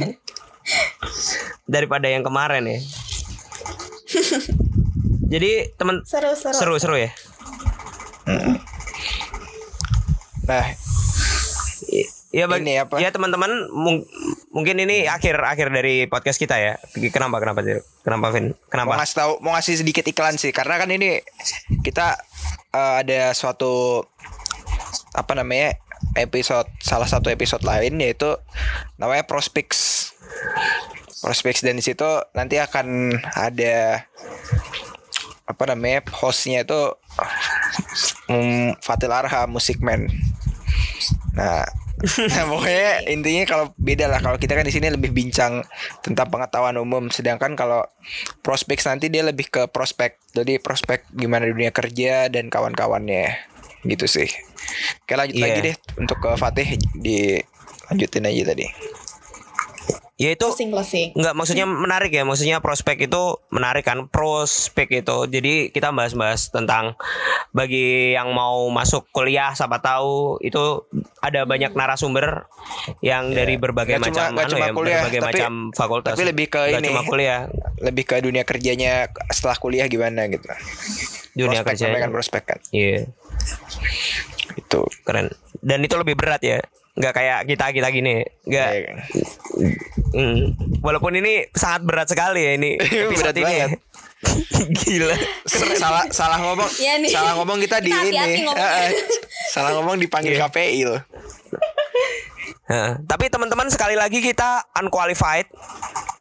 daripada 1.64 2.08
yang 2.08 2.22
kemarin 2.22 2.68
ya. 2.68 2.80
Jadi 5.28 5.72
teman 5.76 6.04
Seru-seru. 6.04 6.56
seru-seru 6.56 6.96
ya. 7.00 7.12
Nah, 10.44 10.66
Ya 12.28 12.44
bagi, 12.46 12.68
Ini 12.68 12.84
apa? 12.84 13.00
ya 13.00 13.08
teman-teman 13.10 13.72
mung- 13.72 14.04
mungkin 14.52 14.76
ini 14.78 15.08
akhir 15.08 15.40
akhir 15.40 15.72
dari 15.72 16.06
podcast 16.06 16.36
kita 16.36 16.60
ya. 16.60 16.76
Kenapa 17.10 17.40
kenapa 17.40 17.64
sih? 17.64 17.80
Kenapa 18.04 18.30
Vin? 18.30 18.52
mau 18.52 18.68
Kenapa? 18.68 19.00
ngasih 19.00 19.16
tahu 19.16 19.32
mau 19.40 19.56
ngasih 19.56 19.80
sedikit 19.80 20.04
iklan 20.04 20.36
sih 20.36 20.52
karena 20.52 20.76
kan 20.76 20.92
ini 20.92 21.24
kita 21.82 22.20
eh, 22.74 22.94
ada 23.04 23.32
suatu 23.36 24.04
apa 25.14 25.34
namanya 25.34 25.78
episode 26.14 26.70
salah 26.82 27.10
satu 27.10 27.30
episode 27.34 27.66
lain 27.66 27.98
yaitu 27.98 28.38
namanya 29.02 29.26
Prospects 29.26 30.14
Prospects 31.22 31.66
dan 31.66 31.78
di 31.78 31.84
situ 31.84 32.06
nanti 32.38 32.62
akan 32.62 33.18
ada 33.34 34.06
apa 35.48 35.64
namanya 35.74 36.06
hostnya 36.12 36.62
itu 36.68 36.94
um, 38.30 38.76
Fatil 38.84 39.10
Arha 39.10 39.50
Musikman 39.50 40.12
nah 41.34 41.66
nah 42.30 42.44
pokoknya 42.46 43.10
intinya 43.10 43.44
kalau 43.50 43.66
beda 43.74 44.06
lah. 44.06 44.22
Kalau 44.22 44.38
kita 44.38 44.54
kan 44.54 44.66
di 44.66 44.74
sini 44.74 44.94
lebih 44.94 45.10
bincang 45.10 45.66
tentang 46.06 46.30
pengetahuan 46.30 46.78
umum. 46.78 47.10
Sedangkan 47.10 47.58
kalau 47.58 47.82
prospek 48.46 48.78
nanti 48.86 49.10
dia 49.10 49.26
lebih 49.26 49.50
ke 49.50 49.66
prospek. 49.66 50.22
Jadi 50.38 50.62
prospek 50.62 51.10
gimana 51.10 51.50
dunia 51.50 51.74
kerja 51.74 52.30
dan 52.30 52.54
kawan-kawannya. 52.54 53.34
Gitu 53.82 54.06
sih. 54.06 54.30
Oke 55.06 55.18
lanjut 55.18 55.38
Iya. 55.38 55.46
lagi 55.50 55.60
deh 55.74 55.76
untuk 55.98 56.22
ke 56.22 56.30
Fatih. 56.38 56.78
Di 56.94 57.42
lanjutin 57.88 58.28
aja 58.28 58.52
tadi 58.52 58.68
Ya 60.18 60.34
itu. 60.34 60.50
Enggak 61.14 61.34
maksudnya 61.34 61.64
menarik 61.64 62.10
ya. 62.10 62.26
Maksudnya 62.26 62.58
prospek 62.58 63.06
itu 63.06 63.38
menarik 63.48 63.86
kan? 63.86 64.10
Prospek 64.10 65.06
itu. 65.06 65.18
Jadi 65.30 65.70
kita 65.70 65.94
bahas-bahas 65.94 66.50
tentang 66.50 66.98
Bagi 67.50 68.12
yang 68.12 68.34
mau 68.34 68.66
masuk 68.68 69.06
kuliah 69.10 69.54
Siapa 69.54 69.78
tahu 69.78 70.42
Itu 70.42 70.90
ada 71.18 71.46
banyak 71.46 71.72
narasumber 71.72 72.50
Yang 73.00 73.24
dari 73.32 73.56
berbagai 73.56 73.98
Nggak 73.98 74.10
cuma- 74.10 74.18
macam 74.18 74.34
nggak 74.34 74.42
anu 74.44 74.52
cuma 74.52 74.66
ya, 74.66 74.74
kuliah, 74.74 74.98
Berbagai 75.00 75.20
tapi- 75.20 75.38
macam 75.38 75.54
fakultas. 75.72 76.12
tapi 76.12 76.24
lebih 76.26 76.46
ke 76.48 76.62
Nggak 76.66 76.82
ini. 76.82 76.90
cuma 76.90 77.02
kuliah. 77.04 77.40
Lebih 77.78 78.04
ke 78.04 78.16
dunia 78.20 78.44
kerjanya 78.44 78.92
setelah 79.30 79.58
kuliah 79.58 79.86
gimana 79.86 80.26
gitu. 80.26 80.50
Dunia 81.38 81.62
kerja 81.62 81.94
kan 81.94 82.10
prospek 82.10 82.42
kan. 82.44 82.60
Iya. 82.72 83.06
Itu. 84.56 84.82
Keren. 85.06 85.30
Dan 85.58 85.80
itu 85.80 85.94
lebih 85.94 86.18
berat 86.18 86.42
ya 86.42 86.58
Nggak 86.98 87.14
kayak 87.14 87.40
kita-kita 87.46 87.88
gini 87.90 88.16
Nggak 88.44 88.70
Iya. 88.74 88.94
Hmm. 90.10 90.58
Walaupun 90.80 91.14
ini 91.14 91.46
sangat 91.52 91.82
berat 91.84 92.08
sekali 92.08 92.42
ya 92.42 92.52
ini 92.54 92.74
episode 93.06 93.32
Berat 93.32 93.38
ini. 93.38 93.46
ya. 93.54 93.68
banget. 93.68 93.80
Gila. 94.82 95.14
salah 95.78 96.04
salah 96.10 96.38
ngomong 96.40 96.66
Iya 96.76 96.94
nih. 96.98 97.10
salah 97.12 97.38
ngomong 97.38 97.58
kita 97.60 97.78
di 97.80 97.88
Kita 97.88 98.02
hati-hati 98.02 98.34
ini 98.34 98.42
ngomongnya. 98.44 98.66
Heeh. 98.68 98.90
salah 99.48 99.72
ngomong 99.74 99.96
dipanggil 99.96 100.34
Iya. 100.34 100.50
KPI 100.50 100.82
loh 100.84 101.02
Heeh. 102.68 102.92
Tapi 103.00 103.26
teman-teman 103.28 103.70
sekali 103.70 103.94
lagi 103.94 104.20
kita 104.20 104.60
unqualified. 104.76 105.48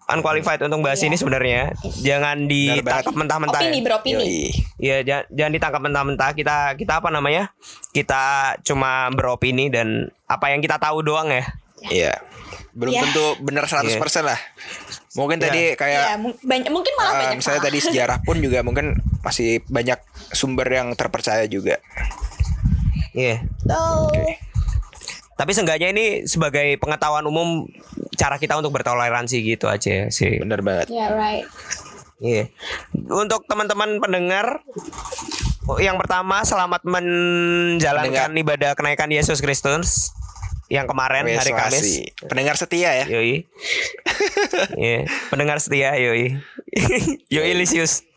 Unqualified 0.07 0.63
untuk 0.63 0.81
bahas 0.81 0.99
Iya. 0.99 1.09
ini 1.09 1.17
sebenarnya. 1.17 1.75
Jangan 1.99 2.47
ditangkap 2.47 3.11
mentah-mentah. 3.13 3.59
Opini 3.59 3.75
ya. 3.75 3.83
beropini. 3.83 4.31
Iya, 4.77 4.97
jangan, 5.03 5.25
jangan 5.29 5.53
ditangkap 5.53 5.81
mentah-mentah. 5.83 6.31
Kita 6.33 6.57
kita 6.73 6.93
apa 6.99 7.09
namanya? 7.09 7.51
Kita 7.91 8.23
cuma 8.63 9.11
beropini 9.11 9.67
dan 9.67 9.89
apa 10.25 10.49
yang 10.49 10.61
kita 10.61 10.79
tahu 10.79 11.03
doang 11.03 11.27
ya. 11.29 11.43
Iya. 11.85 12.15
Belum 12.71 12.93
Iya. 12.93 13.03
tentu 13.03 13.25
benar 13.41 13.65
100% 13.65 13.99
lah. 14.23 14.39
Mungkin 15.15 15.37
Iya. 15.37 15.45
tadi 15.45 15.63
kayak 15.75 16.03
Ya, 16.05 16.17
mu- 16.17 16.39
banyak 16.39 16.69
mungkin 16.69 16.93
malah 16.95 17.11
eh, 17.11 17.19
banyak 17.25 17.37
misalnya 17.37 17.59
salah. 17.59 17.67
tadi 17.67 17.79
sejarah 17.81 18.19
pun 18.21 18.37
juga 18.39 18.59
mungkin 18.61 18.87
masih 19.21 19.65
banyak 19.67 19.99
sumber 20.31 20.69
yang 20.69 20.93
terpercaya 20.93 21.43
juga. 21.47 21.83
Iya. 23.11 23.43
Betul. 23.59 24.13
Tapi 25.37 25.51
seenggaknya 25.53 25.93
ini 25.93 26.25
sebagai 26.25 26.81
pengetahuan 26.81 27.29
umum 27.29 27.69
cara 28.17 28.41
kita 28.41 28.57
untuk 28.57 28.73
bertoleransi 28.73 29.37
gitu 29.45 29.69
aja 29.69 30.09
sih. 30.09 30.41
Bener 30.41 30.65
banget. 30.65 30.89
Ya 30.89 31.13
right. 31.13 31.45
Iya. 32.17 32.49
Untuk 32.97 33.45
teman-teman 33.45 34.01
pendengar 34.01 34.65
yang 35.77 36.01
pertama 36.01 36.41
selamat 36.41 36.89
menjalankan 36.89 38.33
ibadah 38.33 38.73
kenaikan 38.73 39.13
Yesus 39.13 39.45
Kristus 39.45 40.17
yang 40.73 40.89
kemarin 40.89 41.29
Wes, 41.29 41.39
hari 41.39 41.53
Kamis. 41.53 41.87
Pendengar 42.27 42.57
setia 42.57 43.05
ya. 43.05 43.07
Yoi. 43.07 43.45
Iya, 44.77 45.05
pendengar 45.29 45.61
setia 45.61 45.95
yoi. 46.01 46.39
yoi 47.35 47.53
Lisius. 47.53 48.09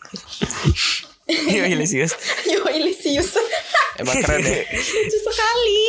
yoi 1.27 1.75
Lisius. 1.75 2.15
Yo 2.47 2.63
Ilisius. 2.71 3.35
Emang 3.99 4.15
keren 4.23 4.39
ya. 4.41 4.63
Lucu 5.03 5.19
sekali. 5.19 5.83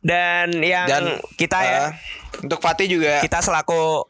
Dan 0.00 0.46
yang 0.62 0.86
Dan 0.86 1.04
kita 1.34 1.58
ya, 1.60 1.70
eh, 1.70 1.88
untuk 2.40 2.62
Fatih 2.62 2.86
juga 2.88 3.20
kita 3.20 3.42
selaku 3.42 4.06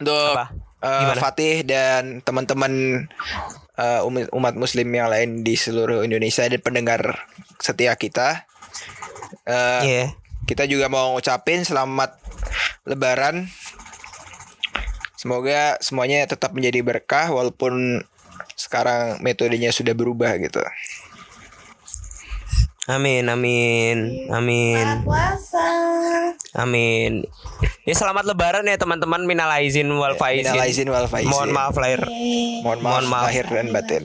untuk 0.00 0.34
Apa? 0.34 0.50
Gimana? 0.80 1.20
Fatih 1.20 1.60
dan 1.62 2.24
teman-teman 2.24 3.04
eh, 3.76 4.00
umat, 4.08 4.32
umat 4.32 4.54
muslim 4.56 4.88
yang 4.88 5.12
lain 5.12 5.44
di 5.44 5.52
seluruh 5.54 6.00
Indonesia 6.00 6.48
dan 6.48 6.60
pendengar 6.64 7.28
setia 7.60 7.92
kita 7.94 8.48
eh, 9.44 9.80
Iya. 9.84 10.04
kita 10.48 10.64
juga 10.64 10.88
mau 10.88 11.12
ngucapin 11.14 11.62
selamat 11.62 12.16
lebaran 12.88 13.46
semoga 15.20 15.76
semuanya 15.84 16.24
tetap 16.24 16.56
menjadi 16.56 16.80
berkah 16.80 17.28
walaupun 17.28 18.00
sekarang 18.56 19.20
metodenya 19.20 19.68
sudah 19.72 19.92
berubah 19.92 20.40
gitu 20.40 20.64
Amin, 22.88 23.28
amin, 23.28 24.24
amin, 24.32 24.80
Selamat 24.80 25.04
puasa. 25.04 25.66
amin. 26.56 27.28
Ya 27.84 27.92
selamat 27.92 28.24
lebaran 28.24 28.64
ya 28.64 28.74
teman-teman 28.74 29.20
minal 29.22 29.52
aizin 29.52 29.84
wal 29.92 30.16
faizin. 30.16 30.48
Minal 30.48 30.64
aizin 30.64 30.88
wal 30.88 31.04
faizin. 31.04 31.28
Mohon 31.28 31.50
maaf 31.52 31.76
lahir. 31.76 32.00
Mohon 32.64 32.80
maaf, 32.80 32.80
Mohon 32.80 33.06
maaf. 33.06 33.24
lahir 33.28 33.44
dan 33.46 33.66
batin. 33.68 34.02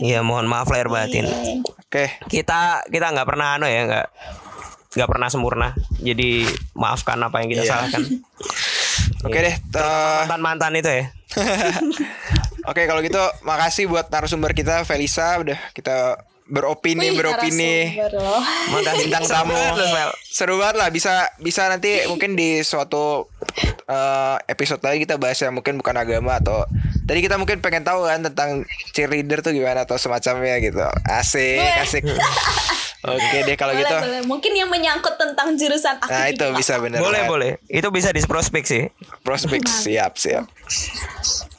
Iya, 0.00 0.22
mohon 0.22 0.46
maaf 0.46 0.70
lahir 0.70 0.86
batin. 0.86 1.26
Oke 1.66 2.06
Kita 2.26 2.86
kita 2.86 3.06
nggak 3.10 3.26
pernah 3.26 3.58
anu 3.58 3.66
ya, 3.66 3.82
nggak 3.84 4.06
nggak 4.94 5.08
pernah 5.10 5.28
sempurna. 5.28 5.68
Jadi 5.98 6.46
maafkan 6.72 7.18
apa 7.18 7.42
yang 7.42 7.50
kita 7.50 7.62
Iya. 7.62 7.70
salahkan. 7.72 8.02
oke 9.26 9.38
deh 9.38 9.54
eh, 9.58 10.20
Mantan 10.22 10.40
mantan 10.40 10.72
itu 10.72 10.86
ya. 10.88 11.04
Oke 12.70 12.86
kalau 12.86 12.98
gitu 12.98 13.18
makasih 13.42 13.86
buat 13.86 14.06
narasumber 14.06 14.50
kita 14.50 14.82
Felisa 14.82 15.38
udah 15.38 15.58
kita 15.70 16.18
beropini 16.46 17.10
Wih, 17.10 17.18
beropini. 17.18 17.98
Mantan 18.70 18.94
bintang 18.98 19.24
tamu 19.24 19.54
seru 20.26 20.56
banget 20.56 20.76
lah 20.76 20.88
bisa 20.88 21.10
bisa 21.36 21.66
nanti 21.66 22.04
mungkin 22.06 22.32
di 22.32 22.60
suatu 22.60 23.26
eh, 23.84 24.36
episode 24.46 24.78
lagi 24.80 25.02
kita 25.02 25.16
bahas 25.16 25.38
yang 25.38 25.52
mungkin 25.52 25.74
bukan 25.76 25.96
agama 25.96 26.36
atau 26.36 26.62
tadi 27.02 27.18
kita 27.18 27.34
mungkin 27.34 27.58
pengen 27.58 27.82
tahu 27.82 28.04
kan 28.04 28.22
tentang 28.22 28.62
cheerleader 28.92 29.40
tuh 29.40 29.50
gimana 29.50 29.82
atau 29.82 29.96
semacamnya 29.96 30.60
gitu 30.60 30.82
asik 31.08 31.56
Weh. 31.56 31.80
asik 31.80 32.02
oke 33.02 33.38
deh 33.42 33.54
kalau 33.54 33.72
Boleh, 33.72 33.82
gitu 33.82 33.96
boleh. 33.96 34.22
Mungkin 34.26 34.52
yang 34.52 34.68
menyangkut 34.68 35.14
tentang 35.14 35.54
jurusan 35.54 35.96
aku 35.96 36.10
nah 36.10 36.26
itu 36.26 36.42
juga 36.42 36.54
bisa 36.54 36.74
bener 36.76 36.98
Boleh 36.98 37.22
banget. 37.22 37.30
boleh. 37.30 37.52
Itu 37.66 37.88
bisa 37.88 38.10
di 38.10 38.20
prospek 38.20 38.62
sih. 38.62 38.84
prospek 39.22 39.64
siap 39.64 40.14
siap 40.14 40.44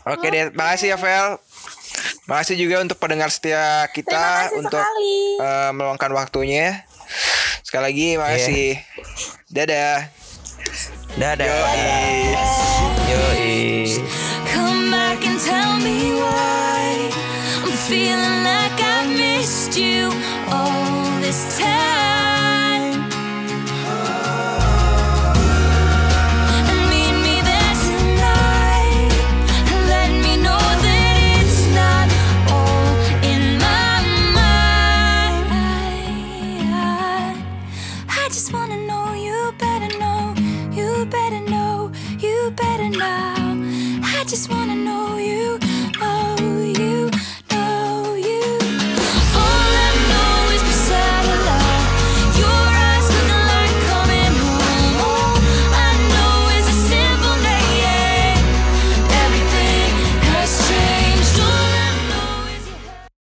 oke 0.03 0.23
deh 0.23 0.51
makasih 0.53 0.93
ya 0.93 0.97
Vel 0.97 1.39
makasih 2.25 2.55
juga 2.55 2.81
untuk 2.81 2.97
pendengar 2.97 3.29
setia 3.29 3.87
kita 3.91 4.51
kasih 4.51 4.59
untuk 4.59 4.79
sekali. 4.81 5.17
eh, 5.39 5.71
meluangkan 5.73 6.11
waktunya 6.13 6.83
sekali 7.63 7.83
lagi 7.91 8.07
makasih 8.15 8.67
dadah 9.47 10.11
Dadah. 11.17 11.49
Yoi. 11.49 12.37
Yoi. 13.09 13.55
Come 14.53 14.93
back 14.93 15.25
and 15.25 15.39
tell 15.41 15.73
me 15.81 16.13
why 16.13 17.09
I'm 17.65 17.73
feeling 17.89 18.45
like 18.45 18.77
I 18.77 19.09
missed 19.17 19.73
you 19.73 20.13
all 20.53 21.17
this 21.17 21.57
time. 21.57 22.36
now. 42.97 43.55
I 44.03 44.23
just 44.27 44.49
wanna 44.49 44.75
know 44.75 45.17
you. 45.17 45.66